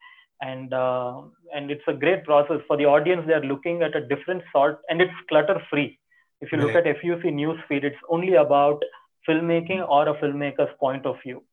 and 0.42 0.74
uh, 0.74 1.22
and 1.56 1.72
it's 1.72 1.88
a 1.88 1.94
great 1.94 2.24
process 2.26 2.62
for 2.68 2.78
the 2.78 2.86
audience. 2.86 3.24
They 3.28 3.34
are 3.34 3.44
looking 3.54 3.84
at 3.84 3.96
a 3.96 4.06
different 4.08 4.44
sort, 4.54 4.80
and 4.90 5.02
it's 5.02 5.14
clutter 5.30 5.62
free. 5.70 6.00
If 6.42 6.52
you 6.52 6.60
look 6.60 6.76
Right. 6.76 6.78
at 6.78 6.86
FUC 6.86 7.32
news 7.32 7.60
feed, 7.70 7.86
it's 7.86 8.04
only 8.10 8.36
about 8.36 8.84
filmmaking 9.30 9.88
or 9.88 10.08
a 10.10 10.16
filmmaker's 10.22 10.74
point 10.80 11.06
of 11.06 11.18
view. 11.24 11.44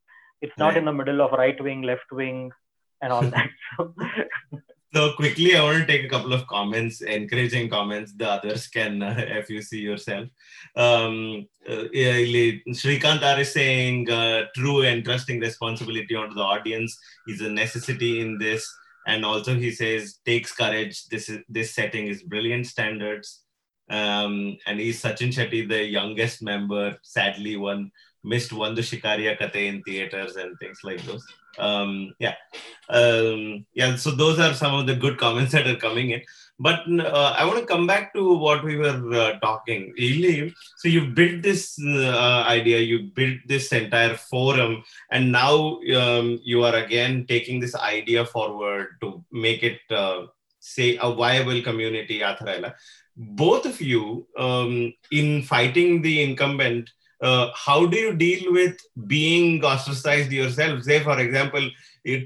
It's 0.43 0.59
not 0.59 0.77
Right. 0.77 0.79
in 0.79 0.85
the 0.87 0.93
middle 0.93 1.23
of 1.23 1.33
right 1.33 1.61
wing, 1.63 1.83
left 1.83 2.11
wing, 2.13 2.51
and 3.01 3.13
all 3.13 3.23
that. 3.23 3.51
So, 4.93 5.13
quickly, 5.13 5.55
I 5.55 5.63
want 5.63 5.79
to 5.79 5.87
take 5.87 6.05
a 6.05 6.09
couple 6.09 6.33
of 6.33 6.49
comments, 6.49 7.01
encouraging 7.01 7.71
comments. 7.71 8.13
The 8.13 8.29
others 8.29 8.67
can 8.67 9.01
uh, 9.01 9.41
see 9.61 9.79
yourself. 9.79 10.29
Um, 10.75 11.47
uh, 11.69 11.85
is 11.93 13.53
saying 13.53 14.11
uh, 14.11 14.47
true 14.57 14.83
and 14.83 15.05
trusting 15.05 15.39
responsibility 15.39 16.17
onto 16.17 16.35
the 16.35 16.43
audience 16.43 16.99
is 17.29 17.41
a 17.41 17.49
necessity 17.49 18.21
in 18.21 18.37
this. 18.39 18.69
And 19.07 19.25
also 19.25 19.55
he 19.55 19.71
says 19.71 20.19
takes 20.27 20.53
courage. 20.53 21.07
This 21.07 21.29
is 21.29 21.39
this 21.49 21.73
setting 21.73 22.09
is 22.09 22.25
brilliant 22.25 22.67
standards. 22.67 23.45
Um, 23.91 24.57
and 24.67 24.81
he's 24.81 25.01
Sachin 25.01 25.29
Shetty, 25.29 25.69
the 25.69 25.85
youngest 25.85 26.43
member. 26.43 26.99
Sadly, 27.03 27.57
one 27.57 27.93
missed 28.25 28.53
one 28.53 28.75
the 28.75 28.83
Shikaria 28.83 29.39
Kate 29.39 29.69
in 29.69 29.83
theaters 29.83 30.35
and 30.35 30.59
things 30.59 30.81
like 30.83 31.03
those 31.05 31.25
um, 31.59 32.15
yeah. 32.19 32.35
Um, 32.89 33.67
yeah 33.75 33.97
so 33.97 34.11
those 34.11 34.39
are 34.39 34.55
some 34.55 34.75
of 34.75 34.87
the 34.87 34.95
good 34.95 35.19
comments 35.19 35.53
that 35.53 35.67
are 35.67 35.77
coming 35.77 36.11
in. 36.11 36.23
But 36.63 36.81
uh, 36.87 37.35
i 37.39 37.45
want 37.47 37.59
to 37.59 37.65
come 37.65 37.87
back 37.87 38.13
to 38.15 38.35
what 38.35 38.63
we 38.63 38.77
were 38.77 39.15
uh, 39.15 39.39
talking. 39.41 39.95
Really 39.97 40.55
so 40.77 40.89
you 40.89 41.07
built 41.07 41.43
this 41.43 41.79
uh, 41.83 42.45
idea 42.47 42.81
you 42.81 43.11
built 43.15 43.39
this 43.47 43.73
entire 43.73 44.17
forum 44.17 44.83
and 45.11 45.33
now 45.33 45.81
um, 45.97 46.39
you 46.43 46.65
are 46.65 46.75
again 46.75 47.27
taking 47.27 47.61
this 47.61 47.75
idea 47.75 48.25
forward 48.27 48.89
to 49.01 49.25
make 49.33 49.63
it 49.63 49.81
uh, 49.91 50.27
say 50.61 50.99
a 51.01 51.13
viable 51.13 51.63
community 51.63 52.23
both 53.17 53.67
of 53.67 53.81
you 53.81 54.27
um, 54.39 54.93
in 55.11 55.43
fighting 55.43 56.03
the 56.03 56.23
incumbent 56.23 56.91
uh, 57.23 57.51
how 57.55 57.87
do 57.87 57.99
you 57.99 58.15
deal 58.15 58.53
with 58.53 58.77
being 59.07 59.63
ostracized 59.65 60.33
yourself 60.33 60.83
say 60.83 61.01
for 61.01 61.19
example 61.19 61.69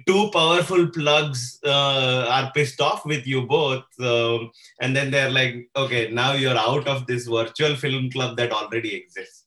two 0.07 0.31
powerful 0.33 0.87
plugs 0.89 1.59
uh, 1.65 2.27
are 2.31 2.51
pissed 2.55 2.81
off 2.81 3.05
with 3.05 3.27
you 3.27 3.43
both 3.43 3.85
um, 4.01 4.51
and 4.81 4.95
then 4.95 5.11
they're 5.11 5.31
like 5.31 5.69
okay 5.77 6.11
now 6.11 6.33
you're 6.33 6.57
out 6.57 6.87
of 6.87 7.07
this 7.07 7.27
virtual 7.27 7.75
film 7.75 8.09
club 8.11 8.37
that 8.37 8.53
already 8.53 8.95
exists 8.95 9.45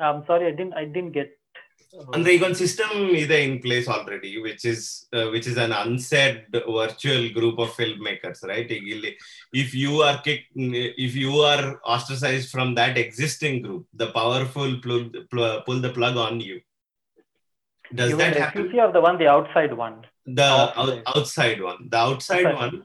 I'm 0.00 0.24
sorry, 0.26 0.46
I 0.46 0.50
didn't 0.50 0.74
I 0.74 0.84
didn't 0.84 1.12
get 1.12 1.38
and 2.12 2.24
the 2.24 2.30
Egon 2.30 2.54
system 2.54 2.90
is 3.10 3.30
in 3.30 3.60
place 3.60 3.88
already, 3.88 4.40
which 4.40 4.64
is 4.64 5.06
uh, 5.12 5.26
which 5.30 5.46
is 5.46 5.56
an 5.56 5.72
unsaid 5.72 6.46
virtual 6.52 7.28
group 7.30 7.58
of 7.58 7.70
filmmakers, 7.70 8.42
right? 8.44 8.66
If 9.52 9.74
you 9.74 10.02
are 10.02 10.20
kicked, 10.22 10.48
if 10.54 11.14
you 11.14 11.32
are 11.40 11.80
ostracized 11.84 12.50
from 12.50 12.74
that 12.74 12.98
existing 12.98 13.62
group, 13.62 13.86
the 13.92 14.10
powerful 14.10 14.80
pull, 14.82 15.10
pull 15.66 15.80
the 15.80 15.92
plug 15.94 16.16
on 16.16 16.40
you. 16.40 16.60
Does 17.94 18.10
you 18.10 18.16
that 18.16 18.36
happen? 18.36 18.72
The 18.72 18.80
or 18.80 18.92
the 18.92 19.00
one, 19.00 19.18
the 19.18 19.28
outside 19.28 19.72
one. 19.72 20.06
The 20.26 20.42
outside, 20.42 21.02
outside 21.06 21.62
one. 21.62 21.88
The 21.90 21.96
outside, 21.96 22.46
outside 22.46 22.54
one. 22.54 22.82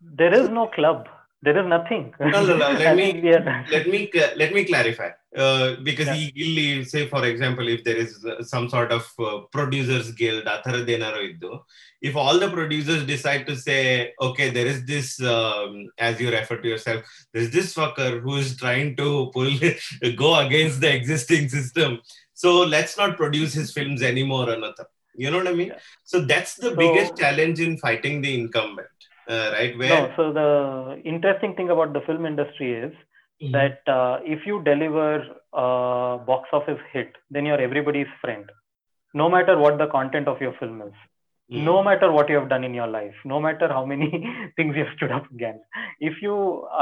There 0.00 0.34
is 0.34 0.48
no 0.48 0.66
club 0.66 1.08
There 1.45 1.57
is 1.61 1.67
nothing. 1.67 2.03
No, 2.19 2.39
no, 2.45 2.53
no, 2.61 2.67
let 2.77 2.87
I 2.91 2.95
me- 2.95 3.03
think 3.11 3.23
we 3.25 3.31
are- 3.37 3.65
let 3.73 3.85
me 3.93 3.99
cl- 4.13 4.35
let 4.41 4.51
me 4.55 4.61
clarify 4.69 5.09
uh, 5.43 5.67
because 5.87 6.07
Yeah. 6.09 6.21
ಈ- 6.23 6.31
ಇಲ್ಲಿ 6.43 6.63
say 6.93 7.01
for 7.11 7.21
example 7.31 7.67
if 7.73 7.81
there 7.87 7.99
is 8.05 8.13
uh, 8.31 8.37
some 8.53 8.65
sort 8.73 8.91
of 8.97 9.03
uh, 9.27 9.35
producers 9.55 10.07
guild 10.21 10.45
ಆ 10.53 10.55
ಥರದ್ದೇನಾರು 10.65 11.21
ಇದ್ದು 11.29 11.51
if 12.09 12.15
all 12.23 12.37
the 12.43 12.49
producers 12.57 13.01
decide 13.13 13.43
to 13.51 13.55
say 13.67 13.79
okay 14.27 14.47
there 14.57 14.67
is 14.73 14.79
this 14.91 15.07
um, 15.35 15.71
as 16.07 16.15
you 16.23 16.29
refer 16.37 16.57
to 16.63 16.67
yourself 16.73 16.99
there's 17.33 17.51
this 17.57 17.69
fucker 17.79 18.11
who 18.25 18.33
is 18.43 18.51
trying 18.63 18.91
to 19.01 19.07
pull 19.35 19.51
go 20.25 20.31
against 20.45 20.79
the 20.85 20.91
existing 20.99 21.45
system 21.57 21.91
so 22.43 22.49
let's 22.75 22.95
not 23.01 23.13
produce 23.23 23.53
his 23.61 23.71
films 23.77 24.01
anymore 24.11 24.45
another 24.57 24.87
you 25.23 25.29
know 25.31 25.39
what 25.43 25.51
i 25.55 25.57
mean 25.61 25.71
Yeah. 25.73 25.81
so 26.11 26.17
that's 26.33 26.55
the 26.65 26.71
So- 26.73 26.79
biggest 26.83 27.13
challenge 27.23 27.59
in 27.67 27.73
fighting 27.87 28.17
the 28.25 28.33
incumbent 28.41 28.91
uh, 28.91 29.00
right 29.28 29.76
where 29.78 29.88
No, 29.88 30.12
so 30.16 30.32
the 30.32 31.02
interesting 31.04 31.54
thing 31.54 31.70
about 31.70 31.92
the 31.92 32.00
film 32.08 32.26
industry 32.26 32.74
is 32.74 32.92
Mhm. 33.42 33.52
that 33.52 33.88
uh, 33.92 34.20
if 34.24 34.46
you 34.46 34.62
deliver 34.62 35.08
a 35.52 36.18
box 36.30 36.48
office 36.52 36.82
hit, 36.92 37.16
then 37.30 37.46
you're 37.46 37.60
everybody's 37.68 38.12
friend, 38.20 38.50
no 39.14 39.28
matter 39.28 39.56
what 39.58 39.78
the 39.78 39.88
content 39.88 40.28
of 40.28 40.40
your 40.46 40.52
film 40.60 40.82
is, 40.88 40.94
Mhm. 41.50 41.64
no 41.70 41.82
matter 41.88 42.10
what 42.16 42.28
you 42.32 42.36
have 42.40 42.48
done 42.54 42.64
in 42.70 42.74
your 42.80 42.86
life, 42.96 43.24
no 43.34 43.40
matter 43.46 43.68
how 43.76 43.84
many 43.92 44.10
things 44.56 44.76
you've 44.76 44.94
stood 44.96 45.12
up 45.18 45.30
against. 45.32 45.64
If 46.10 46.22
you 46.22 46.36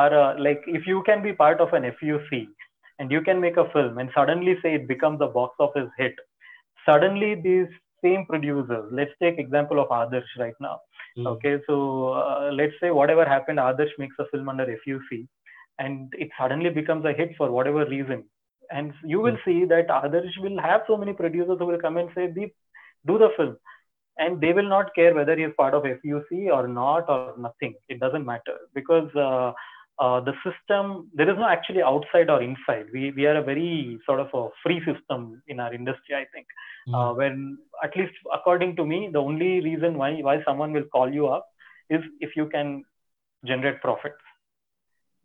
are 0.04 0.14
uh, 0.24 0.38
like, 0.48 0.62
if 0.80 0.86
you 0.86 1.02
can 1.10 1.22
be 1.28 1.32
part 1.44 1.60
of 1.60 1.72
an 1.80 1.84
FUC 1.92 2.46
and 2.98 3.10
you 3.10 3.22
can 3.30 3.40
make 3.40 3.56
a 3.56 3.68
film 3.76 3.98
and 3.98 4.10
suddenly 4.18 4.56
say 4.62 4.74
it 4.74 4.88
becomes 4.94 5.20
a 5.20 5.32
box 5.38 5.56
office 5.68 5.90
hit, 5.98 6.14
suddenly 6.86 7.34
these 7.34 7.68
same 8.04 8.26
producers, 8.26 8.88
let's 8.92 9.12
take 9.22 9.38
example 9.38 9.80
of 9.80 9.88
Adarsh 9.88 10.32
right 10.38 10.54
now. 10.60 10.80
Mhm. 11.20 11.26
Okay, 11.26 11.60
so 11.66 12.10
uh, 12.10 12.50
let's 12.52 12.74
say 12.80 12.90
whatever 12.90 13.24
happened, 13.24 13.58
Adarsh 13.58 13.96
makes 13.98 14.16
a 14.18 14.26
film 14.26 14.48
under 14.48 14.64
FUC, 14.70 15.26
and 15.78 16.12
it 16.18 16.30
suddenly 16.38 16.70
becomes 16.70 17.04
a 17.04 17.12
hit 17.12 17.36
for 17.36 17.50
whatever 17.50 17.84
reason. 17.86 18.24
And 18.70 18.92
you 19.04 19.20
will 19.20 19.36
see 19.44 19.64
that 19.66 19.88
Adarsh 19.88 20.38
will 20.38 20.58
have 20.60 20.82
so 20.86 20.96
many 20.96 21.12
producers 21.12 21.58
who 21.58 21.66
will 21.66 21.80
come 21.86 21.96
and 21.98 22.10
say, 22.14 22.26
"Deep, 22.38 22.54
do 23.06 23.18
the 23.18 23.30
film," 23.36 23.56
and 24.18 24.40
they 24.40 24.52
will 24.52 24.68
not 24.74 24.94
care 24.94 25.14
whether 25.14 25.36
he 25.36 25.44
is 25.50 25.54
part 25.62 25.74
of 25.74 25.86
FUC 25.92 26.50
or 26.58 26.66
not 26.68 27.08
or 27.10 27.34
nothing. 27.36 27.64
It 27.88 27.88
doesn't 28.00 28.16
matter 28.18 28.56
because 28.74 29.14
uh, 29.26 29.52
uh, 30.00 30.20
the 30.20 30.32
system 30.44 31.10
there 31.14 31.30
is 31.30 31.36
no 31.36 31.46
actually 31.46 31.82
outside 31.82 32.30
or 32.30 32.42
inside. 32.42 32.86
We 32.92 33.12
we 33.12 33.26
are 33.26 33.36
a 33.36 33.42
very 33.42 34.00
sort 34.06 34.20
of 34.20 34.28
a 34.34 34.48
free 34.62 34.80
system 34.84 35.42
in 35.46 35.60
our 35.60 35.74
industry, 35.74 36.14
I 36.14 36.24
think. 36.34 36.46
Uh, 36.92 37.12
when 37.14 37.58
at 37.84 37.96
least 37.96 38.14
according 38.34 38.74
to 38.76 38.86
me 38.86 39.10
the 39.12 39.20
only 39.20 39.60
reason 39.60 39.98
why 39.98 40.10
why 40.28 40.42
someone 40.44 40.72
will 40.72 40.88
call 40.96 41.12
you 41.12 41.28
up 41.28 41.46
is 41.90 42.02
if 42.20 42.36
you 42.36 42.48
can 42.48 42.84
generate 43.44 43.80
profits. 43.80 44.26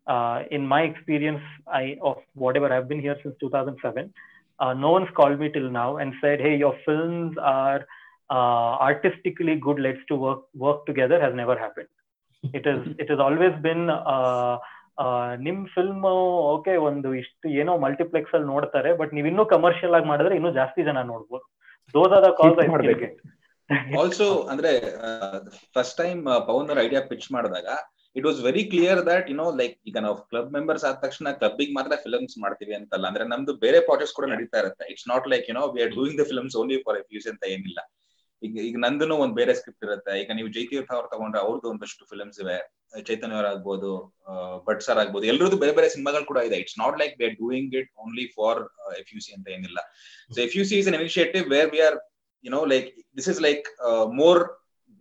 Uh, 0.07 0.43
in 0.51 0.63
my 0.71 0.82
experience 0.84 1.41
i 1.67 1.97
of 2.09 2.17
whatever 2.36 2.71
i've 2.71 2.88
been 2.88 2.99
here 3.05 3.15
since 3.23 3.34
2007 3.39 4.13
uh, 4.59 4.71
no 4.71 4.91
one's 4.91 5.09
called 5.15 5.39
me 5.39 5.49
till 5.55 5.67
now 5.71 5.97
and 5.97 6.13
said 6.21 6.39
hey 6.39 6.55
your 6.55 6.76
films 6.86 7.36
are 7.41 7.84
uh, 8.30 8.78
artistically 8.89 9.55
good. 9.55 9.80
Let's 9.80 9.99
to 10.09 10.15
work 10.15 10.43
work 10.53 10.86
together 10.86 11.19
has 11.19 11.34
never 11.36 11.57
happened 11.57 11.88
it 12.57 12.65
is 12.71 12.85
it 13.01 13.11
is 13.15 13.21
always 13.27 13.55
been 13.67 13.83
uh, 14.13 14.55
uh, 15.03 15.29
ನಿಮ್ 15.47 15.61
film 15.75 16.03
okay 16.55 16.75
ಒಂದು 16.89 17.09
ಇಷ್ಟು 17.21 17.47
ಏನೋ 17.61 17.73
multiplex 17.85 18.35
ಅಲ್ಲಿ 18.35 18.49
ನೋಡ್ತಾರೆ 18.53 18.91
but 19.01 19.11
ನೀವ್ 19.17 19.27
ಇನ್ನೂ 19.31 19.45
commercial 19.55 19.95
ಆಗಿ 19.97 20.07
ಮಾಡಿದ್ರೆ 20.11 20.35
ಇನ್ನೂ 20.39 20.51
ಜಾಸ್ತಿ 20.59 20.83
ಜನ 20.89 21.03
ನೋಡ್ಬೋದು. 21.13 21.45
Those 21.93 22.13
are 22.17 22.23
the 22.27 22.31
calls 22.41 22.61
I 22.65 22.67
ಮಾಡ್ಬೇಕು. 22.75 23.09
ಆಲ್ಸೋ 23.99 24.27
ಅಂದ್ರೆ 24.53 24.71
ಫಸ್ಟ್ 25.75 25.97
ಟೈಮ್ 26.03 26.23
ಪವನ್ 26.49 26.69
ಅವ್ರ 26.71 26.79
ಐಡಿಯಾ 26.87 27.01
ಪಿಚ್ 27.11 27.27
ಮಾಡಿದಾಗ 27.35 27.67
it 28.15 28.25
was 28.27 28.39
very 28.47 28.63
clear 28.71 28.99
that 29.09 29.29
no 29.39 29.47
like 29.61 29.75
ಈಗ 29.89 29.97
ನಾವು 30.05 30.17
ಕ್ಲಬ್ 30.31 30.51
ಮೆಂಬರ್ಸ್ 30.57 30.83
ಆದ 30.89 30.97
ತಕ್ಷಣ 31.05 31.31
ಕ್ಲಬ್ಬಿಗೆ 31.39 31.73
ಮಾತ್ರ 31.77 31.95
ಫಿಲ್ಮ್ಸ್ 32.03 32.35
ಮಾಡ್ತೀವಿ 32.43 32.73
ಅಂತಲ್ಲ 32.79 33.05
ಅಂದ್ರೆ 33.11 33.25
ನಮ್ದು 33.33 33.53
ಬೇರೆ 33.65 33.79
ಪ್ರಾಜೆಕ್ಟ್ಸ್ 33.87 34.15
ಕೂಡ 34.17 34.27
ನಡೀತಾ 34.33 34.59
ಇರುತ್ತೆ. 34.63 34.85
It's 34.93 35.07
not 35.13 35.27
like 35.33 35.45
you 35.49 35.55
know 35.59 35.65
we 35.75 35.81
are 35.85 35.93
doing 35.99 36.17
the 36.21 36.25
films 36.31 36.55
only 36.61 36.77
for 36.85 36.99
F U C 37.03 37.27
ಅಂತ 37.33 37.43
ಏನಿಲ್ಲ. 37.55 37.79
ಈಗ 38.41 38.55
ಈಗ 38.67 38.77
ನಂದನು 38.86 39.15
ಒಂದು 39.23 39.36
ಬೇರೆ 39.39 39.53
ಸ್ಕ್ರಿಪ್ಟ್ 39.59 39.86
ಇರುತ್ತೆ. 39.88 40.13
ಈಗ 40.21 40.31
ನೀವು 40.38 40.49
ಜೈತೀರ್ಥ 40.55 40.91
ಅವ್ರು 40.97 41.07
ತಗೊಂಡ್ರೆ 41.13 41.39
ಅವ್ರದ್ದು 41.45 41.67
ಒಂದಷ್ಟು 41.73 42.03
ಫಿಲ್ಮ್ಸ್ 42.11 42.39
ಇವೆ. 42.43 42.57
ಚೈತನ್ಯ 43.07 43.38
ಅವ್ರ 43.38 43.47
ಆಗ್ಬೋದು 43.53 43.91
ಭಟ್ 44.67 44.83
ಸರ್ 44.88 44.99
ಆಗ್ಬೋದು. 45.03 45.25
ಎಲ್ಲರದ್ದು 45.31 45.57
ಬೇರೆ 45.63 45.73
ಬೇರೆ 45.77 45.88
ಸಿನಿಮಾಗಳು 45.95 46.25
ಕೂಡ 46.31 46.39
ಇದೆ. 46.49 46.57
It's 46.63 46.77
not 46.83 46.97
like 47.01 47.13
we 47.19 47.25
are 47.29 47.38
doing 47.43 47.73
it 47.79 47.89
only 48.03 48.25
for 48.38 48.59
F 49.01 49.11
U 49.15 49.21
C 49.25 49.31
ಅಂತ 49.38 49.47
ಏನಿಲ್ಲ. 49.55 49.79
So 50.36 50.39
F 50.45 50.55
U 50.59 50.65
C 50.69 50.77
is 50.81 50.89
an 50.91 50.97
initiative 50.99 51.45
where 51.55 51.71
we 51.75 51.81
are 51.88 51.97
you 52.45 52.51
know 52.57 52.61
like 52.73 52.88
this 53.19 53.29
is 53.33 53.41
like 53.47 53.65
more 54.21 54.41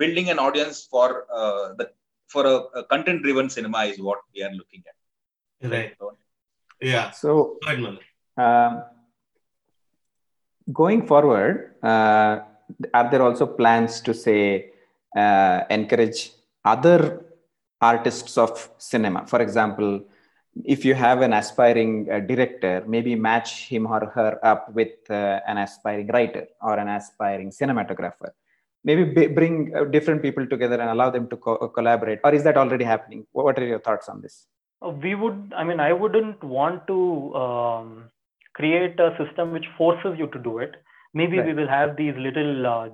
building 0.01 0.31
an 0.35 0.43
audience 0.47 0.79
for 0.95 1.15
the 1.81 1.89
for 2.31 2.49
content 2.95 3.23
driven 3.27 3.51
cinema 3.59 3.83
is 3.93 4.01
what 4.09 4.25
we 4.35 4.43
are 4.49 4.57
looking 4.63 4.87
at 4.93 5.01
so 7.23 7.31
going 10.69 11.05
looking 11.11 11.51
uh, 12.69 12.89
are 12.95 13.11
there 13.11 13.23
also 13.23 13.47
plans 13.47 14.01
to 14.03 14.15
say 14.15 14.71
uh, 15.17 15.63
encourage 15.71 16.33
other 16.65 17.25
artists 17.81 18.39
of 18.39 18.71
cinema? 18.79 19.27
For 19.27 19.41
example, 19.41 20.05
if 20.65 20.85
you 20.85 20.95
have 20.95 21.23
an 21.23 21.33
aspiring 21.33 22.09
uh, 22.11 22.21
director, 22.21 22.85
maybe 22.87 23.15
match 23.17 23.67
him 23.69 23.87
or 23.87 24.07
her 24.15 24.39
up 24.45 24.73
with 24.73 24.93
uh, 25.11 25.41
an 25.47 25.59
aspiring 25.59 26.07
writer 26.09 26.47
or 26.63 26.79
an 26.79 26.89
aspiring 26.89 27.51
cinematographer. 27.51 28.31
Maybe 28.85 29.05
b- 29.05 29.27
bring 29.27 29.75
uh, 29.75 29.85
different 29.85 30.23
people 30.23 30.47
together 30.47 30.81
and 30.81 30.91
allow 30.91 31.11
them 31.11 31.29
to 31.29 31.37
co- 31.37 31.69
collaborate. 31.69 32.21
Or 32.23 32.33
is 32.33 32.45
that 32.45 32.57
already 32.57 32.85
happening? 32.85 33.27
What 33.33 33.45
what 33.47 33.59
are 33.59 33.67
your 33.67 33.81
thoughts 33.81 34.09
on 34.09 34.21
this? 34.21 34.47
Uh, 34.85 34.91
we 34.91 35.15
would 35.15 35.53
i 35.57 35.65
mean 35.65 35.81
i 35.81 35.93
wouldn't 35.93 36.43
want 36.43 36.87
to 36.87 36.99
um, 37.35 38.11
create 38.55 38.99
a 39.01 39.17
system 39.21 39.53
which 39.53 39.67
forces 39.79 40.19
you 40.19 40.27
to 40.29 40.39
do 40.39 40.59
it 40.59 40.75
maybe 41.15 41.41
we 41.41 41.55
will 41.55 41.69
have 41.69 41.97
these 41.97 42.15
little 42.17 42.67
uh, 42.67 42.89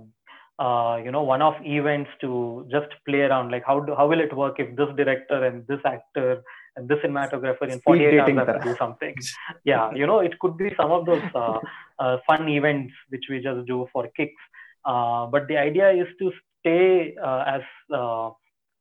uh, 0.62 0.96
you 0.98 1.10
know 1.10 1.22
one 1.22 1.42
off 1.42 1.56
events 1.64 2.10
to 2.20 2.66
just 2.70 2.88
play 3.06 3.22
around. 3.22 3.50
Like 3.50 3.64
how 3.66 3.80
do, 3.80 3.94
how 3.94 4.06
will 4.06 4.20
it 4.20 4.36
work 4.36 4.60
if 4.60 4.76
this 4.76 4.88
director 4.96 5.44
and 5.44 5.66
this 5.66 5.80
actor 5.84 6.42
and 6.76 6.88
this 6.88 6.98
cinematographer 7.04 7.62
in 7.62 7.80
Speed 7.80 7.84
48 7.84 8.10
dating 8.10 8.38
hours 8.38 8.46
have 8.48 8.62
to 8.62 8.68
do 8.70 8.76
something? 8.76 9.14
Yeah 9.64 9.92
you 9.94 10.06
know 10.06 10.20
it 10.20 10.38
could 10.38 10.56
be 10.56 10.70
some 10.76 10.92
of 10.92 11.06
those 11.06 11.22
uh, 11.34 11.58
uh, 11.98 12.18
fun 12.26 12.48
events 12.48 12.92
which 13.08 13.24
we 13.30 13.40
just 13.40 13.66
do 13.66 13.88
for 13.92 14.08
kicks. 14.16 14.42
Uh, 14.84 15.26
but 15.26 15.46
the 15.48 15.56
idea 15.56 15.90
is 15.90 16.06
to 16.18 16.32
stay 16.60 17.14
uh, 17.22 17.44
as 17.46 17.62
uh, 17.92 18.30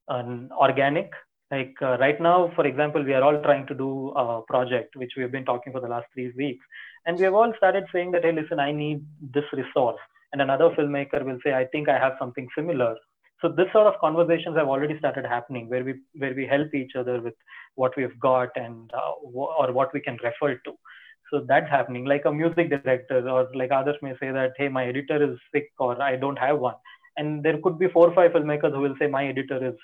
an 0.10 0.50
organic 0.52 1.12
like 1.52 1.76
uh, 1.82 1.97
right 1.97 2.20
now 2.22 2.52
for 2.56 2.66
example 2.66 3.04
we 3.04 3.14
are 3.14 3.24
all 3.24 3.41
trying 3.41 3.66
to 3.68 3.74
do 3.74 4.10
a 4.10 4.41
project 4.47 4.95
which 4.95 5.14
we 5.16 5.24
have 5.24 5.32
been 5.32 5.45
talking 5.45 5.74
for 5.74 5.82
the 5.82 5.88
last 5.88 6.08
three 6.14 6.32
weeks. 6.38 6.66
And 7.06 7.18
we 7.18 7.24
have 7.24 7.34
all 7.34 7.54
started 7.58 7.86
saying 7.93 8.12
that 8.12 8.24
hey 8.24 8.32
listen 8.32 8.60
i 8.60 8.72
need 8.72 9.06
this 9.34 9.45
resource. 9.54 10.00
And 10.32 10.41
another 10.41 10.70
filmmaker 10.78 11.24
will 11.26 11.39
say 11.43 11.54
i 11.54 11.66
think 11.66 11.89
i 11.89 11.97
have 11.97 12.14
something 12.20 12.47
similar. 12.56 12.95
So 13.41 13.47
this 13.50 13.68
sort 13.72 13.88
of 13.88 14.00
conversations 14.02 14.58
have 14.58 14.68
already 14.68 14.97
started 15.00 15.26
happening 15.26 15.70
where 15.70 15.84
we 15.84 15.95
where 16.18 16.34
we 16.34 16.45
help 16.45 16.74
each 16.74 16.95
other 16.95 17.22
with 17.22 17.36
what 17.76 17.95
we've 17.95 18.20
got 18.20 18.50
and 18.56 18.91
uh, 18.93 19.14
wh- 19.24 19.54
or 19.62 19.72
what 19.72 19.93
we 19.93 20.02
can 20.02 20.18
refer 20.24 20.56
to. 20.56 20.74
So 21.32 21.45
that's 21.47 21.70
happening. 21.70 22.06
Like 22.06 22.26
a 22.26 22.32
music 22.34 22.70
director 22.70 23.28
or 23.30 23.47
like 23.54 23.72
others 23.72 23.95
may 24.02 24.14
say 24.20 24.32
that 24.32 24.54
hey 24.58 24.68
my 24.68 24.86
editor 24.88 25.32
is 25.32 25.38
sick 25.54 25.70
or 25.80 26.02
i 26.02 26.16
don't 26.16 26.38
have 26.38 26.60
one. 26.60 26.76
And 27.18 27.43
there 27.43 27.58
could 27.64 27.80
be 27.80 27.88
four 27.88 28.10
or 28.10 28.16
five 28.16 28.32
filmmakers 28.32 28.74
who 28.74 28.82
will 28.82 28.95
say 29.00 29.08
my 29.08 29.28
editor 29.28 29.66
is 29.70 29.76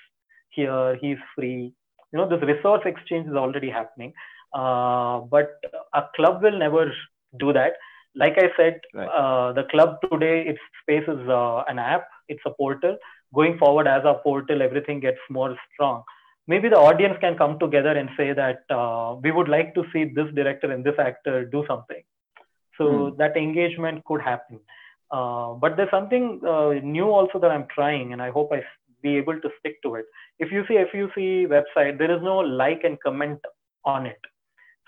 here 0.56 0.96
he's 1.02 1.18
free. 1.36 1.72
You 2.12 2.18
know 2.20 2.28
this 2.28 2.42
resource 2.42 2.82
exchange 2.86 3.28
is 3.28 3.34
already 3.36 3.70
happening. 3.70 4.14
Uh, 4.54 5.20
but 5.36 5.60
a 5.94 6.04
club 6.16 6.42
will 6.42 6.58
never 6.58 6.92
do 7.38 7.52
that. 7.54 7.74
Like 8.16 8.38
i 8.38 8.48
said 8.56 8.80
Right. 8.94 9.10
uh, 9.20 9.52
the 9.52 9.64
club 9.72 9.96
today 10.02 10.36
its 10.46 10.60
space 10.82 11.04
is 11.08 11.28
uh, 11.28 11.64
an 11.68 11.78
app. 11.78 12.08
It's 12.28 12.42
a 12.46 12.50
portal. 12.50 12.96
Going 13.34 13.58
forward 13.58 13.86
as 13.88 14.04
a 14.04 14.14
portal 14.24 14.62
everything 14.62 15.00
gets 15.00 15.18
more 15.30 15.56
strong. 15.74 16.02
Maybe 16.48 16.68
the 16.68 16.78
audience 16.78 17.16
can 17.20 17.36
come 17.36 17.58
together 17.58 17.90
and 17.92 18.10
say 18.16 18.32
that 18.32 18.60
uh, 18.70 19.16
we 19.22 19.32
would 19.32 19.48
like 19.48 19.74
to 19.74 19.84
see 19.92 20.04
this 20.04 20.32
director 20.34 20.72
and 20.72 20.84
this 20.84 20.98
actor 20.98 21.44
do 21.44 21.64
something. 21.68 22.02
So 22.78 23.10
Hmm. 23.10 23.16
that 23.18 23.36
engagement 23.36 24.04
could 24.04 24.22
happen. 24.22 24.60
Uh, 25.10 25.54
but 25.54 25.76
there's 25.76 25.90
something 25.90 26.40
uh, 26.46 26.72
new 26.82 27.04
also 27.10 27.38
that 27.38 27.50
i'm 27.52 27.66
trying 27.74 28.12
and 28.12 28.20
i 28.22 28.30
hope 28.30 28.52
i 28.52 28.62
be 29.02 29.16
able 29.16 29.40
to 29.40 29.50
stick 29.58 29.82
to 29.82 29.94
it. 29.96 30.06
If 30.38 30.52
you 30.52 30.64
see 30.68 30.74
fuc 30.74 31.48
website 31.48 31.98
there 31.98 32.14
is 32.14 32.22
no 32.22 32.38
like 32.38 32.82
and 32.84 32.98
comment 33.02 33.38
on 33.84 34.06
it. 34.06 34.18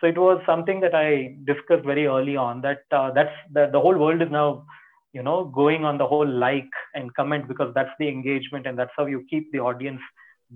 So 0.00 0.06
it 0.06 0.16
was 0.16 0.40
something 0.46 0.80
that 0.80 0.94
i 0.94 1.36
discussed 1.44 1.84
very 1.84 2.06
early 2.06 2.36
on 2.36 2.60
that 2.62 2.82
uh, 2.92 3.10
that's 3.12 3.36
that 3.52 3.72
the 3.72 3.80
whole 3.80 3.98
world 3.98 4.22
is 4.22 4.30
now 4.30 4.64
you 5.12 5.22
know 5.22 5.44
going 5.44 5.84
on 5.84 5.98
the 5.98 6.06
whole 6.06 6.26
like 6.26 6.70
and 6.94 7.14
comment 7.14 7.48
because 7.48 7.72
that's 7.74 7.96
the 7.98 8.08
engagement 8.08 8.66
and 8.66 8.78
that's 8.78 8.96
how 8.96 9.06
you 9.06 9.24
keep 9.30 9.50
the 9.52 9.58
audience 9.58 10.00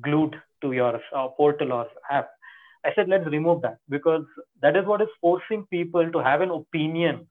glued 0.01 0.37
to 0.63 0.73
your 0.73 1.01
uh, 1.15 1.29
portal 1.29 1.73
or 1.73 1.87
app. 2.11 2.31
I 2.85 2.93
said 2.95 3.09
let's 3.09 3.27
remove 3.27 3.63
that 3.63 3.79
because 3.89 4.25
that 4.61 4.77
is 4.77 4.87
what 4.87 5.03
is 5.03 5.09
forcing 5.21 5.67
people 5.67 6.11
to 6.11 6.19
have 6.19 6.41
an 6.41 6.51
opinion. 6.51 7.27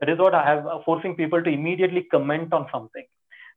That 0.00 0.10
is 0.10 0.18
what 0.18 0.34
i 0.34 0.44
have 0.44 0.66
uh, 0.66 0.78
forcing 0.84 1.14
people 1.16 1.42
to 1.42 1.50
immediately 1.50 2.02
comment 2.04 2.52
on 2.52 2.66
something. 2.72 3.06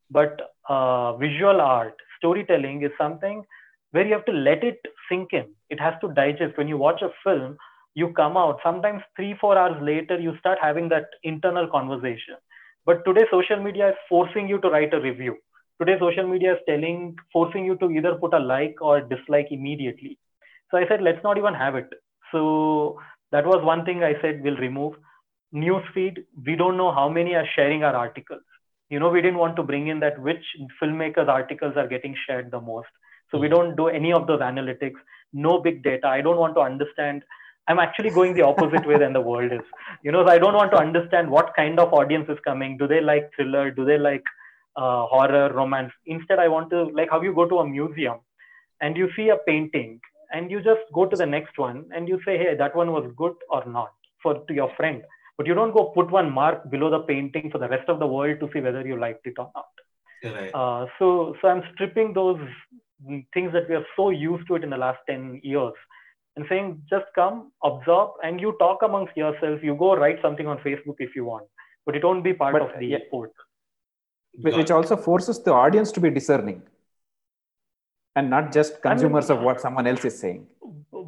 But 0.09 0.39
uh, 0.67 1.17
visual 1.17 1.61
art 1.61 1.95
storytelling 2.19 2.83
is 2.83 2.91
something 2.97 3.43
where 3.91 4.05
you 4.05 4.13
have 4.13 4.25
to 4.25 4.31
let 4.31 4.63
it 4.63 4.79
sink 5.09 5.33
in. 5.33 5.45
It 5.69 5.79
has 5.79 5.95
to 6.01 6.13
digest. 6.13 6.57
When 6.57 6.67
you 6.67 6.77
watch 6.77 7.01
a 7.01 7.09
film 7.23 7.57
you 7.95 8.09
come 8.13 8.37
out 8.37 8.59
sometimes 8.63 9.01
three 9.15 9.35
four 9.41 9.57
hours 9.57 9.77
later 9.81 10.19
you 10.19 10.33
start 10.39 10.59
having 10.61 10.89
that 10.89 11.07
internal 11.23 11.67
conversation. 11.67 12.35
But 12.85 13.03
today 13.05 13.25
social 13.31 13.61
media 13.61 13.89
is 13.89 13.95
forcing 14.07 14.47
you 14.47 14.59
to 14.61 14.69
write 14.69 14.93
a 14.93 15.01
review. 15.01 15.37
Today 15.81 15.97
social 15.99 16.27
media 16.27 16.53
is 16.53 16.59
telling 16.67 17.15
forcing 17.33 17.65
you 17.65 17.75
to 17.77 17.89
either 17.91 18.15
put 18.15 18.33
a 18.33 18.39
like 18.39 18.75
or 18.81 19.01
dislike 19.01 19.47
immediately. 19.51 20.17
So 20.71 20.77
i 20.77 20.87
said 20.87 21.01
let's 21.01 21.23
not 21.23 21.37
even 21.37 21.53
have 21.53 21.75
it. 21.75 21.89
So 22.31 22.99
that 23.31 23.45
was 23.45 23.63
one 23.63 23.85
thing 23.85 24.03
i 24.03 24.13
said 24.21 24.41
we'll 24.43 24.57
remove. 24.57 24.93
Newsfeed 25.53 26.23
we 26.45 26.55
don't 26.55 26.77
know 26.77 26.91
how 26.91 27.09
many 27.09 27.35
are 27.35 27.47
sharing 27.55 27.83
our 27.83 27.95
articles 27.95 28.41
you 28.89 28.99
know 28.99 29.09
we 29.09 29.21
didn't 29.21 29.37
want 29.37 29.55
to 29.57 29.63
bring 29.63 29.87
in 29.87 29.99
that 29.99 30.19
which 30.21 30.45
filmmakers 30.81 31.27
articles 31.27 31.73
are 31.77 31.87
getting 31.87 32.15
shared 32.25 32.51
the 32.51 32.61
most. 32.61 32.89
So 33.31 33.37
we 33.37 33.47
Mhm. 33.47 33.55
don't 33.55 33.75
do 33.75 33.87
any 33.87 34.11
of 34.13 34.27
those 34.27 34.41
analytics. 34.41 34.99
No 35.33 35.59
big 35.67 35.83
data. 35.83 36.07
I 36.07 36.21
don't 36.21 36.37
want 36.43 36.55
to 36.55 36.61
understand. 36.61 37.23
I'm 37.67 37.79
actually 37.79 38.09
going 38.09 38.33
the 38.33 38.41
opposite 38.41 38.85
way 38.87 38.97
than 38.97 39.13
the 39.13 39.21
world 39.21 39.51
is. 39.51 39.65
You 40.03 40.11
know 40.11 40.23
so 40.25 40.31
i 40.31 40.39
don't 40.45 40.59
want 40.61 40.71
to 40.75 40.79
understand 40.85 41.29
what 41.37 41.53
kind 41.55 41.79
of 41.79 41.93
audience 41.93 42.29
is 42.29 42.39
coming. 42.49 42.77
Do 42.77 42.87
they 42.87 43.01
like 43.01 43.31
thriller? 43.35 43.65
Do 43.71 43.85
they 43.85 43.97
like 43.97 44.23
uh, 44.75 45.05
horror 45.13 45.45
romance? 45.53 45.93
Instead 46.05 46.39
i 46.39 46.47
want 46.47 46.69
to 46.71 46.83
like 47.01 47.09
how 47.15 47.21
you 47.21 47.33
go 47.41 47.47
to 47.53 47.59
a 47.65 47.67
museum 47.67 48.19
and 48.81 48.97
you 48.97 49.09
see 49.15 49.29
a 49.29 49.37
painting 49.47 49.99
and 50.31 50.51
you 50.51 50.61
just 50.61 50.81
go 50.93 51.05
to 51.05 51.15
the 51.15 51.25
next 51.25 51.57
one 51.57 51.85
and 51.93 52.07
you 52.07 52.19
say 52.25 52.37
hey 52.37 52.55
that 52.55 52.75
one 52.75 52.91
was 52.91 53.11
good 53.17 53.33
or 53.49 53.63
not 53.65 53.93
for 54.23 54.33
to 54.47 54.53
your 54.53 54.71
friend 54.77 55.03
but 55.39 55.47
you 55.49 55.55
don't 55.57 55.73
go 55.75 55.85
put 55.97 56.11
one 56.15 56.29
mark 56.37 56.63
below 56.71 56.89
the 56.93 56.99
painting 57.09 57.49
for 57.51 57.59
the 57.63 57.67
rest 57.73 57.89
of 57.93 57.99
the 57.99 58.07
world 58.15 58.39
to 58.41 58.49
see 58.53 58.61
whether 58.65 58.85
you 58.91 58.99
liked 59.03 59.25
it 59.31 59.37
or 59.43 59.49
not. 59.59 59.67
Right. 60.37 60.51
uh, 60.61 60.85
so 60.99 61.09
so 61.41 61.47
i'm 61.49 61.61
stripping 61.73 62.09
those 62.15 62.39
things 63.35 63.53
that 63.57 63.69
we 63.69 63.75
are 63.77 63.85
so 63.97 64.09
used 64.21 64.47
to 64.49 64.55
it 64.57 64.65
in 64.65 64.69
the 64.73 64.79
last 64.81 64.99
10 65.11 65.39
years 65.51 65.77
and 66.35 66.45
saying 66.49 66.65
just 66.89 67.05
come 67.19 67.37
absorb 67.69 68.17
and 68.29 68.41
you 68.45 68.51
talk 68.63 68.81
amongst 68.87 69.15
yourself 69.21 69.63
you 69.67 69.75
go 69.83 69.91
write 70.01 70.19
something 70.25 70.49
on 70.53 70.57
facebook 70.65 70.99
if 71.05 71.15
you 71.19 71.23
want 71.29 71.47
but 71.85 71.95
it 71.99 72.03
won't 72.03 72.25
be 72.25 72.33
part 72.41 72.51
But, 72.57 72.63
of 72.65 72.73
the 72.81 72.87
yeah. 72.95 73.05
port 73.13 73.31
Wh- 74.43 74.57
which 74.59 74.71
also 74.79 74.97
forces 75.07 75.41
the 75.47 75.53
audience 75.53 75.93
to 75.93 76.01
be 76.07 76.11
discerning 76.19 76.59
and 78.17 78.29
not 78.29 78.51
just 78.51 78.81
consumers 78.81 79.29
of 79.29 79.39
what 79.47 79.61
someone 79.61 79.87
else 79.93 80.03
is 80.11 80.19
saying. 80.19 80.41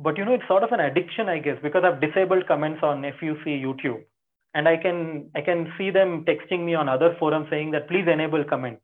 but 0.08 0.18
you 0.18 0.24
know 0.24 0.34
it's 0.40 0.48
sort 0.54 0.64
of 0.70 0.72
an 0.80 0.80
addiction 0.88 1.28
i 1.36 1.38
guess 1.50 1.60
because 1.68 1.84
i've 1.90 2.00
disabled 2.08 2.48
comments 2.54 2.82
on 2.92 3.02
fuc 3.20 3.46
youtube 3.68 4.02
and 4.54 4.68
i 4.68 4.76
can 4.78 5.30
i 5.36 5.41
can 5.41 5.72
see 5.78 5.89
them 5.89 6.26
texting 6.26 6.66
me 6.70 6.74
on 6.76 6.89
other 6.89 7.16
forums 7.20 7.47
saying 7.49 7.72
that 7.72 7.88
please 7.88 8.08
enable 8.08 8.43
comments. 8.43 8.84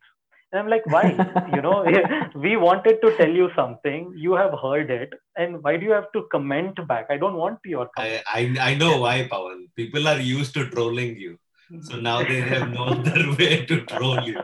And 0.52 0.60
i'm 0.60 0.70
like 0.70 0.86
why? 0.86 1.06
You 1.56 1.62
know 1.62 1.86
we 2.36 2.56
wanted 2.56 3.02
to 3.02 3.16
tell 3.18 3.30
you 3.30 3.50
something. 3.56 4.14
You 4.16 4.34
have 4.34 4.54
heard 4.62 4.90
it. 4.90 5.14
And 5.36 5.64
why 5.64 5.78
do 5.78 5.86
you 5.86 5.92
have 5.92 6.12
to 6.14 6.28
comment 6.32 6.80
back? 6.88 7.08
I 7.10 7.18
don't 7.18 7.36
want 7.36 7.60
your 7.66 7.90
comment 7.96 8.24
I, 8.36 8.40
I 8.42 8.72
I 8.72 8.76
know 8.76 9.02
why, 9.02 9.28
Pawan. 9.34 9.68
People 9.76 10.08
are 10.08 10.20
used 10.20 10.54
to 10.54 10.70
trolling 10.70 11.18
you. 11.18 11.38
So 11.82 12.00
now 12.00 12.24
they 12.24 12.40
have 12.40 12.70
no 12.70 12.84
other 12.94 13.36
way 13.38 13.66
to 13.66 13.82
troll 13.82 14.22
you. 14.24 14.42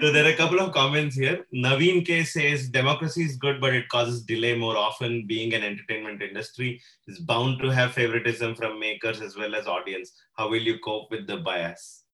so 0.00 0.12
there 0.12 0.24
are 0.24 0.30
a 0.30 0.36
couple 0.36 0.60
of 0.60 0.72
comments 0.72 1.16
here. 1.16 1.44
Naveen 1.54 2.04
K 2.06 2.24
says 2.24 2.68
democracy 2.68 3.24
is 3.24 3.36
good, 3.36 3.60
but 3.60 3.74
it 3.74 3.88
causes 3.88 4.22
delay 4.22 4.56
more 4.56 4.76
often. 4.76 5.26
Being 5.26 5.52
an 5.54 5.62
entertainment 5.62 6.22
industry 6.22 6.80
is 7.06 7.18
bound 7.18 7.60
to 7.60 7.68
have 7.68 7.92
favoritism 7.92 8.54
from 8.54 8.80
makers 8.80 9.20
as 9.20 9.36
well 9.36 9.54
as 9.54 9.66
audience. 9.66 10.12
How 10.34 10.48
will 10.48 10.62
you 10.62 10.78
cope 10.78 11.10
with 11.10 11.26
the 11.26 11.38
bias? 11.38 12.04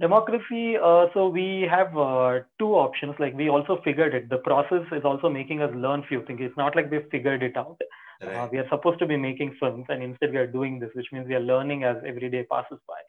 democracy 0.00 0.78
uh, 0.82 1.06
so 1.12 1.28
we 1.28 1.68
have 1.70 1.94
uh, 1.96 2.40
two 2.58 2.72
options 2.74 3.14
like 3.18 3.34
we 3.34 3.50
also 3.50 3.80
figured 3.84 4.14
it 4.14 4.30
the 4.30 4.38
process 4.38 4.82
is 4.92 5.04
also 5.04 5.28
making 5.28 5.60
us 5.60 5.70
learn 5.74 6.02
few 6.08 6.24
things 6.24 6.40
it's 6.42 6.56
not 6.56 6.74
like 6.74 6.90
we've 6.90 7.10
figured 7.10 7.42
it 7.42 7.54
out 7.54 7.78
uh, 8.26 8.48
we 8.52 8.58
are 8.58 8.68
supposed 8.68 8.98
to 8.98 9.06
be 9.06 9.16
making 9.16 9.56
films 9.60 9.86
and 9.88 10.02
instead 10.02 10.30
we 10.32 10.38
are 10.38 10.46
doing 10.46 10.78
this 10.78 10.90
which 10.94 11.06
means 11.12 11.26
we 11.28 11.34
are 11.34 11.40
learning 11.52 11.84
as 11.84 11.96
every 12.06 12.30
day 12.30 12.44
passes 12.50 12.78
by. 12.88 13.00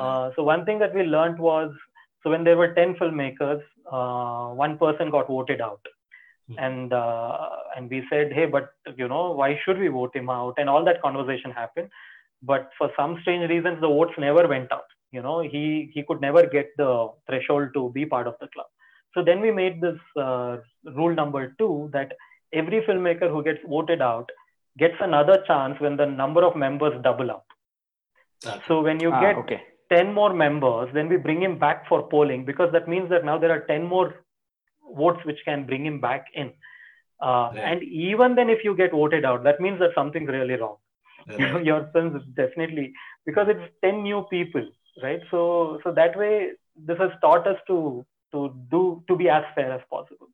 Uh, 0.00 0.30
so 0.36 0.42
one 0.42 0.64
thing 0.64 0.78
that 0.78 0.94
we 0.94 1.02
learned 1.02 1.38
was 1.38 1.70
so 2.22 2.30
when 2.30 2.44
there 2.44 2.56
were 2.56 2.74
10 2.74 2.94
filmmakers 2.96 3.62
uh, 3.90 4.54
one 4.54 4.76
person 4.78 5.10
got 5.10 5.28
voted 5.28 5.60
out. 5.60 5.80
Mhm. 6.50 6.58
and 6.66 6.92
uh, 6.94 7.48
and 7.76 7.90
we 7.90 7.98
said 8.10 8.32
hey 8.32 8.46
but 8.46 8.68
you 9.00 9.06
know 9.12 9.24
why 9.40 9.48
should 9.64 9.78
we 9.78 9.88
vote 9.88 10.14
him 10.16 10.30
out? 10.30 10.54
And 10.58 10.70
all 10.70 10.84
that 10.84 11.02
conversation 11.02 11.50
happened. 11.50 11.90
But 12.42 12.70
for 12.78 12.90
some 12.96 13.18
strange 13.22 13.50
reasons 13.50 13.80
the 13.82 13.88
votes 13.88 14.14
never 14.18 14.44
went 14.54 14.72
out 14.72 14.88
you 15.16 15.22
know 15.26 15.40
he 15.40 15.90
he 15.94 16.02
could 16.08 16.20
never 16.20 16.42
get 16.46 16.70
the 16.76 16.92
threshold 17.26 17.68
to 17.74 17.90
be 17.98 18.04
part 18.06 18.26
of 18.26 18.36
the 18.40 18.48
club. 18.54 18.66
So 19.14 19.22
then 19.28 19.40
we 19.40 19.50
made 19.50 19.80
this 19.80 19.98
uh, 20.16 20.58
rule 20.98 21.14
number 21.14 21.54
two 21.58 21.90
that 21.92 22.12
every 22.52 22.80
filmmaker 22.88 23.28
who 23.30 23.42
gets 23.42 23.60
voted 23.66 24.00
out 24.02 24.28
gets 24.78 24.96
another 25.00 25.42
chance 25.46 25.80
when 25.80 25.96
the 25.96 26.06
number 26.06 26.44
of 26.44 26.56
members 26.56 27.00
double 27.02 27.30
up. 27.30 27.46
Okay. 28.46 28.60
So 28.68 28.82
when 28.82 29.00
you 29.00 29.10
Ah, 29.12 29.20
get 29.20 29.36
okay. 29.36 29.62
10 29.90 30.12
more 30.12 30.32
members, 30.32 30.90
then 30.94 31.08
we 31.08 31.16
bring 31.16 31.42
him 31.42 31.58
back 31.58 31.86
for 31.88 32.02
polling 32.08 32.44
because 32.44 32.72
that 32.72 32.88
means 32.88 33.08
that 33.10 33.24
now 33.24 33.38
there 33.38 33.50
are 33.50 33.60
10 33.66 33.84
more 33.84 34.14
votes 34.96 35.24
which 35.24 35.40
can 35.44 35.64
bring 35.66 35.84
him 35.86 36.00
back 36.00 36.26
in. 36.34 36.52
Uh, 37.20 37.50
Right. 37.54 37.58
And 37.72 37.82
even 37.82 38.34
then, 38.34 38.48
if 38.50 38.64
you 38.64 38.74
get 38.76 38.92
voted 38.92 39.24
out, 39.24 39.44
that 39.44 39.60
means 39.60 39.78
that 39.80 39.94
something's 39.94 40.28
really 40.28 40.54
wrong. 40.54 40.76
You 41.28 41.38
know, 41.52 41.58
your 41.58 41.90
films 41.92 42.20
is 42.22 42.28
definitely 42.34 42.92
because 43.26 43.48
it's 43.48 43.72
10 43.84 44.02
new 44.02 44.26
people, 44.30 44.66
right? 45.02 45.20
So, 45.30 45.80
so 45.84 45.92
that 45.92 46.16
way, 46.16 46.52
this 46.76 46.98
has 46.98 47.10
taught 47.20 47.46
us 47.46 47.58
to 47.68 48.06
to 48.32 48.54
do 48.70 49.02
to 49.08 49.16
be 49.16 49.28
as 49.30 49.44
fair 49.54 49.72
as 49.72 49.80
possible. 49.90 50.28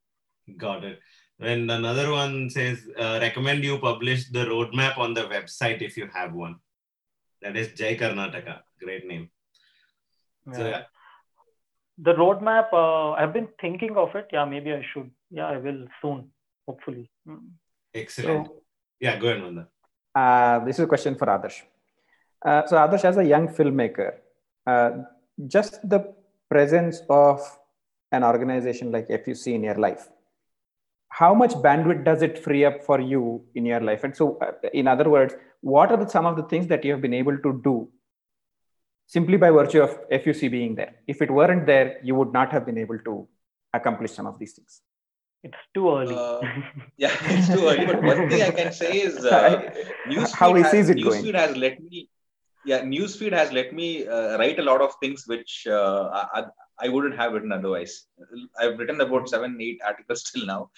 Got 0.59 0.85
it. 0.85 1.01
And 1.45 1.71
another 1.71 2.11
one 2.11 2.49
says, 2.51 2.87
uh, 2.99 3.19
recommend 3.21 3.65
you 3.65 3.79
publish 3.79 4.29
the 4.31 4.45
roadmap 4.47 4.99
on 4.99 5.15
the 5.15 5.23
website 5.23 5.83
if 5.83 5.97
you 5.97 6.07
have 6.13 6.33
one. 6.33 6.57
That 7.43 7.57
is 7.57 7.69
Jai 7.73 7.97
Karnataka. 7.97 8.61
Great 8.83 9.07
name. 9.07 9.31
So, 10.53 10.61
Yeah. 10.63 10.69
yeah. 10.69 10.83
The 11.99 12.15
roadmap, 12.15 12.73
uh, 12.73 13.13
I've 13.13 13.33
been 13.33 13.49
thinking 13.61 13.97
of 13.97 14.15
it. 14.17 14.29
Yeah, 14.33 14.45
maybe 14.45 14.73
I 14.73 14.83
should. 14.93 15.11
Yeah, 15.31 15.47
I 15.47 15.59
will 15.59 15.87
soon, 16.03 16.31
hopefully. 16.67 17.11
Mm. 17.29 17.51
Excellent. 17.95 18.47
So, 18.47 18.63
yeah, 19.01 19.17
go 19.19 19.29
ahead, 19.29 19.43
Manda. 19.43 19.69
uh, 20.15 20.59
this 20.65 20.79
is 20.79 20.85
a 20.85 20.87
question 20.89 21.15
for 21.15 21.27
Adarsh. 21.27 21.63
Uh, 22.45 22.67
so, 22.67 22.77
Adarsh, 22.77 23.05
as 23.05 23.17
a 23.17 23.25
young 23.25 23.47
filmmaker, 23.49 24.11
uh, 24.67 24.91
just 25.47 25.89
the 25.89 26.01
presence 26.49 27.03
of 27.09 27.41
an 28.13 28.25
organization 28.25 28.91
like 28.93 29.09
FUC 29.09 29.55
in 29.55 29.63
your 29.65 29.75
life, 29.87 30.09
how 31.19 31.33
much 31.41 31.53
bandwidth 31.65 32.05
does 32.05 32.23
it 32.27 32.39
free 32.45 32.65
up 32.69 32.83
for 32.87 33.01
you 33.01 33.43
in 33.55 33.65
your 33.65 33.81
life? 33.89 34.03
And 34.05 34.17
so, 34.17 34.37
uh, 34.39 34.53
in 34.73 34.89
other 34.89 35.09
words, 35.09 35.35
what 35.61 35.93
are 35.93 35.97
the, 35.97 36.09
some 36.09 36.27
of 36.27 36.37
the 36.37 36.43
things 36.45 36.67
that 36.69 36.85
you 36.85 36.93
have 36.93 37.01
been 37.01 37.15
able 37.15 37.37
to 37.39 37.61
do 37.63 37.89
simply 39.07 39.37
by 39.37 39.51
virtue 39.51 39.83
of 39.83 39.93
FUC 40.11 40.51
being 40.51 40.75
there? 40.75 40.97
If 41.07 41.23
it 41.23 41.31
weren't 41.31 41.67
there, 41.67 41.99
you 42.03 42.17
would 42.17 42.33
not 42.33 42.51
have 42.51 42.67
been 42.67 42.79
able 42.79 42.99
to 42.99 43.29
accomplish 43.73 44.13
some 44.13 44.27
of 44.27 44.41
these 44.41 44.55
things. 44.55 44.81
It's 45.45 45.63
too 45.75 45.89
early. 45.91 46.17
Uh, 46.17 46.41
Yeah, 46.97 47.13
it's 47.37 47.49
too 47.49 47.65
early. 47.69 47.87
But 47.87 48.03
one 48.03 48.29
thing 48.29 48.43
I 48.43 48.51
can 48.51 48.73
say 48.73 48.93
is 49.03 49.25
uh, 49.25 49.71
newsfeed 50.09 50.33
How 50.33 50.53
he 50.55 50.63
has, 50.63 50.71
sees 50.73 50.89
it 50.89 51.01
going. 51.03 51.23
newsfeed 51.23 51.35
has 51.35 51.57
let 51.57 51.81
me 51.81 52.09
yeah 52.65 52.81
newsfeed 52.81 53.33
has 53.33 53.53
let 53.53 53.73
me 53.73 54.07
uh, 54.07 54.39
write 54.39 54.59
a 54.59 54.63
lot 54.63 54.81
of 54.81 54.93
things 55.01 55.25
which 55.27 55.67
uh, 55.69 56.27
I, 56.39 56.45
I 56.85 56.89
wouldn't 56.89 57.17
have 57.21 57.33
written 57.35 57.53
otherwise 57.53 58.07
i've 58.61 58.79
written 58.79 59.01
about 59.01 59.29
seven 59.29 59.59
eight 59.61 59.81
articles 59.91 60.23
till 60.31 60.47
now 60.47 60.71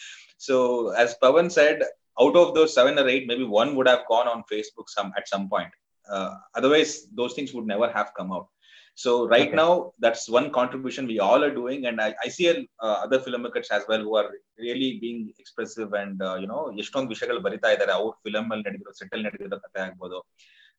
so 0.47 0.55
as 1.03 1.15
pavan 1.23 1.49
said 1.57 1.79
out 2.23 2.35
of 2.41 2.47
those 2.57 2.71
seven 2.77 2.95
or 3.01 3.07
eight 3.13 3.25
maybe 3.31 3.45
one 3.61 3.69
would 3.75 3.89
have 3.93 4.03
gone 4.13 4.27
on 4.33 4.39
facebook 4.53 4.87
some 4.97 5.11
at 5.19 5.27
some 5.33 5.45
point 5.53 5.73
uh, 6.13 6.31
otherwise 6.59 6.93
those 7.19 7.33
things 7.37 7.53
would 7.55 7.69
never 7.73 7.89
have 7.97 8.09
come 8.19 8.31
out 8.37 8.47
so 9.03 9.11
right 9.33 9.49
Okay. 9.49 9.59
now 9.61 9.71
that's 10.03 10.23
one 10.37 10.47
contribution 10.57 11.03
we 11.11 11.17
all 11.27 11.41
are 11.47 11.53
doing 11.59 11.81
and 11.89 11.97
i, 12.05 12.13
I 12.25 12.29
see 12.37 12.47
uh, 12.85 12.97
other 13.05 13.19
filmmakers 13.25 13.69
as 13.77 13.83
well 13.89 14.01
who 14.07 14.15
are 14.21 14.29
really 14.67 14.89
being 15.03 15.19
expressive 15.41 15.91
and 16.01 16.17
uh, 16.29 16.37
you 16.41 16.49
know 16.51 16.63
ಎಷ್ಟೊಂದು 16.81 17.11
ವಿಷಯಗಳು 17.13 17.39
ಬರಿತಾ 17.45 17.69
ಇದ್ದಾರೆ 17.75 17.93
ಅವ್ರ 17.99 18.11
film 18.25 18.49
ಅಲ್ಲಿ 18.53 18.65
ನಡೆದಿರೋ 18.67 18.93
settle 19.01 19.23
ನಡೆದಿರೋ 19.27 19.59
ಕಥೆ 19.65 19.79
ಆಗ್ಬೋದು 19.85 20.19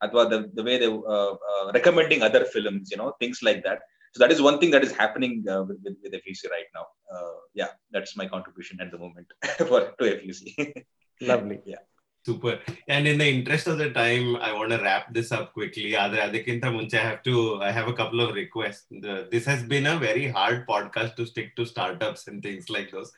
ಅಥವಾ 0.04 0.22
the, 0.32 0.38
the 0.58 0.64
way 0.68 0.76
they 0.82 0.90
uh, 1.14 1.32
uh, 1.50 1.64
recommending 1.78 2.22
other 2.28 2.44
films 2.54 2.86
you 2.92 2.98
know 3.00 3.08
things 3.22 3.40
like 3.48 3.60
that 3.68 3.80
so 4.17 4.23
that 4.23 4.31
is 4.31 4.41
one 4.41 4.57
thing 4.59 4.71
that 4.71 4.83
is 4.83 4.91
happening 4.91 5.45
uh, 5.47 5.61
with, 5.61 5.77
with, 5.83 5.95
with 6.01 6.11
FUC 6.13 6.49
right 6.49 6.65
now. 6.73 6.87
Uh, 7.13 7.37
yeah, 7.53 7.67
that's 7.91 8.17
my 8.17 8.27
contribution 8.27 8.81
at 8.81 8.89
the 8.89 8.97
moment 8.97 9.27
for 9.57 9.93
to 9.99 10.03
FUC. 10.03 10.85
Lovely. 11.21 11.59
Yeah. 11.65 11.83
Super. 12.25 12.59
And 12.87 13.07
in 13.07 13.19
the 13.19 13.27
interest 13.27 13.67
of 13.67 13.77
the 13.77 13.91
time, 13.91 14.35
I 14.37 14.53
want 14.53 14.71
to 14.71 14.79
wrap 14.79 15.13
this 15.13 15.31
up 15.31 15.53
quickly. 15.53 15.95
I 15.95 16.09
have 16.09 17.23
to. 17.23 17.61
I 17.61 17.71
have 17.71 17.87
a 17.87 17.93
couple 17.93 18.21
of 18.21 18.33
requests. 18.33 18.85
The, 18.89 19.27
this 19.31 19.45
has 19.45 19.61
been 19.63 19.85
a 19.85 19.99
very 19.99 20.27
hard 20.27 20.67
podcast 20.67 21.15
to 21.17 21.27
stick 21.27 21.55
to 21.57 21.65
startups 21.65 22.27
and 22.27 22.41
things 22.41 22.71
like 22.71 22.91
those. 22.91 23.11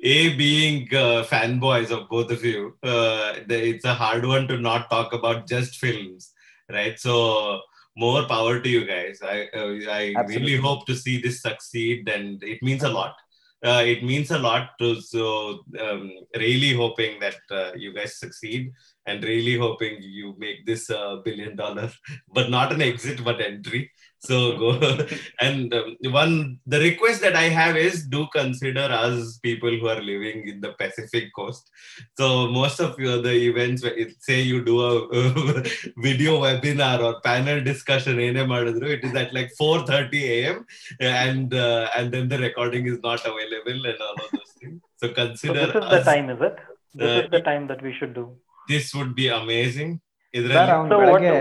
A 0.00 0.36
being 0.36 0.86
uh, 0.94 1.24
fanboys 1.24 1.90
of 1.90 2.08
both 2.08 2.30
of 2.30 2.44
you, 2.44 2.76
uh, 2.84 3.34
it's 3.48 3.84
a 3.84 3.94
hard 3.94 4.24
one 4.24 4.46
to 4.46 4.56
not 4.56 4.88
talk 4.88 5.12
about 5.12 5.48
just 5.48 5.76
films, 5.78 6.32
right? 6.70 6.98
So 6.98 7.60
more 7.98 8.24
power 8.26 8.60
to 8.60 8.68
you 8.68 8.84
guys. 8.86 9.20
I 9.22 9.48
uh, 9.54 9.74
I 10.00 10.24
really 10.26 10.56
hope 10.56 10.86
to 10.86 10.94
see 10.94 11.20
this 11.20 11.42
succeed, 11.42 12.08
and 12.08 12.42
it 12.42 12.62
means 12.62 12.84
a 12.84 12.88
lot. 12.88 13.16
Uh, 13.64 13.82
it 13.84 14.04
means 14.04 14.30
a 14.30 14.38
lot 14.38 14.70
to 14.78 15.00
so 15.00 15.64
um, 15.80 16.12
really 16.36 16.72
hoping 16.74 17.18
that 17.18 17.40
uh, 17.50 17.72
you 17.74 17.92
guys 17.92 18.16
succeed 18.16 18.70
and 19.06 19.24
really 19.24 19.56
hoping 19.58 19.96
you 20.00 20.36
make 20.38 20.64
this 20.64 20.88
uh, 20.90 21.16
billion 21.24 21.56
dollar, 21.56 21.90
but 22.32 22.50
not 22.50 22.72
an 22.72 22.82
exit 22.82 23.24
but 23.24 23.40
entry 23.40 23.90
so 24.20 24.58
go 24.58 25.06
and 25.40 25.72
um, 25.72 25.96
one 26.10 26.58
the 26.66 26.80
request 26.80 27.20
that 27.20 27.36
i 27.36 27.48
have 27.48 27.76
is 27.76 28.06
do 28.06 28.26
consider 28.32 28.86
us 28.90 29.38
people 29.38 29.70
who 29.70 29.88
are 29.88 30.00
living 30.00 30.48
in 30.48 30.60
the 30.60 30.72
pacific 30.72 31.32
coast. 31.34 31.70
So 32.18 32.48
most 32.48 32.80
of 32.80 32.98
your 32.98 33.22
the 33.22 33.32
events 33.32 33.84
say 34.20 34.40
you 34.40 34.64
do 34.64 34.80
a 34.80 35.08
uh, 35.08 35.62
video 35.98 36.40
webinar 36.40 37.02
or 37.02 37.20
panel 37.20 37.62
discussion 37.62 38.18
in 38.18 38.36
it 38.36 39.04
is 39.04 39.14
at 39.14 39.32
like 39.32 39.50
4:30 39.60 40.22
a.m 40.22 40.66
and 41.00 41.54
uh, 41.54 41.88
and 41.96 42.12
then 42.12 42.28
the 42.28 42.38
recording 42.38 42.86
is 42.86 43.00
not 43.02 43.20
available 43.24 43.86
and 43.86 44.00
all 44.00 44.14
of 44.14 44.30
those 44.32 44.52
things. 44.60 44.80
So 44.96 45.08
consider 45.10 45.54
so 45.54 45.66
this 45.66 45.74
is 45.76 45.82
us, 45.82 46.04
the 46.04 46.10
time 46.10 46.30
is 46.30 46.40
it? 46.40 46.56
This 46.94 47.08
uh, 47.08 47.24
is 47.24 47.30
the 47.30 47.40
time 47.40 47.66
that 47.68 47.82
we 47.82 47.94
should 47.98 48.14
do. 48.14 48.36
this 48.68 48.94
would 48.94 49.14
be 49.14 49.28
amazing. 49.28 50.00
Sir 50.37 50.39
ಇದ್ರಲ್ಲಿ 50.39 50.73
ಅವ್ನು 50.75 50.91
So 50.91 50.97
what- 50.99 51.21
ಬೆಳಗ್ಗೆ 51.23 51.31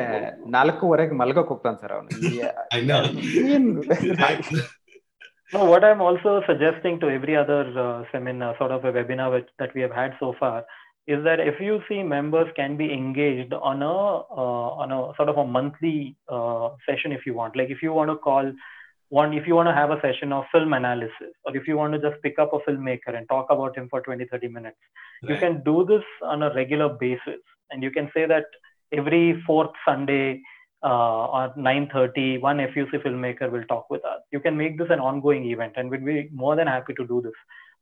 ನಾಲ್ಕೂವರೆಗೆ 0.57 1.15
ಮಲ್ಗೋಕ್ 1.21 1.51
ಹೋಗ್ತಾನೆ 1.53 1.79
sir 1.83 1.95
ಅವನು 1.97 2.09
I 2.77 2.83
know. 2.89 3.01
No, 5.55 5.61
what 5.71 5.85
I'm 5.89 6.01
also 6.01 6.31
suggesting 6.47 6.95
to 7.01 7.07
every 7.11 7.35
other 7.37 7.63
uh, 7.79 8.05
seminar, 8.13 8.51
sort 8.59 8.73
of 8.77 8.85
a 8.85 8.93
webinar 8.93 9.27
which, 9.33 9.49
that 9.59 9.75
we 9.77 9.83
have 9.87 9.93
had 9.93 10.13
so 10.21 10.29
far, 10.39 10.55
is 11.07 11.21
that 11.25 11.41
if 11.41 11.57
you 11.67 11.75
see 11.89 11.99
members 12.03 12.49
can 12.61 12.73
be 12.77 12.87
engaged 12.93 13.53
on 13.71 13.83
a 13.83 13.97
uh, 14.43 14.69
on 14.83 14.91
a 14.93 15.01
sort 15.19 15.29
of 15.29 15.37
a 15.37 15.47
monthly 15.57 15.97
uh, 16.37 16.67
session 16.87 17.13
if 17.13 17.27
you 17.29 17.35
want. 17.41 17.55
Like 17.61 17.71
if 17.77 17.83
you 17.87 17.93
want 17.93 18.11
to 18.11 18.17
call 18.29 18.47
one, 19.13 19.33
if 19.41 19.47
you 19.49 19.55
want 19.59 19.69
to 19.69 19.75
have 19.75 19.91
a 19.91 20.01
session 20.07 20.33
of 20.33 20.45
film 20.55 20.73
analysis, 20.73 21.33
or 21.45 21.53
if 21.61 21.67
you 21.69 21.77
want 21.77 21.93
to 21.93 22.01
just 22.07 22.19
pick 22.27 22.39
up 22.39 22.53
a 22.55 22.61
filmmaker 22.61 23.15
and 23.15 23.29
talk 23.29 23.49
about 23.57 23.77
him 23.79 23.89
for 23.93 24.01
20, 24.01 24.25
30 24.27 24.49
minutes, 24.59 24.81
you 25.23 25.35
Right. 25.35 25.43
can 25.45 25.63
do 25.71 25.77
this 25.93 26.07
on 26.33 26.43
a 26.49 26.55
regular 26.55 26.89
basis, 27.05 27.43
and 27.71 27.83
you 27.83 27.91
can 27.99 28.09
say 28.17 28.25
that 28.35 28.47
every 28.92 29.42
fourth 29.46 29.72
Sunday 29.86 30.42
uh, 30.84 31.26
or 31.28 31.54
9:30, 31.58 32.42
one 32.42 32.58
FUC 32.60 33.02
filmmaker 33.04 33.52
will 33.52 33.64
talk 33.66 33.90
with 33.90 34.04
us. 34.06 34.22
You 34.32 34.40
can 34.40 34.58
make 34.58 34.78
this 34.78 34.90
an 34.90 35.00
ongoing 35.00 35.46
event, 35.46 35.74
and 35.76 35.90
we'd 35.90 36.06
be 36.06 36.30
more 36.34 36.56
than 36.56 36.68
happy 36.68 36.94
to 36.94 37.08
do 37.08 37.22
this 37.22 37.34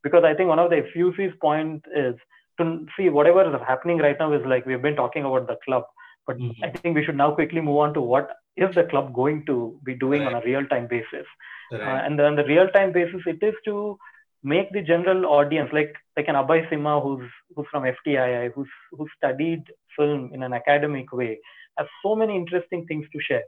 because 0.03 0.23
I 0.23 0.33
think 0.33 0.49
one 0.49 0.59
of 0.59 0.69
the 0.69 0.81
FUC's 0.93 1.35
point 1.41 1.83
is 1.95 2.15
to 2.59 2.85
see 2.95 3.09
whatever 3.09 3.43
is 3.43 3.61
happening 3.67 3.97
right 3.97 4.17
now 4.19 4.31
is 4.33 4.45
like 4.45 4.65
we've 4.65 4.81
been 4.81 4.95
talking 4.95 5.25
about 5.25 5.47
the 5.47 5.57
club, 5.65 5.83
but 6.27 6.37
Mhm. 6.37 6.63
I 6.63 6.69
think 6.69 6.95
we 6.95 7.03
should 7.03 7.17
now 7.17 7.31
quickly 7.31 7.61
move 7.61 7.77
on 7.85 7.93
to 7.95 8.01
what 8.01 8.31
is 8.55 8.73
the 8.75 8.85
club 8.85 9.13
going 9.13 9.45
to 9.47 9.55
be 9.83 9.93
doing 9.95 10.25
on 10.25 10.35
a 10.35 10.41
real-time 10.41 10.87
basis. 10.87 11.27
Uh, 11.73 11.79
Right. 11.79 12.05
and 12.05 12.21
on 12.21 12.35
the 12.37 12.45
real-time 12.45 12.91
basis, 12.93 13.27
it 13.33 13.43
is 13.43 13.55
to 13.65 13.97
make 14.43 14.71
the 14.71 14.81
general 14.81 15.25
audience 15.25 15.73
like 15.73 15.93
like 16.17 16.27
an 16.31 16.35
Abhaya 16.41 16.69
Simha 16.69 16.99
who's 17.01 17.29
who's 17.55 17.67
from 17.71 17.83
FTII, 17.91 18.51
who's 18.55 18.73
who 18.91 19.07
studied 19.17 19.63
film 19.97 20.31
in 20.33 20.43
an 20.43 20.53
academic 20.53 21.11
way, 21.11 21.39
has 21.77 21.87
so 22.03 22.15
many 22.15 22.35
interesting 22.35 22.85
things 22.87 23.05
to 23.13 23.19
share. 23.27 23.45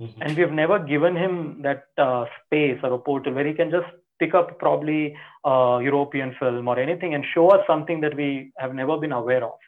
Mhm. 0.00 0.14
And 0.22 0.36
we've 0.36 0.52
never 0.52 0.78
given 0.92 1.16
him 1.24 1.34
that 1.62 1.84
uh, 1.98 2.24
space 2.44 2.78
or 2.82 2.92
a 2.94 2.98
portal 2.98 3.34
where 3.34 3.46
he 3.46 3.54
can 3.54 3.70
just 3.70 3.90
pick 4.18 4.34
up 4.34 4.58
probably 4.58 5.16
uh, 5.44 5.78
European 5.82 6.34
film 6.40 6.68
or 6.68 6.78
anything 6.78 7.14
and 7.14 7.24
show 7.34 7.48
us 7.50 7.66
something 7.66 8.00
that 8.00 8.14
we 8.14 8.52
have 8.56 8.74
never 8.74 8.96
been 9.04 9.12
aware 9.12 9.44
of 9.44 9.58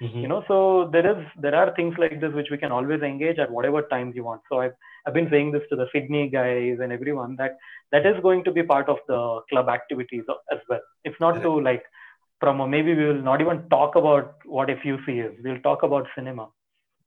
Mhm. 0.00 0.20
you 0.22 0.28
know 0.28 0.44
so 0.46 0.56
there 0.94 1.06
is 1.10 1.20
there 1.44 1.54
are 1.54 1.68
things 1.74 1.94
like 2.02 2.20
this 2.22 2.34
which 2.38 2.50
we 2.50 2.58
can 2.62 2.72
always 2.78 3.00
engage 3.00 3.38
at 3.44 3.50
whatever 3.50 3.80
times 3.92 4.14
you 4.14 4.24
want 4.24 4.42
so 4.48 4.60
i've, 4.60 4.74
I've 5.06 5.14
been 5.14 5.30
saying 5.30 5.52
this 5.52 5.62
to 5.70 5.76
the 5.80 5.86
sydney 5.92 6.28
guys 6.28 6.80
and 6.82 6.92
everyone 6.92 7.36
that 7.36 7.56
that 7.92 8.04
is 8.10 8.20
going 8.26 8.44
to 8.44 8.52
be 8.58 8.62
part 8.62 8.90
of 8.94 8.98
the 9.08 9.20
club 9.50 9.70
activities 9.76 10.24
as 10.52 10.58
well 10.68 10.82
it's 11.04 11.18
not 11.18 11.40
to 11.46 11.52
like 11.68 11.82
promo 12.42 12.68
maybe 12.68 12.94
we 12.94 13.06
will 13.06 13.24
not 13.30 13.40
even 13.40 13.62
talk 13.68 13.96
about 13.96 14.34
what 14.44 14.70
a 14.70 14.76
fuc 14.76 15.08
is 15.26 15.32
we'll 15.44 15.60
talk 15.60 15.82
about 15.82 16.06
cinema 16.14 16.46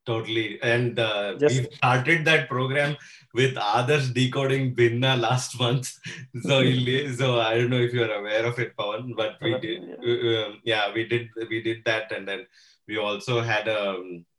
Totally. 0.09 0.59
And 0.63 0.97
uh, 0.97 1.35
Just- 1.37 1.55
we 1.55 1.75
started 1.75 2.25
that 2.25 2.49
program 2.49 2.97
with 3.33 3.55
others 3.57 4.09
decoding 4.11 4.73
Binna 4.73 5.15
last 5.15 5.59
month. 5.59 5.91
So, 6.41 6.55
so 7.19 7.39
I 7.39 7.55
don't 7.57 7.69
know 7.69 7.83
if 7.87 7.93
you're 7.93 8.11
aware 8.11 8.45
of 8.45 8.57
it, 8.59 8.75
Pawan, 8.75 9.15
but 9.15 9.35
we 9.41 9.59
did. 9.59 9.81
uh, 9.83 10.47
um, 10.47 10.61
yeah, 10.63 10.91
we 10.93 11.05
did. 11.05 11.29
We 11.49 11.61
did 11.61 11.79
that, 11.85 12.11
and 12.11 12.27
then 12.27 12.45
we 12.87 12.97
also 12.97 13.41
had 13.41 13.67
a 13.67 13.81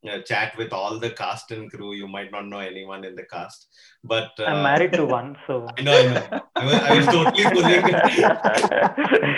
uh, 0.08 0.18
chat 0.30 0.56
with 0.56 0.72
all 0.72 0.98
the 0.98 1.10
cast 1.10 1.50
and 1.50 1.70
crew. 1.70 1.92
You 1.94 2.08
might 2.08 2.30
not 2.32 2.46
know 2.46 2.58
anyone 2.58 3.04
in 3.04 3.14
the 3.16 3.24
cast, 3.24 3.68
but 4.02 4.30
uh, 4.38 4.44
I'm 4.44 4.62
married 4.62 4.92
to 4.94 5.04
one, 5.04 5.36
so 5.46 5.68
I 5.78 5.82
know, 5.82 5.98
I 5.98 6.06
know. 6.06 6.40
I 6.56 6.64
was, 6.64 6.74
I 6.74 6.96
was 6.96 7.06
totally 7.06 7.44
pulling. 7.54 9.36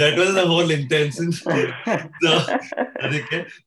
That 0.00 0.18
was 0.18 0.34
the 0.34 0.46
whole 0.46 0.70
intention. 0.70 1.32
so. 2.22 2.32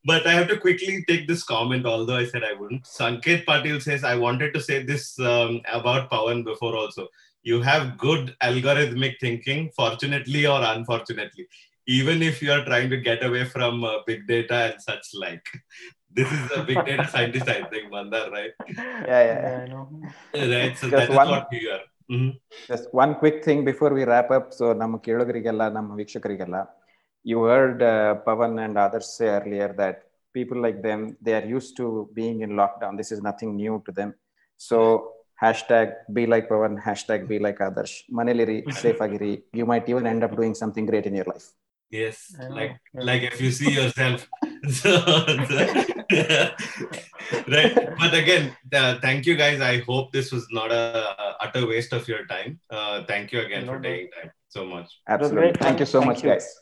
But 0.06 0.28
I 0.28 0.34
have 0.34 0.48
to 0.50 0.58
quickly 0.58 1.04
take 1.08 1.28
this 1.28 1.44
comment, 1.44 1.86
although 1.86 2.18
I 2.18 2.26
said 2.26 2.44
I 2.44 2.54
wouldn't. 2.54 2.84
Sanket 2.84 3.46
Patil 3.46 3.82
says, 3.82 4.04
I 4.04 4.16
wanted 4.16 4.54
to 4.54 4.62
say 4.62 4.84
this 4.84 5.20
um, 5.20 5.62
about 5.72 6.10
Pawan 6.12 6.44
before 6.44 6.76
also. 6.76 7.08
You 7.44 7.62
have 7.62 7.98
good 7.98 8.36
algorithmic 8.42 9.16
thinking, 9.20 9.70
fortunately 9.76 10.46
or 10.48 10.62
unfortunately, 10.64 11.48
even 11.88 12.24
if 12.24 12.42
you 12.42 12.52
are 12.52 12.64
trying 12.64 12.90
to 12.90 12.98
get 12.98 13.24
away 13.24 13.46
from 13.46 13.84
uh, 13.84 13.98
big 14.08 14.28
data 14.28 14.56
and 14.72 14.82
such 14.82 15.08
like. 15.14 15.46
This 16.16 16.32
is 16.32 16.52
a 16.56 16.64
big 16.64 16.86
data 16.86 17.08
scientist, 17.08 17.50
I 17.50 17.64
think, 17.64 17.92
Mandar, 17.92 18.30
right? 18.30 18.52
Yeah, 18.70 19.06
yeah. 19.08 19.24
yeah, 19.26 19.64
I 19.64 19.68
know. 19.68 19.90
Right. 20.36 20.78
So 20.78 20.90
Just 20.90 20.92
that 20.92 21.10
is 21.10 21.16
one- 21.16 21.30
what 21.30 21.48
you 21.52 21.72
are. 21.72 21.82
Mhm. 22.15 22.31
Just 22.71 22.87
one 23.03 23.15
quick 23.23 23.39
thing 23.47 23.65
before 23.71 23.93
we 23.99 24.05
wrap 24.11 24.31
up. 24.37 24.47
So 24.59 24.67
ನಮ್ಮ 24.83 24.97
ಕೇಳೋಗರಿಗೆಲ್ಲ 25.07 25.65
ನಮ್ಮ 25.79 25.91
ವೀಕ್ಷಕರಿಗೆಲ್ಲ 26.01 26.59
you 27.31 27.39
heard 27.53 27.81
uh, 27.83 28.13
Pavan 28.27 28.53
and 28.65 28.77
others 28.85 29.09
say 29.17 29.29
earlier 29.39 29.71
that 29.81 29.97
people 30.37 30.59
like 30.67 30.79
them 30.89 31.01
they 31.21 31.35
are 31.39 31.47
used 31.57 31.73
to 31.81 31.87
being 32.19 32.41
in 32.47 32.51
lockdown. 32.51 32.97
This 33.01 33.13
is 33.15 33.21
nothing 33.29 33.57
new 33.63 33.83
to 33.87 33.93
them. 33.99 34.11
So 34.57 34.79
hashtag 35.43 35.95
be 36.13 36.27
like 36.27 36.49
Pavan, 36.49 36.83
hashtag 36.89 37.29
be 37.33 37.39
like 37.39 37.61
others. 37.61 37.93
Maneliri, 38.19 38.59
safe 38.73 38.99
agiri. 38.99 39.43
You 39.53 39.67
might 39.67 39.89
even 39.89 40.07
end 40.07 40.25
up 40.25 40.37
doing 40.37 40.55
something 40.55 40.87
great 40.87 41.07
in 41.07 41.15
your 41.15 41.29
life. 41.35 41.49
Yes, 41.91 42.35
I 42.39 42.49
know, 42.49 42.55
like 42.55 42.75
yeah. 42.95 43.05
like 43.11 43.23
if 43.23 43.41
you 43.41 43.51
see 43.51 43.73
yourself. 43.81 44.29
so, 44.81 44.91
right. 46.12 47.74
But 48.00 48.14
again, 48.14 48.56
uh, 48.74 49.00
thank 49.02 49.26
you 49.26 49.36
guys. 49.36 49.62
I 49.62 49.80
hope 49.82 50.12
this 50.12 50.32
was 50.32 50.48
not 50.52 50.72
a, 50.72 51.10
a 51.22 51.38
utter 51.42 51.68
waste 51.68 51.94
of 51.94 52.08
your 52.08 52.26
time. 52.26 52.60
Uh, 52.70 53.04
thank 53.06 53.32
you 53.32 53.40
again 53.42 53.66
No, 53.66 53.74
for 53.74 53.80
no. 53.80 53.90
taking 53.90 54.10
time 54.12 54.32
so 54.50 54.66
much. 54.66 54.90
Absolutely. 55.08 55.42
great 55.42 55.58
Thank 55.60 55.80
you 55.80 55.86
so 55.86 56.00
Thank 56.00 56.12
much, 56.12 56.24
you. 56.24 56.30
guys. 56.30 56.60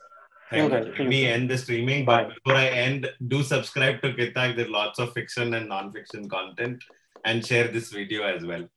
Thank 0.49 0.71
you, 0.71 0.77
you. 0.79 0.83
Let 0.99 1.07
me 1.07 1.21
soon. 1.23 1.29
end 1.33 1.49
the 1.49 1.57
streaming. 1.57 2.05
Bye. 2.05 2.23
But 2.25 2.35
before 2.43 2.57
I 2.59 2.67
end, 2.67 3.09
do 3.27 3.41
subscribe 3.43 4.01
to 4.01 4.13
Kitak. 4.13 4.55
There's 4.55 4.69
lots 4.69 4.99
of 4.99 5.13
fiction 5.13 5.53
and 5.53 5.69
non-fiction 5.69 6.27
content, 6.29 6.83
and 7.25 7.45
share 7.45 7.67
this 7.69 7.91
video 7.91 8.23
as 8.23 8.45
well. 8.45 8.67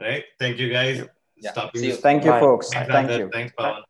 Right. 0.00 0.24
Thank 0.38 0.58
you 0.58 0.70
guys. 0.70 1.02
Yeah. 1.36 1.52
Stopping 1.52 1.80
See 1.80 1.88
you. 1.88 1.96
Thank 1.96 2.24
you, 2.24 2.30
Bye. 2.30 2.40
folks. 2.40 2.70
Thanks, 2.70 2.92
Thank 2.92 3.08
Adarsh. 3.08 3.18
you. 3.18 3.30
Thanks, 3.32 3.52
Pawan. 3.58 3.82